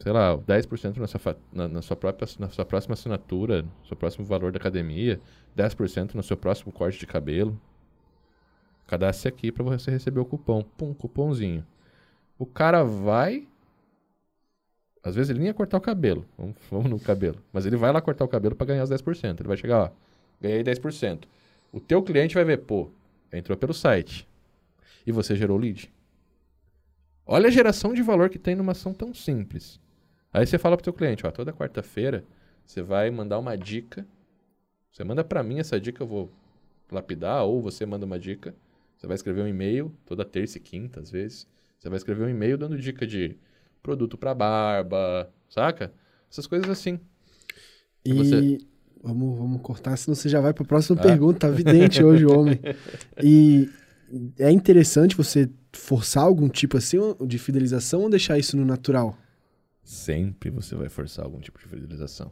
sei 0.01 0.11
lá, 0.11 0.35
10% 0.35 0.97
na 0.97 1.05
sua, 1.05 1.37
na, 1.53 1.67
na 1.67 1.81
sua 1.81 1.95
própria, 1.95 2.27
na 2.39 2.49
sua 2.49 2.65
próxima 2.65 2.93
assinatura, 2.93 3.61
no 3.61 3.85
seu 3.87 3.95
próximo 3.95 4.25
valor 4.25 4.51
da 4.51 4.57
academia, 4.57 5.19
10% 5.55 6.15
no 6.15 6.23
seu 6.23 6.35
próximo 6.35 6.71
corte 6.71 6.99
de 6.99 7.05
cabelo. 7.05 7.59
Cadastre 8.87 9.29
aqui 9.29 9.51
para 9.51 9.63
você 9.63 9.91
receber 9.91 10.19
o 10.19 10.25
cupom. 10.25 10.63
Pum, 10.63 10.93
cupomzinho. 10.93 11.65
O 12.37 12.47
cara 12.47 12.83
vai. 12.83 13.47
Às 15.03 15.15
vezes 15.15 15.29
ele 15.29 15.39
nem 15.39 15.47
ia 15.49 15.53
cortar 15.53 15.77
o 15.77 15.81
cabelo. 15.81 16.25
Vamos, 16.37 16.55
vamos 16.69 16.89
no 16.89 16.99
cabelo. 16.99 17.37
Mas 17.53 17.67
ele 17.67 17.77
vai 17.77 17.91
lá 17.91 18.01
cortar 18.01 18.25
o 18.25 18.27
cabelo 18.27 18.55
para 18.55 18.67
ganhar 18.67 18.83
os 18.83 18.89
10%. 18.89 19.39
Ele 19.39 19.47
vai 19.47 19.57
chegar, 19.57 19.83
ó. 19.83 19.91
Ganhei 20.41 20.63
10%. 20.63 21.25
O 21.71 21.79
teu 21.79 22.01
cliente 22.01 22.33
vai 22.33 22.43
ver, 22.43 22.57
pô, 22.57 22.89
entrou 23.31 23.57
pelo 23.57 23.73
site. 23.73 24.27
E 25.05 25.11
você 25.11 25.35
gerou 25.35 25.57
lead. 25.57 25.91
Olha 27.25 27.47
a 27.47 27.51
geração 27.51 27.93
de 27.93 28.01
valor 28.01 28.29
que 28.29 28.39
tem 28.39 28.55
numa 28.55 28.73
ação 28.73 28.93
tão 28.93 29.13
simples. 29.13 29.79
Aí 30.33 30.45
você 30.45 30.57
fala 30.57 30.77
pro 30.77 30.83
teu 30.83 30.93
cliente, 30.93 31.25
ó, 31.25 31.31
toda 31.31 31.51
quarta-feira 31.53 32.23
você 32.65 32.81
vai 32.81 33.09
mandar 33.11 33.37
uma 33.39 33.57
dica. 33.57 34.05
Você 34.91 35.03
manda 35.03 35.23
para 35.23 35.43
mim 35.43 35.59
essa 35.59 35.79
dica, 35.79 36.01
eu 36.03 36.07
vou 36.07 36.31
lapidar, 36.91 37.43
ou 37.43 37.61
você 37.61 37.85
manda 37.85 38.05
uma 38.05 38.19
dica. 38.19 38.53
Você 38.97 39.07
vai 39.07 39.15
escrever 39.15 39.41
um 39.41 39.47
e-mail, 39.47 39.91
toda 40.05 40.23
terça 40.23 40.57
e 40.57 40.61
quinta, 40.61 40.99
às 40.99 41.09
vezes. 41.09 41.47
Você 41.79 41.89
vai 41.89 41.97
escrever 41.97 42.25
um 42.25 42.29
e-mail 42.29 42.57
dando 42.57 42.77
dica 42.77 43.05
de 43.07 43.35
produto 43.81 44.17
para 44.17 44.33
barba, 44.33 45.29
saca? 45.49 45.91
Essas 46.29 46.45
coisas 46.47 46.69
assim. 46.69 46.99
E 48.05 48.13
Você- 48.13 48.57
vamos, 49.03 49.37
vamos 49.37 49.61
cortar, 49.61 49.97
senão 49.97 50.15
você 50.15 50.29
já 50.29 50.39
vai 50.39 50.53
para 50.53 50.63
a 50.63 50.67
próxima 50.67 50.99
Ah. 50.99 51.03
pergunta. 51.03 51.39
Tá 51.39 51.49
evidente 51.49 52.03
hoje, 52.03 52.25
o 52.25 52.39
homem. 52.39 52.59
E 53.23 53.69
é 54.39 54.51
interessante 54.51 55.15
você 55.15 55.49
forçar 55.73 56.23
algum 56.23 56.49
tipo 56.49 56.77
assim 56.77 56.97
de 57.25 57.37
fidelização 57.39 58.01
ou 58.01 58.09
deixar 58.09 58.37
isso 58.37 58.55
no 58.57 58.65
natural? 58.65 59.17
Sempre 59.83 60.49
você 60.49 60.75
vai 60.75 60.89
forçar 60.89 61.25
algum 61.25 61.39
tipo 61.39 61.59
de 61.59 61.65
fidelização. 61.65 62.31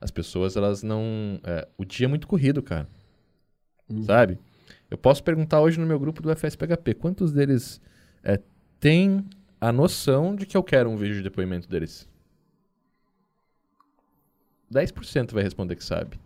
As 0.00 0.10
pessoas, 0.10 0.56
elas 0.56 0.82
não. 0.82 1.40
é, 1.44 1.68
o 1.78 1.84
dia 1.84 2.06
é 2.06 2.08
muito 2.08 2.26
corrido, 2.26 2.62
cara. 2.62 2.88
Sabe? 4.04 4.38
Eu 4.90 4.98
posso 4.98 5.22
perguntar 5.22 5.60
hoje 5.60 5.78
no 5.78 5.86
meu 5.86 5.98
grupo 5.98 6.22
do 6.22 6.34
FSPHP 6.34 6.94
quantos 6.94 7.32
deles 7.32 7.80
é, 8.22 8.40
têm 8.78 9.24
a 9.60 9.72
noção 9.72 10.34
de 10.36 10.46
que 10.46 10.56
eu 10.56 10.62
quero 10.62 10.90
um 10.90 10.96
vídeo 10.96 11.16
de 11.16 11.22
depoimento 11.22 11.68
deles? 11.68 12.08
10% 14.72 15.32
vai 15.32 15.42
responder 15.42 15.76
que 15.76 15.84
sabe. 15.84 16.18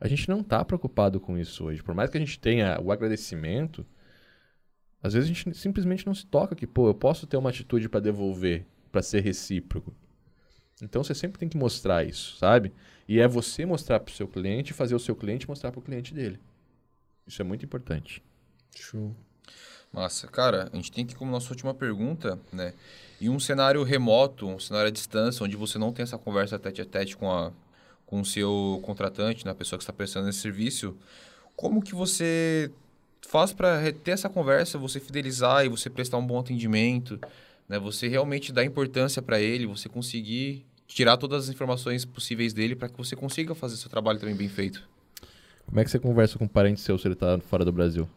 A 0.00 0.08
gente 0.08 0.28
não 0.28 0.42
tá 0.42 0.64
preocupado 0.64 1.18
com 1.18 1.38
isso 1.38 1.64
hoje. 1.64 1.82
Por 1.82 1.94
mais 1.94 2.10
que 2.10 2.16
a 2.18 2.20
gente 2.20 2.38
tenha 2.38 2.78
o 2.80 2.92
agradecimento, 2.92 3.86
às 5.04 5.12
vezes 5.12 5.30
a 5.30 5.34
gente 5.34 5.54
simplesmente 5.54 6.06
não 6.06 6.14
se 6.14 6.24
toca 6.24 6.56
que, 6.56 6.66
pô, 6.66 6.88
eu 6.88 6.94
posso 6.94 7.26
ter 7.26 7.36
uma 7.36 7.50
atitude 7.50 7.90
para 7.90 8.00
devolver, 8.00 8.64
para 8.90 9.02
ser 9.02 9.20
recíproco. 9.20 9.94
Então 10.80 11.04
você 11.04 11.14
sempre 11.14 11.38
tem 11.38 11.46
que 11.46 11.58
mostrar 11.58 12.04
isso, 12.04 12.38
sabe? 12.38 12.72
E 13.06 13.20
é 13.20 13.28
você 13.28 13.66
mostrar 13.66 14.00
pro 14.00 14.14
seu 14.14 14.26
cliente, 14.26 14.72
fazer 14.72 14.94
o 14.94 14.98
seu 14.98 15.14
cliente 15.14 15.46
mostrar 15.46 15.70
pro 15.70 15.82
cliente 15.82 16.14
dele. 16.14 16.40
Isso 17.26 17.42
é 17.42 17.44
muito 17.44 17.66
importante. 17.66 18.22
Show. 18.74 19.14
Massa. 19.92 20.26
Cara, 20.26 20.70
a 20.72 20.76
gente 20.76 20.90
tem 20.90 21.04
que, 21.04 21.14
como 21.14 21.30
nossa 21.30 21.50
última 21.50 21.74
pergunta, 21.74 22.40
né? 22.50 22.72
Em 23.20 23.28
um 23.28 23.38
cenário 23.38 23.82
remoto, 23.82 24.48
um 24.48 24.58
cenário 24.58 24.88
à 24.88 24.90
distância, 24.90 25.44
onde 25.44 25.54
você 25.54 25.78
não 25.78 25.92
tem 25.92 26.02
essa 26.02 26.16
conversa 26.16 26.58
tete 26.58 26.80
a 26.80 26.86
tete 26.86 27.14
com, 27.14 27.30
a, 27.30 27.52
com 28.06 28.22
o 28.22 28.24
seu 28.24 28.80
contratante, 28.82 29.44
né? 29.44 29.52
a 29.52 29.54
pessoa 29.54 29.78
que 29.78 29.82
está 29.82 29.92
prestando 29.92 30.30
esse 30.30 30.38
serviço, 30.38 30.96
como 31.54 31.82
que 31.82 31.94
você 31.94 32.72
faz 33.26 33.52
para 33.52 33.92
ter 33.92 34.12
essa 34.12 34.28
conversa, 34.28 34.78
você 34.78 35.00
fidelizar 35.00 35.64
e 35.64 35.68
você 35.68 35.90
prestar 35.90 36.18
um 36.18 36.26
bom 36.26 36.38
atendimento, 36.38 37.18
né? 37.68 37.78
Você 37.78 38.08
realmente 38.08 38.52
dar 38.52 38.64
importância 38.64 39.20
para 39.20 39.40
ele, 39.40 39.66
você 39.66 39.88
conseguir 39.88 40.64
tirar 40.86 41.16
todas 41.16 41.44
as 41.44 41.54
informações 41.54 42.04
possíveis 42.04 42.52
dele 42.52 42.76
para 42.76 42.88
que 42.88 42.96
você 42.96 43.16
consiga 43.16 43.54
fazer 43.54 43.76
seu 43.76 43.90
trabalho 43.90 44.18
também 44.18 44.34
bem 44.34 44.48
feito. 44.48 44.86
Como 45.66 45.80
é 45.80 45.84
que 45.84 45.90
você 45.90 45.98
conversa 45.98 46.38
com 46.38 46.44
um 46.44 46.48
parente 46.48 46.80
seu 46.80 46.98
se 46.98 47.08
ele 47.08 47.14
tá 47.14 47.38
fora 47.40 47.64
do 47.64 47.72
Brasil? 47.72 48.08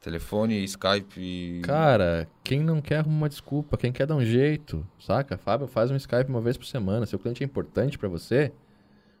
Telefone, 0.00 0.62
Skype. 0.62 1.60
Cara, 1.64 2.28
quem 2.44 2.60
não 2.60 2.80
quer 2.80 2.98
arruma 2.98 3.16
uma 3.16 3.28
desculpa, 3.28 3.76
quem 3.76 3.90
quer 3.90 4.06
dar 4.06 4.14
um 4.14 4.24
jeito, 4.24 4.86
saca? 5.00 5.36
Fábio, 5.36 5.66
faz 5.66 5.90
um 5.90 5.96
Skype 5.96 6.28
uma 6.28 6.40
vez 6.40 6.56
por 6.56 6.66
semana. 6.66 7.04
Seu 7.04 7.18
cliente 7.18 7.42
é 7.42 7.46
importante 7.46 7.98
pra 7.98 8.08
você. 8.08 8.52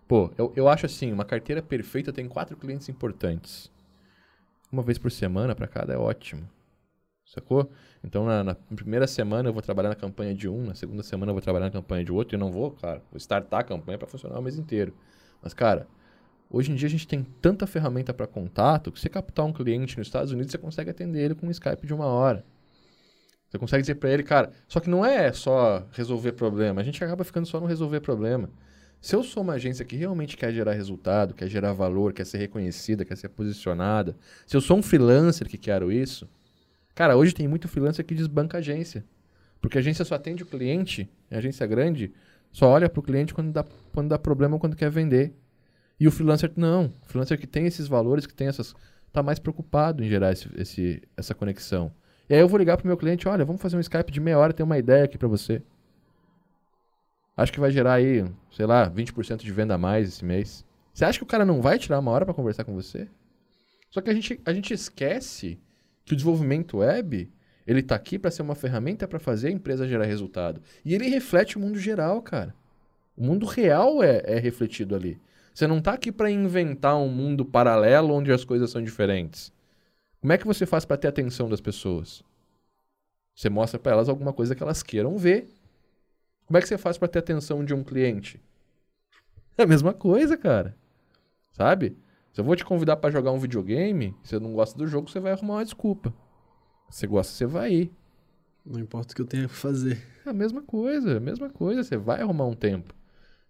Pô, 0.06 0.30
eu, 0.38 0.52
eu 0.54 0.68
acho 0.68 0.86
assim, 0.86 1.12
uma 1.12 1.24
carteira 1.24 1.60
perfeita 1.60 2.12
tem 2.12 2.28
quatro 2.28 2.56
clientes 2.56 2.88
importantes. 2.88 3.70
Uma 4.70 4.82
vez 4.82 4.98
por 4.98 5.10
semana 5.10 5.54
pra 5.54 5.66
cada 5.66 5.92
é 5.92 5.96
ótimo. 5.96 6.48
Sacou? 7.24 7.70
Então, 8.02 8.24
na, 8.24 8.42
na 8.42 8.54
primeira 8.54 9.06
semana 9.06 9.48
eu 9.48 9.52
vou 9.52 9.62
trabalhar 9.62 9.90
na 9.90 9.94
campanha 9.94 10.34
de 10.34 10.48
um, 10.48 10.64
na 10.64 10.74
segunda 10.74 11.02
semana 11.02 11.30
eu 11.30 11.34
vou 11.34 11.42
trabalhar 11.42 11.66
na 11.66 11.72
campanha 11.72 12.04
de 12.04 12.12
outro, 12.12 12.34
e 12.34 12.36
eu 12.36 12.40
não 12.40 12.50
vou, 12.50 12.70
cara, 12.72 13.02
vou 13.10 13.18
startar 13.18 13.60
a 13.60 13.64
campanha 13.64 13.98
pra 13.98 14.06
funcionar 14.06 14.38
o 14.38 14.42
mês 14.42 14.58
inteiro. 14.58 14.94
Mas, 15.42 15.52
cara, 15.52 15.86
Hoje 16.50 16.72
em 16.72 16.74
dia 16.74 16.86
a 16.86 16.90
gente 16.90 17.06
tem 17.06 17.22
tanta 17.42 17.66
ferramenta 17.66 18.14
para 18.14 18.26
contato 18.26 18.90
que 18.90 18.98
você 18.98 19.08
captar 19.08 19.44
um 19.44 19.52
cliente 19.52 19.98
nos 19.98 20.06
Estados 20.06 20.32
Unidos, 20.32 20.50
você 20.50 20.56
consegue 20.56 20.90
atender 20.90 21.20
ele 21.22 21.34
com 21.34 21.46
um 21.46 21.50
Skype 21.50 21.86
de 21.86 21.92
uma 21.92 22.06
hora. 22.06 22.42
Você 23.48 23.58
consegue 23.58 23.82
dizer 23.82 23.96
para 23.96 24.10
ele, 24.10 24.22
cara, 24.22 24.50
só 24.66 24.80
que 24.80 24.88
não 24.88 25.04
é 25.04 25.32
só 25.32 25.86
resolver 25.92 26.32
problema, 26.32 26.80
a 26.80 26.84
gente 26.84 27.02
acaba 27.04 27.22
ficando 27.22 27.46
só 27.46 27.60
no 27.60 27.66
resolver 27.66 28.00
problema. 28.00 28.48
Se 29.00 29.14
eu 29.14 29.22
sou 29.22 29.42
uma 29.42 29.54
agência 29.54 29.84
que 29.84 29.96
realmente 29.96 30.36
quer 30.36 30.52
gerar 30.52 30.72
resultado, 30.72 31.32
quer 31.34 31.48
gerar 31.48 31.72
valor, 31.72 32.12
quer 32.12 32.26
ser 32.26 32.38
reconhecida, 32.38 33.04
quer 33.04 33.16
ser 33.16 33.28
posicionada, 33.28 34.16
se 34.46 34.56
eu 34.56 34.60
sou 34.60 34.76
um 34.78 34.82
freelancer 34.82 35.48
que 35.48 35.56
quero 35.56 35.92
isso, 35.92 36.28
cara, 36.94 37.16
hoje 37.16 37.32
tem 37.34 37.46
muito 37.46 37.68
freelancer 37.68 38.04
que 38.04 38.14
desbanca 38.14 38.58
agência. 38.58 39.04
Porque 39.60 39.78
a 39.78 39.80
agência 39.80 40.04
só 40.04 40.14
atende 40.16 40.42
o 40.42 40.46
cliente, 40.46 41.08
a 41.30 41.38
agência 41.38 41.66
grande, 41.66 42.12
só 42.52 42.68
olha 42.68 42.88
para 42.88 43.00
o 43.00 43.02
cliente 43.02 43.32
quando 43.34 43.52
dá, 43.52 43.64
quando 43.92 44.08
dá 44.08 44.18
problema 44.18 44.54
ou 44.56 44.60
quando 44.60 44.76
quer 44.76 44.90
vender. 44.90 45.32
E 45.98 46.06
o 46.06 46.10
freelancer, 46.12 46.52
não. 46.56 46.92
O 47.02 47.06
freelancer 47.06 47.38
que 47.38 47.46
tem 47.46 47.66
esses 47.66 47.88
valores, 47.88 48.26
que 48.26 48.34
tem 48.34 48.46
essas. 48.48 48.74
tá 49.12 49.22
mais 49.22 49.38
preocupado 49.38 50.04
em 50.04 50.08
gerar 50.08 50.32
esse, 50.32 50.48
esse- 50.56 51.02
essa 51.16 51.34
conexão. 51.34 51.90
E 52.28 52.34
aí 52.34 52.40
eu 52.40 52.46
vou 52.48 52.58
ligar 52.58 52.76
pro 52.76 52.86
meu 52.86 52.96
cliente, 52.96 53.26
olha, 53.26 53.44
vamos 53.44 53.60
fazer 53.60 53.76
um 53.76 53.80
Skype 53.80 54.12
de 54.12 54.20
meia 54.20 54.38
hora, 54.38 54.52
tem 54.52 54.62
uma 54.64 54.76
ideia 54.78 55.04
aqui 55.04 55.16
para 55.16 55.26
você. 55.26 55.62
Acho 57.38 57.52
que 57.52 57.60
vai 57.60 57.70
gerar 57.70 57.94
aí, 57.94 58.24
sei 58.50 58.66
lá, 58.66 58.90
20% 58.90 59.44
de 59.44 59.52
venda 59.52 59.74
a 59.74 59.78
mais 59.78 60.08
esse 60.08 60.24
mês. 60.24 60.66
Você 60.92 61.04
acha 61.04 61.20
que 61.20 61.22
o 61.22 61.26
cara 61.26 61.44
não 61.44 61.62
vai 61.62 61.78
tirar 61.78 62.00
uma 62.00 62.10
hora 62.10 62.24
para 62.24 62.34
conversar 62.34 62.64
com 62.64 62.74
você? 62.74 63.06
Só 63.90 64.00
que 64.00 64.10
a 64.10 64.12
gente, 64.12 64.40
a 64.44 64.52
gente 64.52 64.74
esquece 64.74 65.56
que 66.04 66.14
o 66.14 66.16
desenvolvimento 66.16 66.78
web, 66.78 67.30
ele 67.64 67.80
tá 67.80 67.94
aqui 67.94 68.18
para 68.18 68.32
ser 68.32 68.42
uma 68.42 68.56
ferramenta 68.56 69.06
para 69.06 69.20
fazer 69.20 69.46
a 69.46 69.52
empresa 69.52 69.86
gerar 69.86 70.04
resultado. 70.04 70.60
E 70.84 70.96
ele 70.96 71.06
reflete 71.06 71.56
o 71.56 71.60
mundo 71.60 71.78
geral, 71.78 72.20
cara. 72.20 72.52
O 73.16 73.22
mundo 73.24 73.46
real 73.46 74.02
é, 74.02 74.20
é 74.24 74.40
refletido 74.40 74.96
ali. 74.96 75.20
Você 75.54 75.68
não 75.68 75.80
tá 75.80 75.92
aqui 75.92 76.10
para 76.10 76.28
inventar 76.28 76.98
um 76.98 77.08
mundo 77.08 77.44
paralelo 77.44 78.14
onde 78.14 78.32
as 78.32 78.42
coisas 78.42 78.68
são 78.68 78.82
diferentes. 78.82 79.52
Como 80.20 80.32
é 80.32 80.38
que 80.38 80.46
você 80.46 80.66
faz 80.66 80.84
para 80.84 80.96
ter 80.96 81.06
a 81.06 81.10
atenção 81.10 81.48
das 81.48 81.60
pessoas? 81.60 82.24
Você 83.32 83.48
mostra 83.48 83.78
para 83.78 83.92
elas 83.92 84.08
alguma 84.08 84.32
coisa 84.32 84.56
que 84.56 84.62
elas 84.64 84.82
queiram 84.82 85.16
ver. 85.16 85.46
Como 86.48 86.56
é 86.56 86.62
que 86.62 86.66
você 86.66 86.78
faz 86.78 86.96
para 86.96 87.08
ter 87.08 87.18
a 87.18 87.20
atenção 87.20 87.62
de 87.62 87.74
um 87.74 87.84
cliente? 87.84 88.42
É 89.58 89.64
a 89.64 89.66
mesma 89.66 89.92
coisa, 89.92 90.34
cara. 90.34 90.74
Sabe? 91.52 91.98
Se 92.32 92.40
eu 92.40 92.44
vou 92.44 92.56
te 92.56 92.64
convidar 92.64 92.96
para 92.96 93.10
jogar 93.10 93.32
um 93.32 93.38
videogame, 93.38 94.16
se 94.22 94.30
você 94.30 94.40
não 94.40 94.54
gosta 94.54 94.78
do 94.78 94.86
jogo, 94.86 95.10
você 95.10 95.20
vai 95.20 95.32
arrumar 95.32 95.56
uma 95.56 95.64
desculpa. 95.64 96.10
Se 96.88 97.00
você 97.00 97.06
gosta, 97.06 97.34
você 97.34 97.44
vai 97.44 97.72
ir. 97.74 97.92
Não 98.64 98.80
importa 98.80 99.12
o 99.12 99.14
que 99.14 99.20
eu 99.20 99.26
tenha 99.26 99.46
que 99.46 99.54
fazer. 99.54 100.02
É 100.24 100.30
a 100.30 100.32
mesma 100.32 100.62
coisa, 100.62 101.18
a 101.18 101.20
mesma 101.20 101.50
coisa. 101.50 101.84
Você 101.84 101.98
vai 101.98 102.22
arrumar 102.22 102.46
um 102.46 102.54
tempo. 102.54 102.94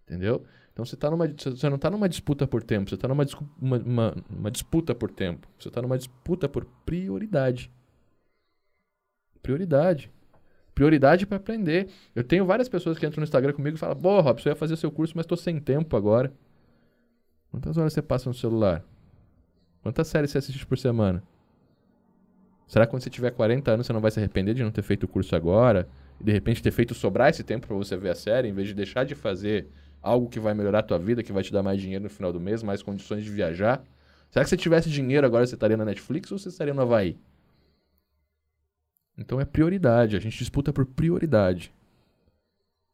Entendeu? 0.03 0.43
Então 0.73 0.83
você, 0.83 0.97
tá 0.97 1.09
numa, 1.09 1.25
você 1.25 1.69
não 1.69 1.77
está 1.77 1.89
numa 1.89 2.09
disputa 2.09 2.45
por 2.45 2.63
tempo, 2.63 2.89
você 2.89 2.95
está 2.95 3.07
numa 3.07 3.25
uma, 3.61 3.77
uma, 3.77 4.15
uma 4.29 4.51
disputa 4.51 4.93
por 4.93 5.09
tempo. 5.09 5.47
Você 5.57 5.69
está 5.69 5.81
numa 5.81 5.97
disputa 5.97 6.49
por 6.49 6.65
prioridade. 6.85 7.71
Prioridade. 9.41 10.11
Prioridade 10.79 11.27
para 11.27 11.35
aprender. 11.35 11.89
Eu 12.15 12.23
tenho 12.23 12.45
várias 12.45 12.69
pessoas 12.69 12.97
que 12.97 13.05
entram 13.05 13.19
no 13.19 13.25
Instagram 13.25 13.51
comigo 13.51 13.75
e 13.75 13.77
falam: 13.77 13.97
Pô, 13.97 14.21
Robson, 14.21 14.47
eu 14.47 14.53
ia 14.53 14.55
fazer 14.55 14.77
seu 14.77 14.89
curso, 14.89 15.11
mas 15.13 15.25
estou 15.25 15.35
sem 15.35 15.59
tempo 15.59 15.97
agora. 15.97 16.31
Quantas 17.51 17.77
horas 17.77 17.91
você 17.91 18.01
passa 18.01 18.29
no 18.29 18.33
celular? 18.33 18.81
Quantas 19.83 20.07
séries 20.07 20.31
você 20.31 20.37
assiste 20.37 20.65
por 20.65 20.77
semana? 20.77 21.21
Será 22.65 22.85
que 22.85 22.91
quando 22.91 23.03
você 23.03 23.09
tiver 23.09 23.31
40 23.31 23.69
anos 23.69 23.87
você 23.87 23.91
não 23.91 23.99
vai 23.99 24.09
se 24.09 24.19
arrepender 24.19 24.53
de 24.53 24.63
não 24.63 24.71
ter 24.71 24.81
feito 24.81 25.03
o 25.03 25.07
curso 25.09 25.35
agora? 25.35 25.85
E 26.17 26.23
de 26.23 26.31
repente 26.31 26.63
ter 26.63 26.71
feito 26.71 26.93
sobrar 26.93 27.29
esse 27.29 27.43
tempo 27.43 27.67
para 27.67 27.75
você 27.75 27.97
ver 27.97 28.11
a 28.11 28.15
série, 28.15 28.47
em 28.47 28.53
vez 28.53 28.69
de 28.69 28.73
deixar 28.73 29.03
de 29.03 29.15
fazer 29.15 29.67
algo 30.01 30.29
que 30.29 30.39
vai 30.39 30.53
melhorar 30.53 30.79
a 30.79 30.83
tua 30.83 30.97
vida, 30.97 31.21
que 31.21 31.33
vai 31.33 31.43
te 31.43 31.51
dar 31.51 31.61
mais 31.61 31.81
dinheiro 31.81 32.05
no 32.05 32.09
final 32.09 32.31
do 32.31 32.39
mês, 32.39 32.63
mais 32.63 32.81
condições 32.81 33.25
de 33.25 33.29
viajar? 33.29 33.83
Será 34.31 34.45
que 34.45 34.49
se 34.49 34.55
tivesse 34.55 34.89
dinheiro 34.89 35.27
agora 35.27 35.45
você 35.45 35.55
estaria 35.55 35.75
na 35.75 35.83
Netflix 35.83 36.31
ou 36.31 36.39
você 36.39 36.47
estaria 36.47 36.73
no 36.73 36.81
Havaí? 36.83 37.17
Então 39.19 39.39
é 39.39 39.45
prioridade, 39.45 40.15
a 40.15 40.19
gente 40.19 40.37
disputa 40.37 40.71
por 40.71 40.85
prioridade. 40.85 41.73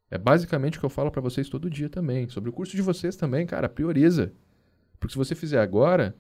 É 0.10 0.18
basicamente 0.18 0.78
o 0.78 0.80
que 0.80 0.86
eu 0.86 0.90
falo 0.90 1.12
para 1.12 1.22
vocês 1.22 1.48
todo 1.48 1.70
dia 1.70 1.88
também. 1.88 2.28
Sobre 2.30 2.50
o 2.50 2.54
curso 2.54 2.76
de 2.76 2.82
vocês 2.82 3.16
também, 3.16 3.46
cara, 3.46 3.70
prioriza. 3.70 4.34
Porque 5.00 5.14
se 5.14 5.18
você 5.18 5.36
fizer 5.36 5.60
agora, 5.60 6.16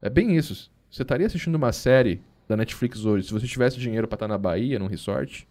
é 0.00 0.08
bem 0.08 0.36
isso. 0.36 0.72
Você 0.90 1.02
estaria 1.02 1.26
assistindo 1.26 1.54
uma 1.54 1.70
série 1.70 2.22
da 2.48 2.56
Netflix 2.56 3.04
hoje 3.04 3.26
se 3.26 3.32
você 3.32 3.46
tivesse 3.46 3.78
dinheiro 3.78 4.08
para 4.08 4.16
estar 4.16 4.28
na 4.28 4.38
Bahia, 4.38 4.78
num 4.78 4.86
resort? 4.86 5.46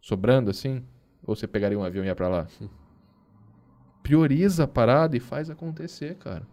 Sobrando 0.00 0.50
assim? 0.50 0.84
Ou 1.24 1.34
você 1.34 1.46
pegaria 1.46 1.78
um 1.78 1.84
avião 1.84 2.04
e 2.04 2.08
ia 2.08 2.14
para 2.14 2.28
lá? 2.28 2.46
Prioriza 4.02 4.64
a 4.64 4.68
parada 4.68 5.16
e 5.16 5.20
faz 5.20 5.50
acontecer, 5.50 6.14
cara. 6.16 6.46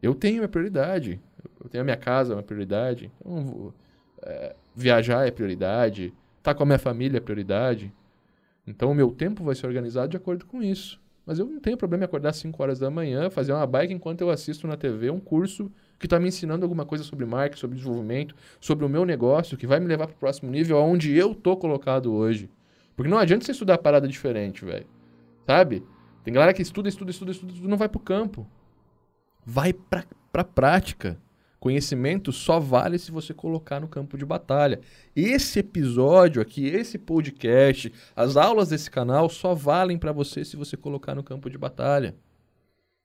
Eu 0.00 0.14
tenho 0.14 0.36
minha 0.36 0.48
prioridade. 0.48 1.20
Eu 1.60 1.68
tenho 1.68 1.82
a 1.82 1.84
minha 1.84 1.96
casa, 1.96 2.32
é 2.32 2.36
uma 2.36 2.42
prioridade. 2.42 3.10
Então, 3.20 3.72
é, 4.22 4.56
viajar 4.74 5.26
é 5.26 5.30
prioridade. 5.30 6.14
Estar 6.38 6.52
tá 6.52 6.54
com 6.54 6.62
a 6.62 6.66
minha 6.66 6.78
família 6.78 7.18
é 7.18 7.20
prioridade. 7.20 7.92
Então, 8.66 8.90
o 8.90 8.94
meu 8.94 9.10
tempo 9.10 9.44
vai 9.44 9.54
ser 9.54 9.66
organizado 9.66 10.08
de 10.08 10.16
acordo 10.16 10.46
com 10.46 10.62
isso. 10.62 11.00
Mas 11.26 11.38
eu 11.38 11.46
não 11.46 11.58
tenho 11.58 11.76
problema 11.76 12.04
em 12.04 12.06
acordar 12.06 12.30
às 12.30 12.36
5 12.36 12.62
horas 12.62 12.78
da 12.78 12.90
manhã, 12.90 13.30
fazer 13.30 13.52
uma 13.52 13.66
bike 13.66 13.92
enquanto 13.92 14.20
eu 14.20 14.30
assisto 14.30 14.66
na 14.66 14.76
TV 14.76 15.10
um 15.10 15.20
curso 15.20 15.70
que 15.98 16.06
está 16.06 16.20
me 16.20 16.28
ensinando 16.28 16.64
alguma 16.64 16.84
coisa 16.84 17.02
sobre 17.02 17.24
marketing, 17.24 17.60
sobre 17.60 17.76
desenvolvimento, 17.76 18.34
sobre 18.60 18.84
o 18.84 18.88
meu 18.88 19.06
negócio, 19.06 19.56
que 19.56 19.66
vai 19.66 19.80
me 19.80 19.86
levar 19.86 20.06
para 20.06 20.16
o 20.16 20.18
próximo 20.18 20.50
nível, 20.50 20.76
aonde 20.76 21.16
eu 21.16 21.34
tô 21.34 21.56
colocado 21.56 22.12
hoje. 22.12 22.50
Porque 22.94 23.10
não 23.10 23.18
adianta 23.18 23.44
você 23.44 23.52
estudar 23.52 23.78
parada 23.78 24.06
diferente, 24.06 24.64
velho. 24.64 24.86
Sabe? 25.46 25.82
Tem 26.22 26.32
galera 26.34 26.52
que 26.52 26.62
estuda, 26.62 26.88
estuda, 26.88 27.10
estuda, 27.10 27.30
estuda, 27.30 27.52
estuda, 27.52 27.68
não 27.68 27.76
vai 27.76 27.88
pro 27.88 28.00
campo. 28.00 28.46
Vai 29.46 29.72
pra, 29.72 30.04
pra 30.30 30.44
prática. 30.44 31.18
Conhecimento 31.64 32.30
só 32.30 32.60
vale 32.60 32.98
se 32.98 33.10
você 33.10 33.32
colocar 33.32 33.80
no 33.80 33.88
campo 33.88 34.18
de 34.18 34.26
batalha. 34.26 34.82
Esse 35.16 35.60
episódio 35.60 36.42
aqui, 36.42 36.66
esse 36.66 36.98
podcast, 36.98 37.90
as 38.14 38.36
aulas 38.36 38.68
desse 38.68 38.90
canal 38.90 39.30
só 39.30 39.54
valem 39.54 39.96
para 39.96 40.12
você 40.12 40.44
se 40.44 40.58
você 40.58 40.76
colocar 40.76 41.14
no 41.14 41.22
campo 41.22 41.48
de 41.48 41.56
batalha. 41.56 42.14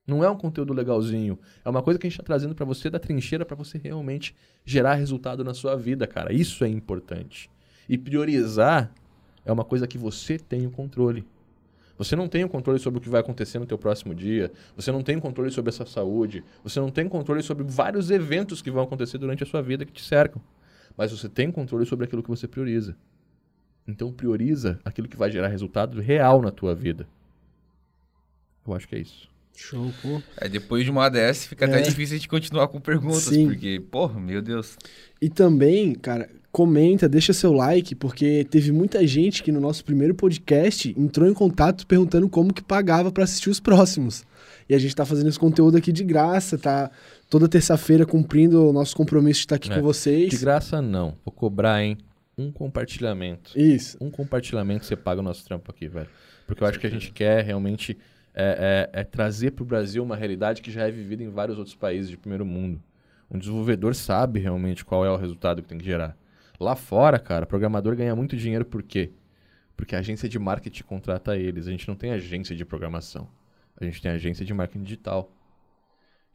Não 0.06 0.26
é 0.26 0.30
um 0.30 0.36
conteúdo 0.36 0.74
legalzinho. 0.74 1.40
É 1.64 1.70
uma 1.70 1.82
coisa 1.82 1.98
que 1.98 2.06
a 2.06 2.10
gente 2.10 2.20
está 2.20 2.26
trazendo 2.26 2.54
para 2.54 2.66
você 2.66 2.90
da 2.90 3.00
trincheira 3.00 3.46
para 3.46 3.56
você 3.56 3.78
realmente 3.78 4.36
gerar 4.66 4.96
resultado 4.96 5.42
na 5.42 5.54
sua 5.54 5.78
vida, 5.78 6.06
cara. 6.06 6.34
Isso 6.34 6.66
é 6.66 6.68
importante. 6.68 7.50
E 7.88 7.98
priorizar 7.98 8.94
é 9.46 9.54
uma 9.54 9.64
coisa 9.64 9.88
que 9.88 9.98
você 9.98 10.38
tem 10.38 10.68
o 10.68 10.72
controle. 10.72 11.26
Você 12.00 12.16
não 12.16 12.30
tem 12.30 12.46
o 12.46 12.50
controle 12.50 12.80
sobre 12.80 12.98
o 12.98 13.02
que 13.02 13.10
vai 13.10 13.20
acontecer 13.20 13.60
no 13.60 13.66
teu 13.66 13.78
próximo 13.78 14.16
dia. 14.16 14.50
Você 14.74 14.90
não 14.90 15.04
tem 15.04 15.20
controle 15.20 15.52
sobre 15.52 15.68
a 15.68 15.74
sua 15.74 15.86
saúde. 15.86 16.46
Você 16.64 16.80
não 16.80 16.90
tem 16.90 17.10
controle 17.10 17.44
sobre 17.44 17.66
vários 17.66 18.10
eventos 18.10 18.62
que 18.62 18.72
vão 18.72 18.82
acontecer 18.82 19.18
durante 19.18 19.44
a 19.44 19.46
sua 19.46 19.62
vida 19.62 19.86
que 19.86 19.92
te 19.92 20.02
cercam. 20.02 20.42
Mas 20.96 21.12
você 21.12 21.28
tem 21.28 21.52
controle 21.52 21.86
sobre 21.86 22.06
aquilo 22.06 22.24
que 22.24 22.30
você 22.30 22.48
prioriza. 22.48 22.96
Então 23.86 24.14
prioriza 24.14 24.80
aquilo 24.86 25.10
que 25.10 25.18
vai 25.18 25.30
gerar 25.30 25.50
resultado 25.50 26.00
real 26.00 26.42
na 26.42 26.52
tua 26.52 26.74
vida. 26.74 27.06
Eu 28.66 28.74
acho 28.74 28.88
que 28.88 28.96
é 28.96 29.00
isso. 29.00 29.30
Show, 29.56 29.92
pô. 30.02 30.22
É, 30.38 30.48
depois 30.48 30.86
de 30.86 30.92
uma 30.92 31.06
ADS 31.06 31.46
fica 31.46 31.66
é. 31.66 31.68
até 31.68 31.82
difícil 31.82 32.18
de 32.18 32.28
continuar 32.28 32.68
com 32.70 32.80
perguntas, 32.80 33.24
Sim. 33.24 33.48
porque, 33.48 33.82
porra, 33.92 34.20
meu 34.20 34.42
Deus. 34.42 34.78
E 35.22 35.30
também, 35.30 35.94
cara, 35.94 36.30
comenta, 36.52 37.08
deixa 37.08 37.34
seu 37.34 37.54
like, 37.54 37.94
porque 37.96 38.46
teve 38.50 38.72
muita 38.72 39.06
gente 39.06 39.44
que 39.44 39.52
no 39.52 39.60
nosso 39.60 39.84
primeiro 39.84 40.16
podcast 40.16 40.94
entrou 40.98 41.28
em 41.28 41.34
contato 41.34 41.86
perguntando 41.86 42.28
como 42.30 42.54
que 42.54 42.64
pagava 42.64 43.12
para 43.12 43.24
assistir 43.24 43.50
os 43.50 43.60
próximos. 43.60 44.24
E 44.68 44.76
a 44.76 44.80
gente 44.80 44.96
tá 44.96 45.06
fazendo 45.06 45.30
esse 45.30 45.40
conteúdo 45.40 45.78
aqui 45.78 45.92
de 45.92 46.04
graça, 46.04 46.58
tá 46.58 46.92
toda 47.30 47.48
terça-feira 47.48 48.06
cumprindo 48.06 48.70
o 48.70 48.74
nosso 48.74 48.96
compromisso 48.96 49.40
de 49.40 49.46
estar 49.46 49.56
aqui 49.56 49.72
é, 49.72 49.76
com 49.76 49.82
vocês. 49.82 50.30
De 50.30 50.38
graça 50.38 50.82
não, 50.82 51.18
vou 51.26 51.34
cobrar, 51.34 51.84
hein? 51.84 51.98
Um 52.38 52.52
compartilhamento. 52.52 53.52
Isso. 53.60 53.98
Um 54.00 54.10
compartilhamento 54.10 54.86
você 54.86 54.96
paga 54.96 55.20
o 55.20 55.24
nosso 55.24 55.44
trampo 55.44 55.70
aqui, 55.70 55.88
velho. 55.88 56.08
Porque 56.48 56.64
eu 56.64 56.68
acho 56.68 56.80
que 56.80 56.88
a 56.88 56.90
gente 56.90 57.12
quer 57.12 57.44
realmente 57.44 57.98
é, 58.34 58.90
é, 58.94 59.02
é 59.02 59.04
trazer 59.04 59.52
para 59.52 59.64
o 59.64 59.66
Brasil 59.66 60.04
uma 60.04 60.16
realidade 60.16 60.62
que 60.62 60.72
já 60.72 60.88
é 60.88 60.92
vivida 60.92 61.24
em 61.24 61.30
vários 61.30 61.58
outros 61.58 61.76
países 61.76 62.10
de 62.10 62.18
primeiro 62.18 62.46
mundo. 62.46 62.82
Um 63.30 63.38
desenvolvedor 63.38 63.94
sabe 63.94 64.40
realmente 64.40 64.84
qual 64.84 65.06
é 65.06 65.10
o 65.10 65.18
resultado 65.18 65.62
que 65.62 65.68
tem 65.68 65.78
que 65.78 65.86
gerar. 65.86 66.18
Lá 66.60 66.76
fora, 66.76 67.20
cara, 67.20 67.46
programador 67.46 67.96
ganha 67.96 68.16
muito 68.16 68.36
dinheiro 68.36 68.66
por 68.66 68.84
quê? 68.84 69.12
Porque 69.78 69.96
a 69.96 70.00
agência 70.00 70.28
de 70.28 70.38
marketing 70.38 70.84
contrata 70.84 71.38
eles. 71.38 71.68
A 71.68 71.72
gente 71.72 71.88
não 71.88 71.96
tem 71.96 72.12
agência 72.12 72.56
de 72.56 72.66
programação. 72.66 73.30
A 73.80 73.86
gente 73.86 74.02
tem 74.02 74.12
agência 74.12 74.44
de 74.44 74.54
marketing 74.54 74.84
digital. 74.84 75.32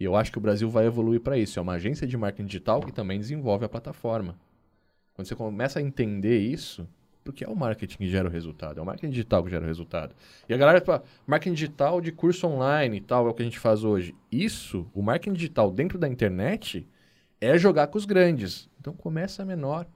E 0.01 0.05
eu 0.05 0.17
acho 0.17 0.33
que 0.33 0.39
o 0.39 0.41
Brasil 0.41 0.71
vai 0.71 0.87
evoluir 0.87 1.21
para 1.21 1.37
isso. 1.37 1.59
É 1.59 1.63
uma 1.63 1.75
agência 1.75 2.07
de 2.07 2.17
marketing 2.17 2.47
digital 2.47 2.81
que 2.81 2.93
também 2.93 3.19
desenvolve 3.19 3.65
a 3.65 3.69
plataforma. 3.69 4.39
Quando 5.13 5.29
você 5.29 5.37
começa 5.37 5.79
a 5.79 5.83
entender 5.83 6.39
isso, 6.39 6.89
porque 7.25 7.45
é 7.45 7.49
o 7.49 7.57
marketing 7.57 7.97
que 7.97 8.09
gera 8.09 8.29
o 8.29 8.31
resultado, 8.31 8.79
é 8.79 8.83
o 8.83 8.87
marketing 8.87 9.11
digital 9.11 9.43
que 9.43 9.51
gera 9.51 9.65
o 9.65 9.67
resultado. 9.67 10.15
E 10.49 10.55
a 10.55 10.57
galera 10.57 10.81
fala, 10.81 11.03
marketing 11.27 11.55
digital 11.55 12.01
de 12.01 12.13
curso 12.13 12.47
online 12.47 12.99
e 12.99 13.01
tal, 13.01 13.27
é 13.27 13.31
o 13.31 13.35
que 13.35 13.43
a 13.43 13.45
gente 13.45 13.59
faz 13.59 13.83
hoje. 13.83 14.15
Isso, 14.31 14.87
o 14.95 15.03
marketing 15.03 15.35
digital 15.35 15.71
dentro 15.71 15.99
da 15.99 16.09
internet, 16.09 16.87
é 17.41 17.59
jogar 17.59 17.87
com 17.89 17.99
os 17.99 18.05
grandes. 18.05 18.69
Então 18.79 18.93
começa 18.93 19.45
menor. 19.45 19.87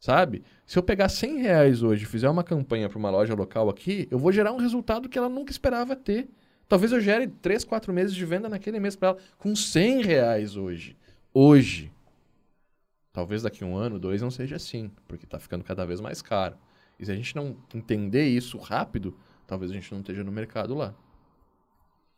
Sabe? 0.00 0.42
Se 0.66 0.78
eu 0.78 0.82
pegar 0.82 1.08
100 1.08 1.38
reais 1.38 1.82
hoje 1.82 2.02
e 2.02 2.06
fizer 2.06 2.28
uma 2.28 2.44
campanha 2.44 2.90
para 2.90 2.98
uma 2.98 3.08
loja 3.08 3.34
local 3.34 3.70
aqui, 3.70 4.06
eu 4.10 4.18
vou 4.18 4.30
gerar 4.30 4.52
um 4.52 4.58
resultado 4.58 5.08
que 5.08 5.16
ela 5.16 5.30
nunca 5.30 5.50
esperava 5.50 5.96
ter. 5.96 6.28
Talvez 6.68 6.92
eu 6.92 7.00
gere 7.00 7.26
3, 7.26 7.64
4 7.64 7.92
meses 7.92 8.14
de 8.14 8.24
venda 8.24 8.48
naquele 8.48 8.78
mês 8.78 8.96
para 8.96 9.10
ela 9.10 9.18
com 9.38 9.56
100 9.56 10.02
reais 10.02 10.56
hoje. 10.56 10.96
Hoje. 11.32 11.90
Talvez 13.14 13.42
daqui 13.42 13.64
um 13.64 13.76
ano, 13.76 13.96
dois 13.96 14.20
não 14.20 14.30
seja 14.30 14.56
assim, 14.56 14.90
porque 15.06 15.24
está 15.24 15.38
ficando 15.38 15.62
cada 15.62 15.86
vez 15.86 16.00
mais 16.00 16.20
caro. 16.20 16.56
E 16.98 17.06
se 17.06 17.12
a 17.12 17.14
gente 17.14 17.34
não 17.36 17.56
entender 17.72 18.26
isso 18.26 18.58
rápido, 18.58 19.16
talvez 19.46 19.70
a 19.70 19.74
gente 19.74 19.90
não 19.92 20.00
esteja 20.00 20.24
no 20.24 20.32
mercado 20.32 20.74
lá. 20.74 20.92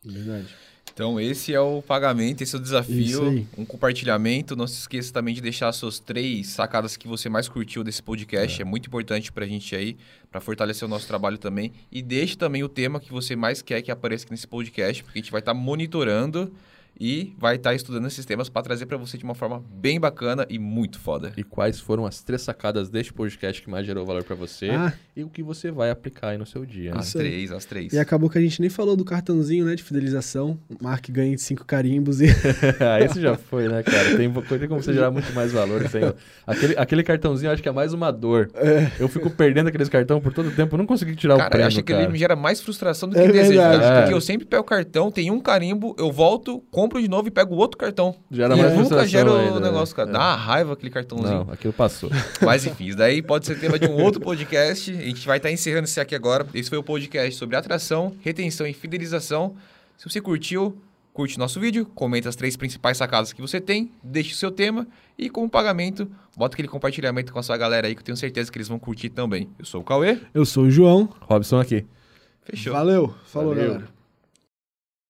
Verdade. 0.03 0.47
Então, 0.91 1.19
esse 1.19 1.53
é 1.53 1.59
o 1.59 1.83
pagamento, 1.83 2.41
esse 2.41 2.55
é 2.55 2.57
o 2.57 2.61
desafio. 2.61 3.47
Um 3.55 3.63
compartilhamento. 3.63 4.55
Não 4.55 4.65
se 4.65 4.79
esqueça 4.79 5.13
também 5.13 5.35
de 5.35 5.41
deixar 5.41 5.71
suas 5.71 5.99
três 5.99 6.47
sacadas 6.47 6.97
que 6.97 7.07
você 7.07 7.29
mais 7.29 7.47
curtiu 7.47 7.83
desse 7.83 8.01
podcast. 8.01 8.59
É, 8.59 8.63
é 8.63 8.65
muito 8.65 8.87
importante 8.87 9.31
para 9.31 9.45
a 9.45 9.47
gente 9.47 9.75
aí, 9.75 9.95
para 10.31 10.41
fortalecer 10.41 10.87
o 10.87 10.89
nosso 10.89 11.05
trabalho 11.05 11.37
também. 11.37 11.73
E 11.91 12.01
deixe 12.01 12.35
também 12.35 12.63
o 12.63 12.69
tema 12.69 12.99
que 12.99 13.11
você 13.11 13.35
mais 13.35 13.61
quer 13.61 13.83
que 13.83 13.91
apareça 13.91 14.25
nesse 14.31 14.47
podcast, 14.47 15.03
porque 15.03 15.19
a 15.19 15.21
gente 15.21 15.31
vai 15.31 15.41
estar 15.41 15.53
tá 15.53 15.59
monitorando 15.59 16.51
e 16.99 17.33
vai 17.37 17.55
estar 17.55 17.71
tá 17.71 17.75
estudando 17.75 18.07
esses 18.07 18.25
temas 18.25 18.49
para 18.49 18.61
trazer 18.61 18.85
para 18.85 18.97
você 18.97 19.17
de 19.17 19.23
uma 19.23 19.35
forma 19.35 19.63
bem 19.69 19.99
bacana 19.99 20.45
e 20.49 20.57
muito 20.57 20.99
foda. 20.99 21.31
E 21.37 21.43
quais 21.43 21.79
foram 21.79 22.05
as 22.05 22.21
três 22.23 22.41
sacadas 22.41 22.89
deste 22.89 23.13
podcast 23.13 23.61
que 23.61 23.69
mais 23.69 23.85
gerou 23.85 24.05
valor 24.05 24.23
para 24.23 24.35
você 24.35 24.69
ah. 24.69 24.93
e 25.15 25.23
o 25.23 25.29
que 25.29 25.43
você 25.43 25.71
vai 25.71 25.89
aplicar 25.89 26.29
aí 26.29 26.37
no 26.37 26.45
seu 26.45 26.65
dia. 26.65 26.91
Né? 26.91 26.99
As 26.99 27.13
três, 27.13 27.51
as 27.51 27.65
três. 27.65 27.93
E 27.93 27.99
acabou 27.99 28.29
que 28.29 28.37
a 28.37 28.41
gente 28.41 28.59
nem 28.61 28.69
falou 28.69 28.95
do 28.95 29.05
cartãozinho, 29.05 29.65
né, 29.65 29.75
de 29.75 29.83
fidelização. 29.83 30.59
O 30.69 30.83
Mark 30.83 31.09
ganha 31.09 31.37
cinco 31.37 31.65
carimbos 31.65 32.21
e... 32.21 32.27
Ah, 32.79 32.99
esse 33.01 33.19
já 33.19 33.35
foi, 33.35 33.67
né, 33.67 33.83
cara? 33.83 34.15
Tem 34.15 34.31
coisa 34.31 34.67
como 34.67 34.81
você 34.81 34.93
gerar 34.93 35.11
muito 35.11 35.31
mais 35.33 35.51
valor. 35.51 35.81
Aquele, 36.45 36.77
aquele 36.77 37.03
cartãozinho 37.03 37.51
acho 37.51 37.61
que 37.61 37.69
é 37.69 37.71
mais 37.71 37.93
uma 37.93 38.11
dor. 38.11 38.49
É. 38.55 38.91
Eu 38.99 39.07
fico 39.07 39.29
perdendo 39.29 39.67
aqueles 39.67 39.89
cartões 39.89 40.21
por 40.21 40.33
todo 40.33 40.51
tempo, 40.51 40.75
eu 40.75 40.77
não 40.77 40.85
consegui 40.85 41.15
tirar 41.15 41.35
cara, 41.37 41.47
o 41.47 41.51
prêmio, 41.51 41.67
acho 41.67 41.83
que 41.83 41.93
ele 41.93 42.07
me 42.07 42.17
gera 42.17 42.35
mais 42.35 42.61
frustração 42.61 43.09
do 43.09 43.15
que 43.15 43.21
é 43.21 43.31
desejo. 43.31 43.59
É. 43.59 44.01
Porque 44.01 44.13
eu 44.13 44.21
sempre 44.21 44.45
pego 44.45 44.61
o 44.61 44.65
cartão, 44.65 45.11
tem 45.11 45.31
um 45.31 45.39
carimbo, 45.39 45.95
eu 45.97 46.11
volto, 46.11 46.63
compro 46.71 46.86
compro 46.87 47.01
de 47.01 47.09
novo 47.09 47.27
e 47.27 47.31
pego 47.31 47.55
outro 47.55 47.77
cartão. 47.77 48.15
Gera 48.31 48.55
mais 48.55 48.71
é. 48.71 48.75
Nunca 48.75 49.05
gera 49.05 49.31
o 49.31 49.59
negócio, 49.59 49.95
cara. 49.95 50.09
É. 50.09 50.13
Dá 50.13 50.19
uma 50.19 50.35
raiva 50.35 50.73
aquele 50.73 50.89
cartãozinho. 50.89 51.45
Não, 51.45 51.53
aquilo 51.53 51.73
passou. 51.73 52.09
Mas 52.41 52.65
enfim, 52.65 52.85
isso 52.85 52.97
daí 52.97 53.21
pode 53.21 53.45
ser 53.45 53.59
tema 53.59 53.77
de 53.77 53.87
um 53.87 54.01
outro 54.01 54.21
podcast. 54.21 54.89
A 54.89 54.93
gente 54.93 55.27
vai 55.27 55.37
estar 55.37 55.49
tá 55.49 55.53
encerrando 55.53 55.83
esse 55.83 55.99
aqui 55.99 56.15
agora. 56.15 56.47
Esse 56.53 56.69
foi 56.69 56.77
o 56.77 56.83
podcast 56.83 57.35
sobre 57.35 57.55
atração, 57.55 58.15
retenção 58.21 58.65
e 58.65 58.73
fidelização. 58.73 59.55
Se 59.97 60.09
você 60.09 60.21
curtiu, 60.21 60.77
curte 61.13 61.37
nosso 61.37 61.59
vídeo, 61.59 61.85
comenta 61.93 62.29
as 62.29 62.35
três 62.35 62.55
principais 62.55 62.97
sacadas 62.97 63.33
que 63.33 63.41
você 63.41 63.59
tem, 63.59 63.91
deixe 64.01 64.33
o 64.33 64.35
seu 64.35 64.51
tema 64.51 64.87
e 65.17 65.29
como 65.29 65.49
pagamento, 65.49 66.09
bota 66.37 66.55
aquele 66.55 66.67
compartilhamento 66.67 67.33
com 67.33 67.39
a 67.39 67.43
sua 67.43 67.57
galera 67.57 67.87
aí 67.87 67.95
que 67.95 68.01
eu 68.01 68.05
tenho 68.05 68.17
certeza 68.17 68.51
que 68.51 68.57
eles 68.57 68.67
vão 68.67 68.79
curtir 68.79 69.09
também. 69.09 69.49
Eu 69.57 69.65
sou 69.65 69.81
o 69.81 69.83
Cauê. 69.83 70.19
Eu 70.33 70.45
sou 70.45 70.65
o 70.65 70.71
João. 70.71 71.09
Robson 71.21 71.59
aqui. 71.59 71.85
Fechou. 72.43 72.71
Valeu. 72.71 73.13
Falou, 73.25 73.55
Valeu. 73.55 73.71
galera. 73.73 73.96